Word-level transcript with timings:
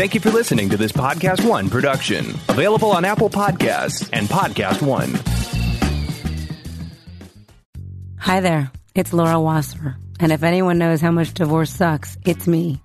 Thank 0.00 0.14
you 0.14 0.20
for 0.20 0.30
listening 0.30 0.70
to 0.70 0.78
this 0.78 0.92
Podcast 0.92 1.46
One 1.46 1.68
production, 1.68 2.30
available 2.48 2.90
on 2.90 3.04
Apple 3.04 3.28
Podcasts 3.28 4.08
and 4.14 4.26
Podcast 4.28 4.80
One. 4.80 5.12
Hi 8.16 8.40
there, 8.40 8.72
it's 8.94 9.12
Laura 9.12 9.38
Wasser, 9.38 9.98
and 10.18 10.32
if 10.32 10.42
anyone 10.42 10.78
knows 10.78 11.02
how 11.02 11.10
much 11.10 11.34
divorce 11.34 11.70
sucks, 11.70 12.16
it's 12.24 12.46
me. 12.46 12.80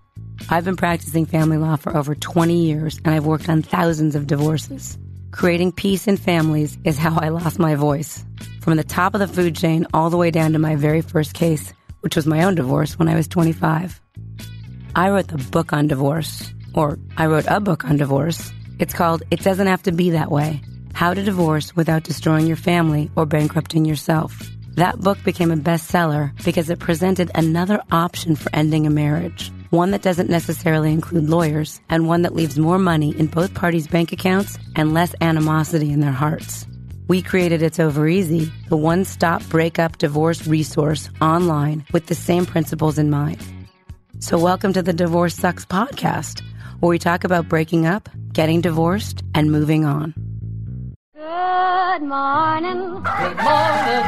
I've 0.49 0.65
been 0.65 0.75
practicing 0.75 1.25
family 1.25 1.55
law 1.55 1.77
for 1.77 1.95
over 1.95 2.15
20 2.15 2.65
years, 2.65 2.99
and 3.05 3.15
I've 3.15 3.25
worked 3.25 3.47
on 3.47 3.61
thousands 3.61 4.15
of 4.15 4.27
divorces. 4.27 4.97
Creating 5.31 5.71
peace 5.71 6.09
in 6.09 6.17
families 6.17 6.77
is 6.83 6.97
how 6.97 7.17
I 7.17 7.29
lost 7.29 7.59
my 7.59 7.75
voice. 7.75 8.25
From 8.59 8.75
the 8.75 8.83
top 8.83 9.13
of 9.13 9.21
the 9.21 9.29
food 9.29 9.55
chain 9.55 9.87
all 9.93 10.09
the 10.09 10.17
way 10.17 10.31
down 10.31 10.51
to 10.51 10.59
my 10.59 10.75
very 10.75 10.99
first 10.99 11.33
case, 11.33 11.71
which 12.01 12.17
was 12.17 12.27
my 12.27 12.43
own 12.43 12.55
divorce 12.55 12.99
when 12.99 13.07
I 13.07 13.15
was 13.15 13.29
25. 13.29 14.01
I 14.97 15.09
wrote 15.11 15.29
the 15.29 15.37
book 15.37 15.71
on 15.71 15.87
divorce, 15.87 16.51
or 16.75 16.99
I 17.17 17.25
wrote 17.25 17.45
a 17.47 17.59
book 17.59 17.85
on 17.85 17.97
divorce. 17.97 18.51
It's 18.77 18.93
called 18.93 19.23
It 19.31 19.39
Doesn't 19.39 19.67
Have 19.67 19.83
to 19.83 19.91
Be 19.91 20.11
That 20.11 20.31
Way 20.31 20.61
How 20.93 21.13
to 21.13 21.23
Divorce 21.23 21.75
Without 21.75 22.03
Destroying 22.03 22.45
Your 22.45 22.57
Family 22.57 23.09
or 23.15 23.25
Bankrupting 23.25 23.85
Yourself. 23.85 24.37
That 24.75 24.99
book 24.99 25.23
became 25.23 25.51
a 25.51 25.57
bestseller 25.57 26.31
because 26.43 26.69
it 26.69 26.79
presented 26.79 27.31
another 27.33 27.81
option 27.91 28.35
for 28.35 28.53
ending 28.53 28.85
a 28.85 28.89
marriage. 28.89 29.51
One 29.69 29.91
that 29.91 30.01
doesn't 30.01 30.29
necessarily 30.29 30.91
include 30.91 31.29
lawyers, 31.29 31.79
and 31.89 32.07
one 32.07 32.21
that 32.23 32.35
leaves 32.35 32.59
more 32.59 32.77
money 32.77 33.17
in 33.17 33.27
both 33.27 33.53
parties' 33.53 33.87
bank 33.87 34.11
accounts 34.11 34.57
and 34.75 34.93
less 34.93 35.15
animosity 35.21 35.91
in 35.91 36.01
their 36.01 36.11
hearts. 36.11 36.67
We 37.07 37.21
created 37.21 37.61
It's 37.61 37.79
Over 37.79 38.07
Easy, 38.07 38.51
the 38.67 38.77
one 38.77 39.05
stop 39.05 39.43
breakup 39.47 39.97
divorce 39.97 40.45
resource 40.45 41.09
online 41.21 41.85
with 41.93 42.07
the 42.07 42.15
same 42.15 42.45
principles 42.45 42.97
in 42.97 43.09
mind. 43.09 43.41
So, 44.19 44.37
welcome 44.37 44.73
to 44.73 44.81
the 44.81 44.93
Divorce 44.93 45.35
Sucks 45.35 45.65
podcast, 45.65 46.41
where 46.79 46.89
we 46.89 46.99
talk 46.99 47.23
about 47.23 47.47
breaking 47.49 47.85
up, 47.85 48.09
getting 48.33 48.61
divorced, 48.61 49.23
and 49.33 49.51
moving 49.51 49.85
on. 49.85 50.13
Good 51.13 52.01
morning. 52.03 52.79
Good 53.03 53.37
morning. 53.37 54.03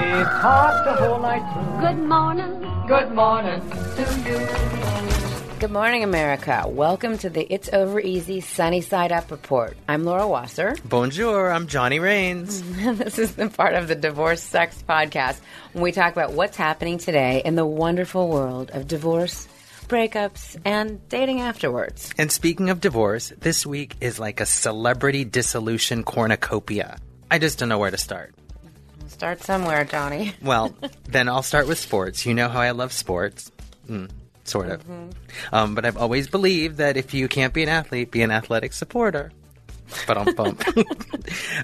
We've 0.00 0.26
talked 0.26 0.84
the 0.84 0.94
whole 0.98 1.20
night 1.20 1.44
through. 1.52 1.88
Good 1.88 1.98
morning. 2.08 2.84
Good 2.88 3.12
morning 3.12 3.60
to 3.70 4.30
you. 4.30 5.60
Good 5.60 5.70
morning, 5.70 6.02
America. 6.02 6.64
Welcome 6.66 7.18
to 7.18 7.28
the 7.28 7.46
It's 7.52 7.68
Over 7.72 8.00
Easy 8.00 8.40
Sunny 8.40 8.80
Side 8.80 9.12
Up 9.12 9.30
report. 9.30 9.76
I'm 9.86 10.04
Laura 10.04 10.26
Wasser. 10.26 10.74
Bonjour, 10.86 11.50
I'm 11.52 11.66
Johnny 11.66 11.98
Rains. 11.98 12.62
this 12.96 13.18
is 13.18 13.34
the 13.34 13.48
part 13.50 13.74
of 13.74 13.86
the 13.86 13.94
Divorce 13.94 14.42
Sucks 14.42 14.82
podcast 14.82 15.38
when 15.74 15.82
we 15.84 15.92
talk 15.92 16.12
about 16.12 16.32
what's 16.32 16.56
happening 16.56 16.96
today 16.96 17.42
in 17.44 17.56
the 17.56 17.66
wonderful 17.66 18.28
world 18.28 18.70
of 18.70 18.88
divorce, 18.88 19.46
breakups, 19.90 20.56
and 20.64 21.06
dating 21.08 21.40
afterwards. 21.40 22.14
And 22.16 22.30
speaking 22.30 22.70
of 22.70 22.80
divorce, 22.80 23.32
this 23.40 23.66
week 23.66 23.96
is 24.00 24.18
like 24.20 24.40
a 24.40 24.46
celebrity 24.46 25.24
dissolution 25.24 26.04
cornucopia. 26.04 26.98
I 27.30 27.38
just 27.38 27.58
don't 27.58 27.68
know 27.68 27.78
where 27.78 27.90
to 27.90 27.98
start. 27.98 28.34
Start 29.08 29.42
somewhere, 29.42 29.84
Johnny. 29.84 30.32
Well, 30.42 30.74
then 31.04 31.28
I'll 31.28 31.42
start 31.42 31.66
with 31.66 31.78
sports. 31.78 32.24
You 32.24 32.34
know 32.34 32.48
how 32.48 32.60
I 32.60 32.70
love 32.70 32.92
sports. 32.92 33.50
Mm, 33.88 34.08
sort 34.44 34.70
of. 34.70 34.82
Um, 35.52 35.74
but 35.74 35.84
I've 35.84 35.96
always 35.98 36.28
believed 36.28 36.76
that 36.78 36.96
if 36.96 37.12
you 37.12 37.28
can't 37.28 37.52
be 37.52 37.64
an 37.64 37.68
athlete, 37.68 38.10
be 38.10 38.22
an 38.22 38.30
athletic 38.30 38.72
supporter. 38.72 39.32
But 40.06 40.18
I'm 40.18 40.34
bump. 40.34 40.62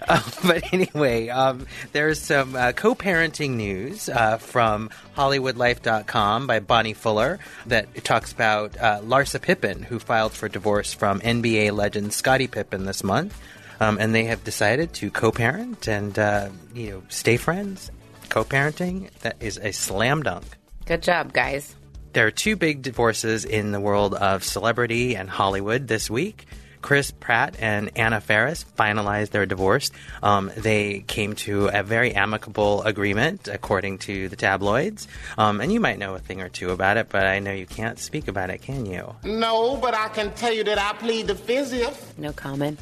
uh, 0.08 0.22
but 0.44 0.72
anyway, 0.72 1.28
um, 1.28 1.66
there's 1.92 2.20
some 2.20 2.54
uh, 2.54 2.72
co-parenting 2.72 3.50
news 3.50 4.08
uh, 4.08 4.38
from 4.38 4.90
HollywoodLife.com 5.16 6.46
by 6.46 6.60
Bonnie 6.60 6.94
Fuller 6.94 7.38
that 7.66 8.04
talks 8.04 8.32
about 8.32 8.76
uh, 8.78 9.00
Larsa 9.00 9.40
Pippen, 9.40 9.82
who 9.82 9.98
filed 9.98 10.32
for 10.32 10.48
divorce 10.48 10.92
from 10.92 11.20
NBA 11.20 11.72
legend 11.72 12.12
Scottie 12.12 12.48
Pippen 12.48 12.84
this 12.84 13.02
month, 13.02 13.38
um, 13.80 13.98
and 14.00 14.14
they 14.14 14.24
have 14.24 14.44
decided 14.44 14.92
to 14.94 15.10
co-parent 15.10 15.88
and 15.88 16.18
uh, 16.18 16.48
you 16.74 16.90
know 16.90 17.02
stay 17.08 17.36
friends. 17.36 17.90
Co-parenting 18.28 19.10
that 19.20 19.36
is 19.40 19.58
a 19.58 19.72
slam 19.72 20.22
dunk. 20.22 20.44
Good 20.84 21.02
job, 21.02 21.32
guys. 21.32 21.74
There 22.12 22.26
are 22.26 22.30
two 22.30 22.56
big 22.56 22.82
divorces 22.82 23.44
in 23.44 23.72
the 23.72 23.80
world 23.80 24.14
of 24.14 24.42
celebrity 24.42 25.16
and 25.16 25.28
Hollywood 25.28 25.86
this 25.86 26.08
week. 26.08 26.46
Chris 26.86 27.10
Pratt 27.10 27.56
and 27.58 27.90
Anna 27.96 28.20
Faris 28.20 28.64
finalized 28.78 29.30
their 29.30 29.44
divorce. 29.44 29.90
Um, 30.22 30.52
they 30.56 31.00
came 31.00 31.34
to 31.34 31.66
a 31.66 31.82
very 31.82 32.14
amicable 32.14 32.84
agreement, 32.84 33.48
according 33.48 33.98
to 34.06 34.28
the 34.28 34.36
tabloids. 34.36 35.08
Um, 35.36 35.60
and 35.60 35.72
you 35.72 35.80
might 35.80 35.98
know 35.98 36.14
a 36.14 36.20
thing 36.20 36.40
or 36.40 36.48
two 36.48 36.70
about 36.70 36.96
it, 36.96 37.08
but 37.08 37.26
I 37.26 37.40
know 37.40 37.50
you 37.50 37.66
can't 37.66 37.98
speak 37.98 38.28
about 38.28 38.50
it, 38.50 38.62
can 38.62 38.86
you? 38.86 39.16
No, 39.24 39.76
but 39.76 39.94
I 39.94 40.06
can 40.10 40.32
tell 40.34 40.52
you 40.52 40.62
that 40.62 40.78
I 40.78 40.92
plead 40.96 41.26
the 41.26 41.34
fifth. 41.34 42.16
No 42.18 42.32
comment. 42.32 42.78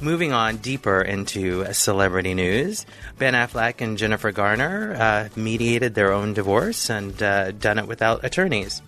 Moving 0.00 0.32
on 0.32 0.56
deeper 0.56 1.00
into 1.00 1.72
celebrity 1.74 2.34
news, 2.34 2.84
Ben 3.18 3.34
Affleck 3.34 3.80
and 3.80 3.96
Jennifer 3.96 4.32
Garner 4.32 4.94
uh, 4.94 5.28
mediated 5.36 5.94
their 5.94 6.12
own 6.12 6.34
divorce 6.34 6.90
and 6.90 7.22
uh, 7.22 7.52
done 7.52 7.78
it 7.78 7.86
without 7.86 8.24
attorneys. 8.24 8.82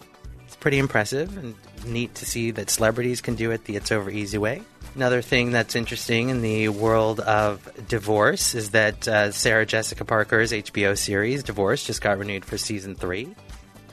It's 0.44 0.56
pretty 0.56 0.81
impressive 0.81 1.37
and 1.38 1.55
neat 1.86 2.14
to 2.16 2.26
see 2.26 2.50
that 2.52 2.70
celebrities 2.70 3.20
can 3.20 3.34
do 3.34 3.50
it 3.50 3.64
the 3.64 3.76
It's 3.76 3.92
Over 3.92 4.10
Easy 4.10 4.38
way. 4.38 4.62
Another 4.94 5.20
thing 5.20 5.50
that's 5.50 5.76
interesting 5.76 6.30
in 6.30 6.41
the 6.41 6.69
world 6.70 7.20
of 7.20 7.69
divorce 7.88 8.54
is 8.54 8.70
that 8.70 9.06
uh, 9.06 9.30
Sarah 9.30 9.66
Jessica 9.66 10.04
Parker's 10.04 10.52
HBO 10.52 10.96
series 10.96 11.42
Divorce 11.42 11.84
just 11.84 12.00
got 12.00 12.19
renewed 12.19 12.44
for 12.44 12.56
season 12.56 12.94
three. 12.94 13.34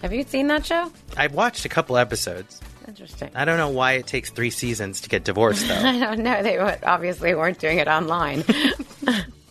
Have 0.02 0.14
you 0.14 0.24
seen 0.24 0.48
that 0.48 0.66
show? 0.66 0.92
I've 1.18 1.34
watched 1.34 1.66
a 1.66 1.70
couple 1.70 1.98
episodes. 1.98 2.62
Interesting. 2.88 3.32
I 3.36 3.46
don't 3.46 3.58
know 3.58 3.70
why 3.70 3.94
it 3.94 4.08
takes 4.08 4.30
three 4.30 4.50
seasons 4.50 5.02
to 5.02 5.10
get 5.10 5.24
divorced, 5.24 5.68
though. 5.68 5.76
I 5.76 6.00
don't 6.00 6.20
know. 6.20 6.44
They 6.44 6.58
obviously 6.58 7.34
weren't 7.36 7.60
doing 7.60 7.80
it 7.80 7.88
online. 7.88 8.44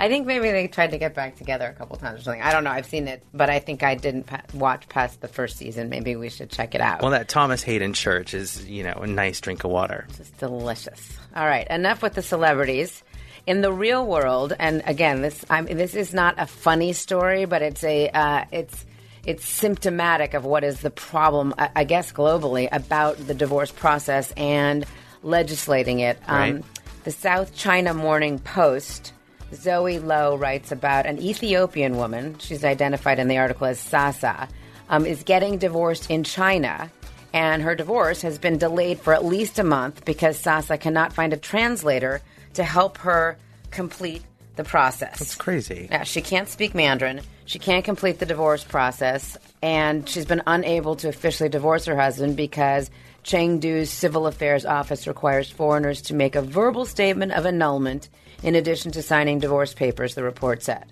I 0.00 0.08
think 0.08 0.26
maybe 0.26 0.50
they 0.50 0.66
tried 0.66 0.92
to 0.92 0.98
get 0.98 1.14
back 1.14 1.36
together 1.36 1.66
a 1.68 1.74
couple 1.74 1.94
times 1.96 2.20
or 2.20 2.22
something. 2.22 2.40
I 2.40 2.52
don't 2.52 2.64
know. 2.64 2.70
I've 2.70 2.86
seen 2.86 3.06
it, 3.06 3.22
but 3.34 3.50
I 3.50 3.58
think 3.58 3.82
I 3.82 3.94
didn't 3.94 4.24
pa- 4.24 4.40
watch 4.54 4.88
past 4.88 5.20
the 5.20 5.28
first 5.28 5.58
season. 5.58 5.90
Maybe 5.90 6.16
we 6.16 6.30
should 6.30 6.50
check 6.50 6.74
it 6.74 6.80
out. 6.80 7.02
well, 7.02 7.10
that 7.10 7.28
Thomas 7.28 7.62
Haden 7.62 7.92
Church 7.92 8.32
is, 8.32 8.66
you 8.66 8.82
know, 8.82 8.94
a 8.94 9.06
nice 9.06 9.42
drink 9.42 9.62
of 9.62 9.70
water. 9.70 10.06
It's 10.08 10.16
just 10.16 10.38
delicious. 10.38 11.18
All 11.36 11.44
right, 11.44 11.66
enough 11.68 12.02
with 12.02 12.14
the 12.14 12.22
celebrities. 12.22 13.02
In 13.46 13.60
the 13.60 13.72
real 13.72 14.06
world, 14.06 14.54
and 14.58 14.82
again, 14.86 15.20
this 15.22 15.44
I 15.50 15.60
mean, 15.60 15.76
this 15.76 15.94
is 15.94 16.14
not 16.14 16.34
a 16.38 16.46
funny 16.46 16.92
story, 16.94 17.44
but 17.44 17.60
it's 17.60 17.84
a 17.84 18.08
uh, 18.08 18.44
it's 18.52 18.86
it's 19.26 19.44
symptomatic 19.44 20.32
of 20.32 20.46
what 20.46 20.64
is 20.64 20.80
the 20.80 20.90
problem, 20.90 21.54
I, 21.58 21.70
I 21.76 21.84
guess, 21.84 22.10
globally 22.10 22.68
about 22.72 23.18
the 23.18 23.34
divorce 23.34 23.70
process 23.70 24.32
and 24.32 24.86
legislating 25.22 26.00
it. 26.00 26.18
Um, 26.26 26.62
the 27.04 27.10
South 27.12 27.54
China 27.54 27.92
Morning 27.92 28.38
Post. 28.38 29.12
Zoe 29.54 29.98
Lowe 29.98 30.36
writes 30.36 30.72
about 30.72 31.06
an 31.06 31.20
Ethiopian 31.20 31.96
woman. 31.96 32.38
She's 32.38 32.64
identified 32.64 33.18
in 33.18 33.28
the 33.28 33.38
article 33.38 33.66
as 33.66 33.80
Sasa, 33.80 34.48
um, 34.88 35.06
is 35.06 35.22
getting 35.22 35.58
divorced 35.58 36.10
in 36.10 36.24
China, 36.24 36.90
and 37.32 37.62
her 37.62 37.74
divorce 37.74 38.22
has 38.22 38.38
been 38.38 38.58
delayed 38.58 39.00
for 39.00 39.12
at 39.12 39.24
least 39.24 39.58
a 39.58 39.64
month 39.64 40.04
because 40.04 40.38
Sasa 40.38 40.78
cannot 40.78 41.12
find 41.12 41.32
a 41.32 41.36
translator 41.36 42.20
to 42.54 42.64
help 42.64 42.98
her 42.98 43.36
complete 43.70 44.22
the 44.56 44.64
process. 44.64 45.20
It's 45.20 45.34
crazy. 45.34 45.88
Yeah, 45.90 46.02
she 46.02 46.20
can't 46.20 46.48
speak 46.48 46.74
Mandarin. 46.74 47.20
She 47.46 47.58
can't 47.58 47.84
complete 47.84 48.18
the 48.18 48.26
divorce 48.26 48.62
process, 48.62 49.36
and 49.62 50.08
she's 50.08 50.26
been 50.26 50.42
unable 50.46 50.96
to 50.96 51.08
officially 51.08 51.48
divorce 51.48 51.86
her 51.86 51.96
husband 51.96 52.36
because 52.36 52.90
Chengdu's 53.24 53.90
civil 53.90 54.26
affairs 54.26 54.64
office 54.64 55.06
requires 55.06 55.50
foreigners 55.50 56.02
to 56.02 56.14
make 56.14 56.36
a 56.36 56.42
verbal 56.42 56.84
statement 56.84 57.32
of 57.32 57.46
annulment 57.46 58.08
in 58.42 58.54
addition 58.54 58.92
to 58.92 59.02
signing 59.02 59.38
divorce 59.38 59.74
papers, 59.74 60.14
the 60.14 60.22
report 60.22 60.62
said. 60.62 60.84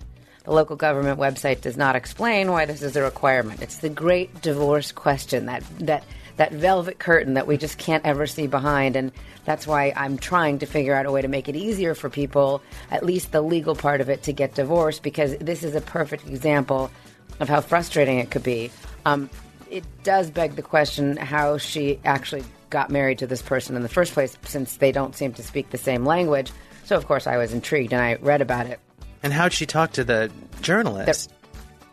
The 0.43 0.51
local 0.51 0.75
government 0.75 1.19
website 1.19 1.61
does 1.61 1.77
not 1.77 1.95
explain 1.95 2.51
why 2.51 2.65
this 2.65 2.81
is 2.81 2.95
a 2.95 3.03
requirement. 3.03 3.61
It's 3.61 3.77
the 3.77 3.89
great 3.89 4.41
divorce 4.41 4.91
question, 4.91 5.45
that 5.47 5.63
that 5.79 6.03
that 6.37 6.53
velvet 6.53 6.99
curtain 6.99 7.33
that 7.33 7.47
we 7.47 7.57
just 7.57 7.77
can't 7.77 8.05
ever 8.05 8.25
see 8.25 8.47
behind 8.47 8.95
and 8.95 9.11
that's 9.43 9.67
why 9.67 9.91
I'm 9.95 10.17
trying 10.17 10.59
to 10.59 10.65
figure 10.65 10.93
out 10.93 11.05
a 11.05 11.11
way 11.11 11.21
to 11.21 11.27
make 11.27 11.49
it 11.49 11.55
easier 11.55 11.95
for 11.95 12.09
people, 12.09 12.61
at 12.91 13.03
least 13.03 13.31
the 13.31 13.41
legal 13.41 13.75
part 13.75 13.99
of 13.99 14.09
it 14.09 14.23
to 14.23 14.31
get 14.31 14.55
divorced 14.55 15.03
because 15.03 15.35
this 15.37 15.63
is 15.63 15.75
a 15.75 15.81
perfect 15.81 16.27
example 16.27 16.91
of 17.39 17.49
how 17.49 17.59
frustrating 17.59 18.19
it 18.19 18.31
could 18.31 18.43
be. 18.43 18.71
Um, 19.05 19.29
it 19.69 19.83
does 20.03 20.29
beg 20.29 20.55
the 20.55 20.61
question 20.61 21.17
how 21.17 21.57
she 21.57 21.99
actually 22.05 22.43
got 22.69 22.89
married 22.89 23.19
to 23.19 23.27
this 23.27 23.41
person 23.41 23.75
in 23.75 23.81
the 23.81 23.89
first 23.89 24.13
place 24.13 24.37
since 24.45 24.77
they 24.77 24.91
don't 24.91 25.15
seem 25.15 25.33
to 25.33 25.43
speak 25.43 25.71
the 25.71 25.77
same 25.77 26.05
language. 26.05 26.51
So 26.89 26.97
of 26.97 27.05
course 27.05 27.27
I 27.27 27.37
was 27.37 27.53
intrigued 27.53 27.93
and 27.93 28.01
I 28.01 28.15
read 28.15 28.41
about 28.41 28.65
it. 28.65 28.79
And 29.21 29.31
how'd 29.31 29.53
she 29.53 29.67
talk 29.67 29.91
to 29.91 30.03
the 30.03 30.31
journalist? 30.63 31.31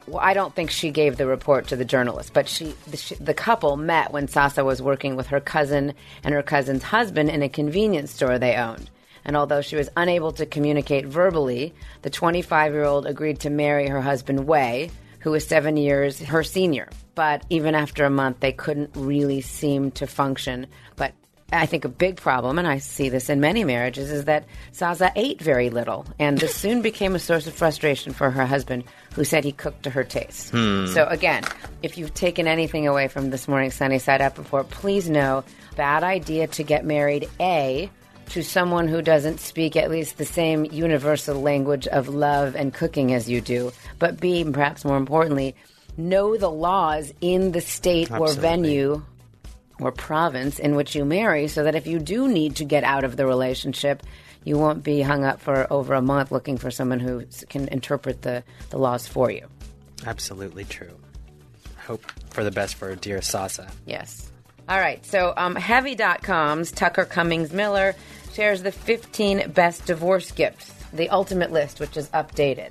Well, 0.07 0.21
I 0.23 0.33
don't 0.33 0.55
think 0.55 0.71
she 0.71 0.91
gave 0.91 1.19
the 1.19 1.27
report 1.27 1.69
to 1.69 1.77
the 1.77 1.85
journalist, 1.85 2.33
but 2.33 2.49
she 2.49 2.75
the, 2.87 2.97
she, 2.97 3.15
the 3.17 3.35
couple 3.35 3.77
met 3.77 4.11
when 4.11 4.27
Sasa 4.27 4.65
was 4.65 4.81
working 4.81 5.15
with 5.15 5.27
her 5.27 5.39
cousin 5.39 5.93
and 6.25 6.33
her 6.33 6.43
cousin's 6.43 6.83
husband 6.83 7.29
in 7.29 7.43
a 7.43 7.49
convenience 7.51 8.11
store 8.11 8.39
they 8.39 8.57
owned. 8.57 8.89
And 9.23 9.37
although 9.37 9.61
she 9.61 9.77
was 9.77 9.91
unable 9.99 10.33
to 10.33 10.47
communicate 10.47 11.05
verbally, 11.05 11.75
the 12.01 12.09
25 12.09 12.73
year 12.73 12.85
old 12.85 13.05
agreed 13.05 13.41
to 13.41 13.51
marry 13.51 13.89
her 13.89 14.01
husband, 14.01 14.47
Wei, 14.47 14.91
who 15.19 15.31
was 15.31 15.47
seven 15.47 15.77
years 15.77 16.21
her 16.21 16.43
senior. 16.43 16.89
But 17.15 17.45
even 17.51 17.75
after 17.75 18.07
a 18.07 18.11
month, 18.11 18.41
they 18.41 18.53
couldn't 18.53 18.93
really 18.95 19.43
seem 19.43 19.91
to 19.91 20.07
function. 20.07 20.69
But 20.97 21.13
I 21.53 21.67
think 21.67 21.85
a 21.85 21.89
big 21.89 22.17
problem, 22.17 22.59
and 22.59 22.67
I 22.67 22.79
see 22.79 23.09
this 23.09 23.31
in 23.31 23.41
many 23.41 23.63
marriages, 23.63 24.11
is 24.11 24.25
that 24.25 24.45
Zaza 24.75 25.13
ate 25.15 25.41
very 25.41 25.71
little, 25.71 26.05
and 26.19 26.39
this 26.39 26.55
soon 26.57 26.83
became 26.83 27.15
a 27.15 27.21
source 27.21 27.47
of 27.47 27.55
frustration 27.55 28.13
for 28.13 28.31
her 28.31 28.47
husband, 28.47 28.85
who 29.15 29.23
said 29.23 29.45
he 29.45 29.53
cooked 29.53 29.85
to 29.85 29.91
her 29.91 30.03
taste. 30.03 30.51
Hmm. 30.51 30.87
So 30.87 31.07
again, 31.07 31.45
if 31.83 31.97
you've 31.97 32.15
taken 32.15 32.49
anything 32.49 32.89
away 32.89 33.09
from 33.09 33.31
this 33.31 33.47
morning's 33.47 33.75
Sunny 33.75 33.99
Side 33.99 34.21
Up 34.21 34.39
report, 34.39 34.71
please 34.71 35.09
know 35.09 35.45
bad 35.77 36.03
idea 36.03 36.49
to 36.49 36.63
get 36.65 36.85
married. 36.85 37.29
A 37.39 37.91
to 38.31 38.43
someone 38.43 38.89
who 38.89 39.03
doesn't 39.03 39.39
speak 39.39 39.77
at 39.77 39.89
least 39.89 40.19
the 40.19 40.25
same 40.25 40.65
universal 40.65 41.41
language 41.41 41.87
of 41.87 42.09
love 42.09 42.57
and 42.57 42.75
cooking 42.75 43.15
as 43.15 43.31
you 43.31 43.41
do, 43.41 43.73
but 44.01 44.19
B, 44.19 44.45
perhaps 44.45 44.85
more 44.85 44.97
importantly, 44.97 45.55
know 45.97 46.37
the 46.37 46.51
laws 46.51 47.13
in 47.21 47.53
the 47.53 47.61
state 47.61 48.11
or 48.11 48.33
venue 48.33 49.03
or 49.81 49.93
province 49.93 50.59
in 50.59 50.75
which 50.75 50.95
you 50.95 51.05
marry 51.05 51.49
so 51.49 51.65
that 51.65 51.75
if 51.75 51.87
you 51.87 51.99
do 51.99 52.29
need 52.29 52.57
to 52.57 52.65
get 52.65 52.85
out 52.85 53.05
of 53.05 53.17
the 53.17 53.27
relationship, 53.27 54.03
you 54.45 54.57
won't 54.59 54.83
be 54.83 55.03
hung 55.03 55.25
up 55.25 55.41
for 55.41 55.67
over 55.73 55.95
a 55.95 56.03
month 56.03 56.31
looking 56.33 56.57
for 56.57 56.71
someone 56.71 57.01
who 57.01 57.25
can 57.49 57.69
interpret 57.69 58.23
the, 58.23 58.43
the 58.71 58.79
laws 58.79 59.07
for 59.07 59.31
you. 59.31 59.47
Absolutely 60.07 60.65
true. 60.65 60.97
Hope 61.87 62.03
for 62.31 62.43
the 62.45 62.51
best 62.51 62.75
for 62.77 62.95
dear 62.97 63.21
Sasa. 63.23 63.71
Yes. 63.87 64.31
All 64.69 64.79
right. 64.81 65.05
So, 65.07 65.33
um, 65.37 65.55
Heavy.com's 65.55 66.73
Tucker 66.73 67.05
Cummings 67.05 67.53
Miller 67.53 67.95
shares 68.33 68.63
the 68.63 68.73
15 68.73 69.51
best 69.53 69.87
divorce 69.87 70.33
gifts, 70.33 70.73
the 70.93 71.09
ultimate 71.11 71.53
list, 71.53 71.79
which 71.81 71.97
is 71.97 72.09
updated. 72.11 72.71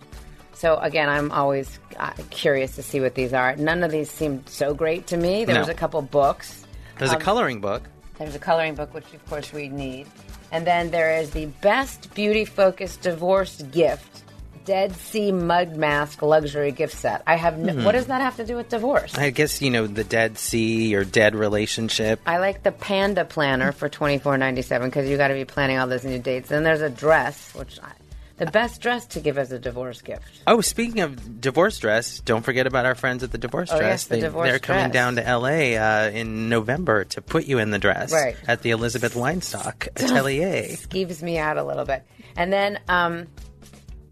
So, 0.54 0.78
again, 0.78 1.10
I'm 1.10 1.31
always 1.31 1.80
uh, 1.98 2.12
curious 2.30 2.75
to 2.75 2.84
see 2.84 3.00
what 3.00 3.16
these 3.16 3.34
are. 3.34 3.56
None 3.56 3.84
of 3.84 3.92
these 3.92 4.10
seemed 4.12 4.48
so 4.50 4.74
great 4.74 5.07
to 5.07 5.18
me. 5.18 5.46
There 5.46 5.56
No. 5.56 5.62
was 5.62 5.69
a 5.69 5.74
couple 5.74 6.02
books. 6.02 6.64
There's 6.97 7.12
a 7.12 7.15
um, 7.15 7.21
coloring 7.21 7.62
book. 7.62 7.83
There's 8.18 8.36
a 8.36 8.39
coloring 8.39 8.75
book, 8.75 8.94
which 8.94 9.12
of 9.13 9.25
course 9.27 9.51
we 9.51 9.68
need. 9.69 10.07
And 10.51 10.65
then 10.65 10.92
there 10.92 11.18
is 11.18 11.31
the 11.31 11.47
best 11.47 12.13
beauty 12.13 12.45
focused 12.45 13.01
divorce 13.01 13.62
gift 13.71 14.24
Dead 14.65 14.95
Sea 14.95 15.31
Mud 15.31 15.77
Mask 15.77 16.21
Luxury 16.24 16.71
Gift 16.71 16.95
Set. 16.95 17.21
I 17.27 17.36
have 17.36 17.57
no, 17.57 17.74
what 17.74 17.83
hmm. 17.83 17.92
does 17.92 18.07
that 18.07 18.21
have 18.21 18.36
to 18.38 18.45
do 18.45 18.56
with 18.56 18.69
divorce? 18.69 19.15
I 19.15 19.30
guess 19.30 19.62
you 19.62 19.69
know 19.69 19.86
the 19.86 20.03
Dead 20.03 20.39
Sea 20.39 20.95
or 20.95 21.06
dead 21.06 21.36
relationship. 21.36 22.19
I 22.25 22.39
like 22.39 22.63
the 22.63 22.71
Panda 22.71 23.25
Planner 23.25 23.71
for 23.71 23.88
twenty 23.89 24.18
four 24.18 24.38
ninety 24.38 24.63
seven 24.63 24.89
because 24.89 25.07
you 25.07 25.18
got 25.18 25.27
to 25.27 25.36
be 25.36 25.45
planning 25.45 25.77
all 25.77 25.88
those 25.88 26.03
new 26.03 26.18
dates. 26.18 26.50
Then 26.50 26.63
there's 26.63 26.81
a 26.81 26.89
dress, 26.89 27.53
which 27.53 27.80
I, 27.81 27.92
the 28.37 28.45
best 28.47 28.81
dress 28.81 29.05
to 29.07 29.19
give 29.19 29.37
as 29.37 29.51
a 29.51 29.59
divorce 29.59 30.01
gift. 30.01 30.23
Oh, 30.45 30.59
speaking 30.61 30.99
of 31.01 31.39
divorce 31.39 31.79
dress, 31.79 32.19
don't 32.19 32.43
forget 32.43 32.67
about 32.67 32.85
our 32.85 32.95
friends 32.95 33.23
at 33.23 33.31
the 33.31 33.37
divorce 33.37 33.69
Oh, 33.71 33.77
dress. 33.77 33.89
yes, 33.89 34.03
the 34.07 34.15
they, 34.15 34.21
divorce 34.21 34.49
they're 34.49 34.59
coming 34.59 34.91
dress. 34.91 34.93
down 34.93 35.15
to 35.15 35.21
LA 35.37 35.75
uh, 35.77 36.09
in 36.13 36.49
November 36.49 37.05
to 37.05 37.21
put 37.21 37.45
you 37.45 37.59
in 37.59 37.71
the 37.71 37.79
dress 37.79 38.11
Right. 38.11 38.35
at 38.47 38.61
the 38.61 38.71
Elizabeth 38.71 39.13
Weinstock 39.15 39.87
Atelier. 39.95 40.63
Skeeves 40.75 41.21
me 41.21 41.37
out 41.37 41.57
a 41.57 41.63
little 41.63 41.85
bit. 41.85 42.03
And 42.35 42.51
then 42.51 42.79
um, 42.89 43.27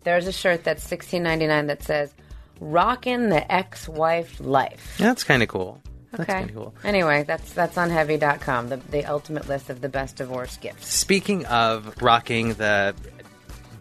there's 0.03 0.27
a 0.27 0.31
shirt 0.31 0.63
that's 0.63 0.83
sixteen 0.83 1.23
ninety 1.23 1.47
nine 1.47 1.67
that 1.67 1.83
says 1.83 2.13
"Rockin' 2.61 3.29
the 3.29 3.51
Ex 3.51 3.87
Wife 3.89 4.39
Life." 4.39 4.95
That's 4.97 5.23
kind 5.23 5.43
of 5.43 5.49
cool. 5.49 5.81
That's 6.11 6.29
Okay. 6.29 6.47
cool. 6.53 6.75
Anyway, 6.83 7.23
that's 7.23 7.51
that's 7.53 7.77
on 7.77 7.89
heavy.com, 7.89 8.69
the 8.69 8.77
the 8.77 9.03
ultimate 9.05 9.47
list 9.49 9.69
of 9.69 9.81
the 9.81 9.89
best 9.89 10.15
divorce 10.17 10.57
gifts. 10.57 10.87
Speaking 10.93 11.45
of 11.47 12.01
rocking 12.01 12.53
the 12.53 12.95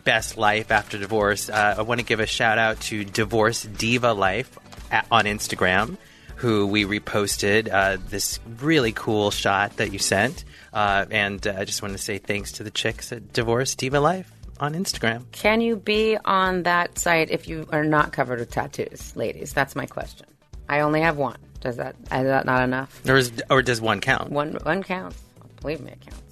best 0.04 0.36
life 0.36 0.70
after 0.70 0.98
divorce, 0.98 1.48
uh, 1.48 1.76
I 1.78 1.82
want 1.82 2.00
to 2.00 2.06
give 2.06 2.20
a 2.20 2.26
shout 2.26 2.58
out 2.58 2.80
to 2.82 3.04
Divorce 3.04 3.62
Diva 3.62 4.12
Life 4.12 4.58
at, 4.90 5.06
on 5.10 5.24
Instagram, 5.24 5.96
who 6.36 6.66
we 6.66 6.84
reposted 6.84 7.72
uh, 7.72 7.98
this 8.08 8.40
really 8.60 8.92
cool 8.92 9.30
shot 9.30 9.76
that 9.76 9.92
you 9.92 9.98
sent. 9.98 10.44
Uh, 10.72 11.06
and 11.10 11.46
uh, 11.46 11.54
I 11.58 11.64
just 11.64 11.82
want 11.82 11.92
to 11.92 11.98
say 11.98 12.18
thanks 12.18 12.52
to 12.52 12.62
the 12.64 12.70
chicks 12.70 13.12
at 13.12 13.32
Divorce 13.32 13.74
Diva 13.74 14.00
Life 14.00 14.30
on 14.58 14.74
Instagram. 14.74 15.24
Can 15.32 15.60
you 15.60 15.76
be 15.76 16.16
on 16.24 16.62
that 16.64 16.98
site 16.98 17.30
if 17.30 17.48
you 17.48 17.68
are 17.72 17.84
not 17.84 18.12
covered 18.12 18.38
with 18.38 18.50
tattoos, 18.50 19.14
ladies? 19.16 19.52
That's 19.52 19.76
my 19.76 19.86
question. 19.86 20.26
I 20.68 20.80
only 20.80 21.00
have 21.00 21.16
one. 21.16 21.38
Does 21.60 21.76
that 21.76 21.94
is 22.00 22.08
that 22.08 22.44
not 22.44 22.62
enough? 22.62 23.06
Or, 23.08 23.16
is, 23.16 23.32
or 23.48 23.62
does 23.62 23.80
one 23.80 24.00
count? 24.00 24.30
One 24.30 24.54
one 24.62 24.82
counts. 24.82 25.20
Believe 25.60 25.80
me, 25.80 25.92
it 25.92 26.00
counts. 26.00 26.22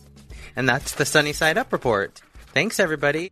And 0.57 0.69
that's 0.69 0.95
the 0.95 1.05
Sunny 1.05 1.33
Side 1.33 1.57
Up 1.57 1.73
report. 1.73 2.21
Thanks, 2.53 2.81
everybody. 2.81 3.31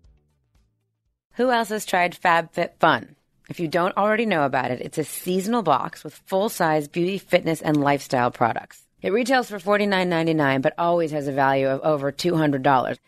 Who 1.38 1.52
else 1.52 1.68
has 1.68 1.86
tried 1.86 2.20
FabFitFun? 2.20 3.14
If 3.48 3.60
you 3.60 3.68
don't 3.68 3.96
already 3.96 4.26
know 4.26 4.42
about 4.42 4.72
it, 4.72 4.80
it's 4.80 4.98
a 4.98 5.04
seasonal 5.04 5.62
box 5.62 6.02
with 6.02 6.20
full 6.26 6.48
size 6.48 6.88
beauty, 6.88 7.16
fitness, 7.16 7.62
and 7.62 7.80
lifestyle 7.80 8.32
products. 8.32 8.82
It 9.02 9.12
retails 9.12 9.48
for 9.48 9.60
$49.99, 9.60 10.62
but 10.62 10.74
always 10.76 11.12
has 11.12 11.28
a 11.28 11.32
value 11.32 11.68
of 11.68 11.80
over 11.82 12.10
$200. 12.10 12.98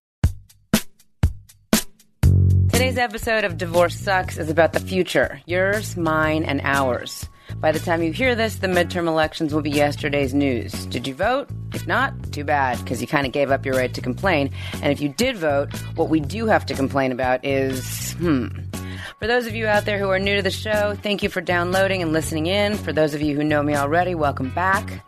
Today's 2.72 2.98
episode 2.98 3.46
of 3.46 3.58
Divorce 3.58 3.96
Sucks 3.96 4.38
is 4.38 4.50
about 4.50 4.74
the 4.74 4.82
future 4.82 5.42
yours, 5.46 5.96
mine, 5.96 6.44
and 6.44 6.60
ours. 6.62 7.28
By 7.66 7.72
the 7.72 7.80
time 7.80 8.04
you 8.04 8.12
hear 8.12 8.36
this, 8.36 8.58
the 8.58 8.68
midterm 8.68 9.08
elections 9.08 9.52
will 9.52 9.64
be 9.64 9.72
yesterday's 9.72 10.36
news. 10.36 10.86
Did 10.86 11.08
you 11.08 11.16
vote? 11.16 11.50
If 11.74 11.88
not, 11.88 12.14
too 12.32 12.44
bad, 12.44 12.78
because 12.78 13.02
you 13.02 13.08
kind 13.08 13.26
of 13.26 13.34
gave 13.34 13.50
up 13.50 13.66
your 13.66 13.74
right 13.74 13.92
to 13.92 14.02
complain. 14.02 14.52
And 14.84 14.92
if 14.92 15.02
you 15.02 15.10
did 15.10 15.36
vote, 15.36 15.74
what 15.96 16.10
we 16.10 16.20
do 16.20 16.46
have 16.46 16.68
to 16.68 16.76
complain 16.76 17.12
about 17.12 17.44
is, 17.44 18.14
hmm. 18.20 18.50
For 19.18 19.26
those 19.26 19.48
of 19.48 19.56
you 19.56 19.66
out 19.66 19.86
there 19.86 19.98
who 19.98 20.12
are 20.12 20.20
new 20.20 20.36
to 20.36 20.44
the 20.44 20.52
show, 20.52 20.96
thank 21.02 21.24
you 21.24 21.30
for 21.30 21.42
downloading 21.42 22.04
and 22.04 22.14
listening 22.14 22.46
in. 22.46 22.78
For 22.78 22.94
those 22.94 23.16
of 23.16 23.24
you 23.24 23.36
who 23.36 23.44
know 23.44 23.64
me 23.64 23.76
already, 23.76 24.14
welcome 24.14 24.52
back. 24.52 25.04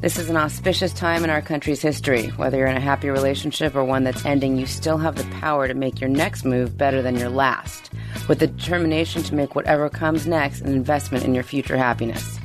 This 0.00 0.16
is 0.16 0.30
an 0.30 0.36
auspicious 0.36 0.92
time 0.92 1.24
in 1.24 1.30
our 1.30 1.42
country's 1.42 1.82
history. 1.82 2.28
Whether 2.28 2.58
you're 2.58 2.68
in 2.68 2.76
a 2.76 2.80
happy 2.80 3.10
relationship 3.10 3.74
or 3.74 3.82
one 3.82 4.04
that's 4.04 4.24
ending, 4.24 4.56
you 4.56 4.64
still 4.64 4.96
have 4.98 5.16
the 5.16 5.24
power 5.40 5.66
to 5.66 5.74
make 5.74 6.00
your 6.00 6.08
next 6.08 6.44
move 6.44 6.78
better 6.78 7.02
than 7.02 7.16
your 7.16 7.30
last, 7.30 7.90
with 8.28 8.38
the 8.38 8.46
determination 8.46 9.24
to 9.24 9.34
make 9.34 9.56
whatever 9.56 9.90
comes 9.90 10.24
next 10.24 10.60
an 10.60 10.72
investment 10.72 11.24
in 11.24 11.34
your 11.34 11.42
future 11.42 11.76
happiness. 11.76 12.38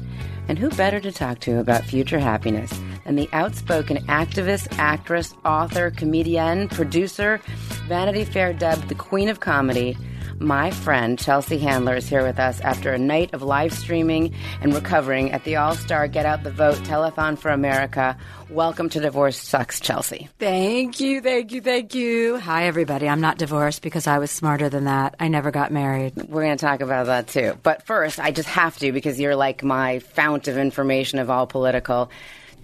And 0.48 0.58
who 0.58 0.72
better 0.72 1.00
to 1.02 1.12
talk 1.12 1.42
to 1.42 1.60
about 1.60 1.84
future 1.84 2.18
happiness 2.18 2.74
than 3.06 3.18
the 3.18 3.30
outspoken 3.34 3.98
activist, 4.08 4.76
actress, 4.80 5.36
author, 5.46 5.92
comedian, 5.92 6.70
producer, 6.70 7.40
Vanity 7.88 8.26
Fair 8.26 8.54
dubbed 8.54 8.90
the 8.90 8.96
Queen 8.96 9.30
of 9.30 9.42
Comedy, 9.42 9.96
my 10.44 10.72
friend 10.72 11.18
Chelsea 11.18 11.58
Handler 11.58 11.96
is 11.96 12.08
here 12.08 12.24
with 12.24 12.38
us 12.38 12.60
after 12.60 12.92
a 12.92 12.98
night 12.98 13.34
of 13.34 13.42
live 13.42 13.74
streaming 13.74 14.34
and 14.62 14.74
recovering 14.74 15.32
at 15.32 15.44
the 15.46 15.56
All 15.56 15.74
Star 15.74 16.08
Get 16.08 16.26
Out 16.26 16.44
the 16.44 16.52
Vote 16.52 16.76
Telethon 16.80 17.38
for 17.38 17.50
America. 17.50 18.18
Welcome 18.50 18.90
to 18.90 19.00
Divorce 19.00 19.38
Sucks, 19.38 19.80
Chelsea. 19.80 20.30
Thank 20.40 21.00
you, 21.00 21.22
thank 21.22 21.54
you, 21.54 21.62
thank 21.62 21.96
you. 21.96 22.38
Hi, 22.38 22.66
everybody. 22.66 23.08
I'm 23.08 23.22
not 23.22 23.38
divorced 23.38 23.82
because 23.82 24.06
I 24.06 24.20
was 24.20 24.32
smarter 24.32 24.68
than 24.70 24.84
that. 24.86 25.16
I 25.20 25.30
never 25.30 25.50
got 25.50 25.72
married. 25.72 26.16
We're 26.16 26.44
going 26.44 26.58
to 26.58 26.66
talk 26.66 26.82
about 26.82 27.06
that 27.06 27.28
too. 27.28 27.58
But 27.64 27.86
first, 27.86 28.20
I 28.20 28.32
just 28.32 28.50
have 28.50 28.78
to 28.80 28.92
because 28.92 29.20
you're 29.20 29.38
like 29.38 29.64
my 29.64 30.00
fount 30.00 30.50
of 30.50 30.58
information 30.58 31.20
of 31.20 31.30
all 31.30 31.48
political. 31.48 32.12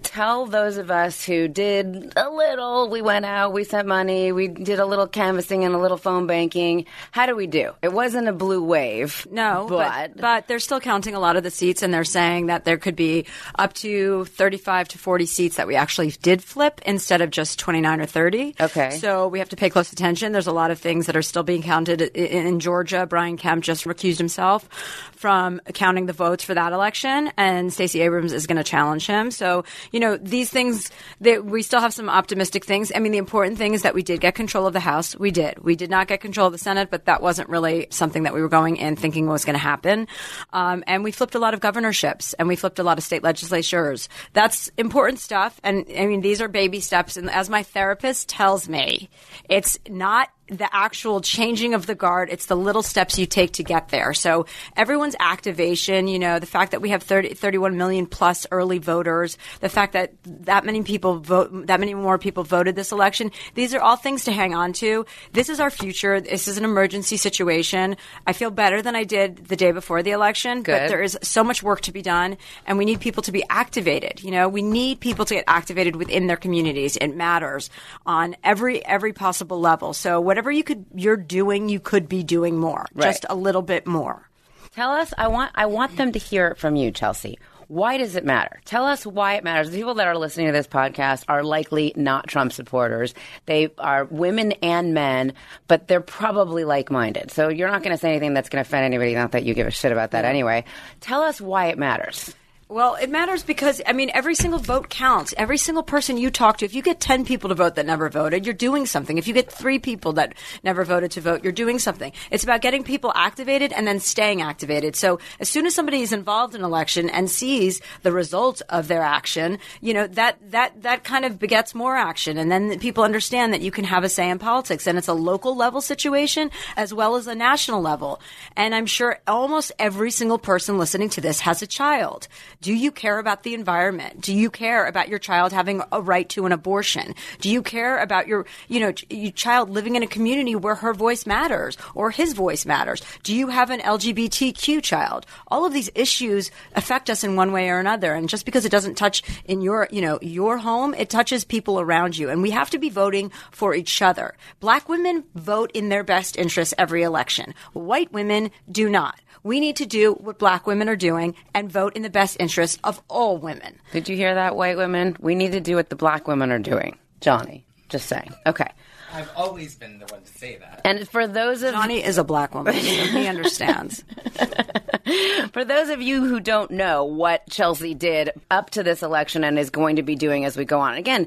Tell 0.02 0.46
those 0.46 0.76
of 0.76 0.90
us 0.90 1.24
who 1.24 1.48
did 1.48 2.12
a 2.16 2.30
little, 2.30 2.88
we 2.88 3.02
went 3.02 3.24
out, 3.24 3.52
we 3.52 3.64
sent 3.64 3.86
money, 3.86 4.32
we 4.32 4.48
did 4.48 4.78
a 4.78 4.86
little 4.86 5.06
canvassing 5.06 5.64
and 5.64 5.74
a 5.74 5.78
little 5.78 5.96
phone 5.96 6.26
banking. 6.26 6.86
How 7.10 7.26
do 7.26 7.36
we 7.36 7.46
do? 7.46 7.72
It 7.82 7.92
wasn't 7.92 8.28
a 8.28 8.32
blue 8.32 8.62
wave. 8.62 9.26
No, 9.30 9.66
but, 9.68 10.16
but 10.16 10.48
they're 10.48 10.58
still 10.58 10.80
counting 10.80 11.14
a 11.14 11.20
lot 11.20 11.36
of 11.36 11.42
the 11.42 11.50
seats, 11.50 11.82
and 11.82 11.92
they're 11.92 12.04
saying 12.04 12.46
that 12.46 12.64
there 12.64 12.78
could 12.78 12.96
be 12.96 13.26
up 13.54 13.72
to 13.74 14.24
35 14.26 14.88
to 14.88 14.98
40 14.98 15.26
seats 15.26 15.56
that 15.56 15.66
we 15.66 15.76
actually 15.76 16.10
did 16.22 16.42
flip 16.42 16.80
instead 16.84 17.20
of 17.20 17.30
just 17.30 17.58
29 17.58 18.00
or 18.00 18.06
30. 18.06 18.54
Okay. 18.60 18.90
So 18.90 19.28
we 19.28 19.38
have 19.38 19.50
to 19.50 19.56
pay 19.56 19.70
close 19.70 19.92
attention. 19.92 20.32
There's 20.32 20.46
a 20.46 20.52
lot 20.52 20.70
of 20.70 20.78
things 20.78 21.06
that 21.06 21.16
are 21.16 21.22
still 21.22 21.42
being 21.42 21.62
counted 21.62 22.00
in, 22.00 22.46
in 22.46 22.60
Georgia. 22.60 23.06
Brian 23.06 23.36
Kemp 23.36 23.62
just 23.62 23.84
recused 23.84 24.18
himself 24.18 24.68
from 25.12 25.60
counting 25.74 26.06
the 26.06 26.12
votes 26.12 26.44
for 26.44 26.54
that 26.54 26.72
election, 26.72 27.30
and 27.36 27.72
Stacey 27.72 28.00
Abrams 28.00 28.32
is 28.32 28.46
going 28.46 28.56
to 28.56 28.64
challenge 28.64 29.06
him. 29.06 29.30
So, 29.30 29.64
you 29.90 30.00
know, 30.00 30.16
these 30.16 30.50
things 30.50 30.90
that 31.20 31.44
we 31.44 31.62
still 31.62 31.80
have 31.80 31.94
some 31.94 32.08
optimistic 32.08 32.64
things. 32.64 32.92
I 32.94 32.98
mean, 32.98 33.12
the 33.12 33.18
important 33.18 33.58
thing 33.58 33.74
is 33.74 33.82
that 33.82 33.94
we 33.94 34.02
did 34.02 34.20
get 34.20 34.34
control 34.34 34.66
of 34.66 34.72
the 34.72 34.80
House. 34.80 35.16
We 35.16 35.30
did. 35.30 35.58
We 35.62 35.76
did 35.76 35.90
not 35.90 36.08
get 36.08 36.20
control 36.20 36.46
of 36.46 36.52
the 36.52 36.58
Senate, 36.58 36.90
but 36.90 37.06
that 37.06 37.22
wasn't 37.22 37.48
really 37.48 37.88
something 37.90 38.24
that 38.24 38.34
we 38.34 38.40
were 38.40 38.48
going 38.48 38.76
in 38.76 38.96
thinking 38.96 39.26
was 39.26 39.44
going 39.44 39.54
to 39.54 39.58
happen. 39.58 40.08
Um, 40.52 40.84
and 40.86 41.04
we 41.04 41.12
flipped 41.12 41.34
a 41.34 41.38
lot 41.38 41.54
of 41.54 41.60
governorships 41.60 42.34
and 42.34 42.48
we 42.48 42.56
flipped 42.56 42.78
a 42.78 42.82
lot 42.82 42.98
of 42.98 43.04
state 43.04 43.22
legislatures. 43.22 44.08
That's 44.32 44.70
important 44.76 45.18
stuff. 45.18 45.60
And 45.62 45.86
I 45.96 46.06
mean, 46.06 46.20
these 46.20 46.40
are 46.40 46.48
baby 46.48 46.80
steps. 46.80 47.16
And 47.16 47.30
as 47.30 47.50
my 47.50 47.62
therapist 47.62 48.28
tells 48.28 48.68
me, 48.68 49.10
it's 49.48 49.78
not 49.88 50.28
the 50.50 50.68
actual 50.74 51.20
changing 51.20 51.74
of 51.74 51.86
the 51.86 51.94
guard. 51.94 52.28
It's 52.30 52.46
the 52.46 52.56
little 52.56 52.82
steps 52.82 53.18
you 53.18 53.24
take 53.24 53.52
to 53.52 53.62
get 53.62 53.88
there. 53.88 54.12
So 54.12 54.46
everyone's 54.76 55.14
activation, 55.20 56.08
you 56.08 56.18
know, 56.18 56.40
the 56.40 56.46
fact 56.46 56.72
that 56.72 56.82
we 56.82 56.90
have 56.90 57.02
30, 57.04 57.34
31 57.34 57.76
million 57.76 58.06
plus 58.06 58.46
early 58.50 58.78
voters, 58.78 59.38
the 59.60 59.68
fact 59.68 59.92
that 59.92 60.12
that 60.24 60.64
many 60.64 60.82
people 60.82 61.20
vote, 61.20 61.68
that 61.68 61.78
many 61.78 61.94
more 61.94 62.18
people 62.18 62.42
voted 62.42 62.74
this 62.74 62.90
election. 62.90 63.30
These 63.54 63.74
are 63.74 63.80
all 63.80 63.96
things 63.96 64.24
to 64.24 64.32
hang 64.32 64.52
on 64.52 64.72
to. 64.74 65.06
This 65.32 65.48
is 65.48 65.60
our 65.60 65.70
future. 65.70 66.20
This 66.20 66.48
is 66.48 66.58
an 66.58 66.64
emergency 66.64 67.16
situation. 67.16 67.96
I 68.26 68.32
feel 68.32 68.50
better 68.50 68.82
than 68.82 68.96
I 68.96 69.04
did 69.04 69.46
the 69.46 69.56
day 69.56 69.70
before 69.70 70.02
the 70.02 70.10
election, 70.10 70.62
Good. 70.62 70.72
but 70.72 70.88
there 70.88 71.02
is 71.02 71.16
so 71.22 71.44
much 71.44 71.62
work 71.62 71.82
to 71.82 71.92
be 71.92 72.02
done 72.02 72.36
and 72.66 72.76
we 72.76 72.84
need 72.84 73.00
people 73.00 73.22
to 73.22 73.32
be 73.32 73.44
activated. 73.48 74.22
You 74.22 74.32
know, 74.32 74.48
we 74.48 74.62
need 74.62 74.98
people 74.98 75.24
to 75.26 75.34
get 75.34 75.44
activated 75.46 75.94
within 75.94 76.26
their 76.26 76.36
communities. 76.36 76.96
It 77.00 77.14
matters 77.14 77.70
on 78.04 78.34
every, 78.42 78.84
every 78.84 79.12
possible 79.12 79.60
level. 79.60 79.92
So 79.92 80.20
whatever 80.20 80.39
you 80.48 80.62
could, 80.62 80.86
you're 80.94 81.16
doing, 81.16 81.68
you 81.68 81.80
could 81.80 82.08
be 82.08 82.22
doing 82.22 82.56
more, 82.56 82.86
Right. 82.94 83.06
just 83.06 83.26
a 83.28 83.34
little 83.34 83.62
bit 83.62 83.84
more. 83.88 84.28
Tell 84.76 84.92
us. 84.92 85.12
I 85.18 85.26
want. 85.26 85.50
I 85.56 85.66
want 85.66 85.96
them 85.96 86.12
to 86.12 86.18
hear 86.20 86.46
it 86.46 86.58
from 86.58 86.76
you, 86.76 86.92
Chelsea. 86.92 87.40
Why 87.66 87.98
does 87.98 88.14
it 88.14 88.24
matter? 88.24 88.60
Tell 88.64 88.84
us 88.84 89.04
why 89.04 89.34
it 89.34 89.42
matters. 89.44 89.70
The 89.70 89.76
people 89.78 89.94
that 89.94 90.06
are 90.06 90.16
listening 90.16 90.46
to 90.46 90.52
this 90.52 90.66
podcast 90.68 91.24
are 91.28 91.42
likely 91.42 91.92
not 91.96 92.28
Trump 92.28 92.52
supporters. 92.52 93.12
They 93.46 93.70
are 93.78 94.04
women 94.04 94.52
and 94.62 94.94
men, 94.94 95.34
but 95.68 95.86
they're 95.88 96.00
probably 96.00 96.64
like-minded. 96.64 97.30
So 97.32 97.48
you're 97.48 97.68
not 97.70 97.82
going 97.82 97.94
to 97.94 98.00
say 98.00 98.10
anything 98.10 98.34
that's 98.34 98.48
going 98.48 98.62
to 98.62 98.68
offend 98.68 98.84
anybody. 98.84 99.14
Not 99.14 99.32
that 99.32 99.44
you 99.44 99.54
give 99.54 99.66
a 99.66 99.70
shit 99.72 99.92
about 99.92 100.12
that 100.12 100.24
anyway. 100.24 100.64
Tell 101.00 101.22
us 101.22 101.40
why 101.40 101.66
it 101.66 101.78
matters. 101.78 102.34
Well, 102.70 102.94
it 102.94 103.10
matters 103.10 103.42
because 103.42 103.82
I 103.84 103.92
mean 103.92 104.12
every 104.14 104.36
single 104.36 104.60
vote 104.60 104.90
counts. 104.90 105.34
Every 105.36 105.58
single 105.58 105.82
person 105.82 106.16
you 106.16 106.30
talk 106.30 106.58
to, 106.58 106.64
if 106.64 106.72
you 106.72 106.82
get 106.82 107.00
10 107.00 107.24
people 107.24 107.48
to 107.48 107.54
vote 107.56 107.74
that 107.74 107.84
never 107.84 108.08
voted, 108.08 108.46
you're 108.46 108.54
doing 108.54 108.86
something. 108.86 109.18
If 109.18 109.26
you 109.26 109.34
get 109.34 109.50
3 109.50 109.80
people 109.80 110.12
that 110.12 110.34
never 110.62 110.84
voted 110.84 111.10
to 111.12 111.20
vote, 111.20 111.42
you're 111.42 111.52
doing 111.52 111.80
something. 111.80 112.12
It's 112.30 112.44
about 112.44 112.60
getting 112.60 112.84
people 112.84 113.10
activated 113.16 113.72
and 113.72 113.88
then 113.88 113.98
staying 113.98 114.40
activated. 114.40 114.94
So, 114.94 115.18
as 115.40 115.48
soon 115.48 115.66
as 115.66 115.74
somebody 115.74 116.00
is 116.02 116.12
involved 116.12 116.54
in 116.54 116.60
an 116.60 116.64
election 116.64 117.10
and 117.10 117.28
sees 117.28 117.80
the 118.02 118.12
result 118.12 118.62
of 118.68 118.86
their 118.86 119.02
action, 119.02 119.58
you 119.80 119.92
know, 119.92 120.06
that 120.06 120.38
that 120.52 120.80
that 120.82 121.02
kind 121.02 121.24
of 121.24 121.40
begets 121.40 121.74
more 121.74 121.96
action 121.96 122.38
and 122.38 122.52
then 122.52 122.78
people 122.78 123.02
understand 123.02 123.52
that 123.52 123.62
you 123.62 123.72
can 123.72 123.82
have 123.82 124.04
a 124.04 124.08
say 124.08 124.30
in 124.30 124.38
politics 124.38 124.86
and 124.86 124.96
it's 124.96 125.08
a 125.08 125.12
local 125.12 125.56
level 125.56 125.80
situation 125.80 126.52
as 126.76 126.94
well 126.94 127.16
as 127.16 127.26
a 127.26 127.34
national 127.34 127.82
level. 127.82 128.20
And 128.56 128.76
I'm 128.76 128.86
sure 128.86 129.18
almost 129.26 129.72
every 129.80 130.12
single 130.12 130.38
person 130.38 130.78
listening 130.78 131.08
to 131.08 131.20
this 131.20 131.40
has 131.40 131.62
a 131.62 131.66
child. 131.66 132.28
Do 132.62 132.74
you 132.74 132.92
care 132.92 133.18
about 133.18 133.42
the 133.42 133.54
environment? 133.54 134.20
Do 134.20 134.34
you 134.34 134.50
care 134.50 134.84
about 134.84 135.08
your 135.08 135.18
child 135.18 135.50
having 135.50 135.80
a 135.90 136.02
right 136.02 136.28
to 136.30 136.44
an 136.44 136.52
abortion? 136.52 137.14
Do 137.40 137.48
you 137.48 137.62
care 137.62 137.98
about 137.98 138.28
your, 138.28 138.44
you 138.68 138.80
know, 138.80 138.92
your 139.08 139.32
child 139.32 139.70
living 139.70 139.96
in 139.96 140.02
a 140.02 140.06
community 140.06 140.54
where 140.54 140.74
her 140.74 140.92
voice 140.92 141.24
matters 141.24 141.78
or 141.94 142.10
his 142.10 142.34
voice 142.34 142.66
matters? 142.66 143.00
Do 143.22 143.34
you 143.34 143.48
have 143.48 143.70
an 143.70 143.80
LGBTQ 143.80 144.82
child? 144.82 145.24
All 145.48 145.64
of 145.64 145.72
these 145.72 145.88
issues 145.94 146.50
affect 146.74 147.08
us 147.08 147.24
in 147.24 147.34
one 147.34 147.52
way 147.52 147.70
or 147.70 147.78
another. 147.78 148.12
And 148.12 148.28
just 148.28 148.44
because 148.44 148.66
it 148.66 148.72
doesn't 148.72 148.96
touch 148.96 149.22
in 149.46 149.62
your, 149.62 149.88
you 149.90 150.02
know, 150.02 150.18
your 150.20 150.58
home, 150.58 150.92
it 150.92 151.08
touches 151.08 151.44
people 151.44 151.80
around 151.80 152.18
you. 152.18 152.28
And 152.28 152.42
we 152.42 152.50
have 152.50 152.68
to 152.70 152.78
be 152.78 152.90
voting 152.90 153.32
for 153.52 153.74
each 153.74 154.02
other. 154.02 154.36
Black 154.60 154.86
women 154.86 155.24
vote 155.34 155.70
in 155.72 155.88
their 155.88 156.04
best 156.04 156.36
interests 156.36 156.74
every 156.76 157.04
election. 157.04 157.54
White 157.72 158.12
women 158.12 158.50
do 158.70 158.90
not. 158.90 159.18
We 159.42 159.60
need 159.60 159.76
to 159.76 159.86
do 159.86 160.12
what 160.12 160.38
black 160.38 160.66
women 160.66 160.90
are 160.90 160.96
doing 160.96 161.34
and 161.54 161.72
vote 161.72 161.96
in 161.96 162.02
the 162.02 162.10
best 162.10 162.36
interest 162.38 162.49
of 162.58 163.02
all 163.08 163.38
women. 163.38 163.78
Did 163.92 164.08
you 164.08 164.16
hear 164.16 164.34
that, 164.34 164.56
white 164.56 164.76
women? 164.76 165.16
We 165.20 165.34
need 165.34 165.52
to 165.52 165.60
do 165.60 165.76
what 165.76 165.90
the 165.90 165.96
black 165.96 166.26
women 166.28 166.50
are 166.50 166.58
doing. 166.58 166.98
Johnny, 167.20 167.64
just 167.88 168.06
saying. 168.06 168.34
Okay. 168.46 168.68
I've 169.12 169.30
always 169.36 169.74
been 169.74 169.98
the 169.98 170.06
one 170.06 170.22
to 170.22 170.38
say 170.38 170.56
that. 170.58 170.82
And 170.84 171.08
for 171.08 171.26
those 171.26 171.62
of 171.62 171.72
Johnny 171.72 172.02
is 172.02 172.16
a 172.18 172.24
black 172.24 172.54
woman. 172.54 172.74
so 172.74 172.80
he 172.80 173.26
understands. 173.26 174.04
For 175.52 175.64
those 175.64 175.88
of 175.88 176.00
you 176.00 176.24
who 176.24 176.38
don't 176.38 176.70
know 176.70 177.04
what 177.04 177.48
Chelsea 177.50 177.94
did 177.94 178.30
up 178.50 178.70
to 178.70 178.82
this 178.84 179.02
election 179.02 179.42
and 179.42 179.58
is 179.58 179.70
going 179.70 179.96
to 179.96 180.02
be 180.02 180.14
doing 180.14 180.44
as 180.44 180.56
we 180.56 180.64
go 180.64 180.78
on, 180.78 180.94
again, 180.94 181.26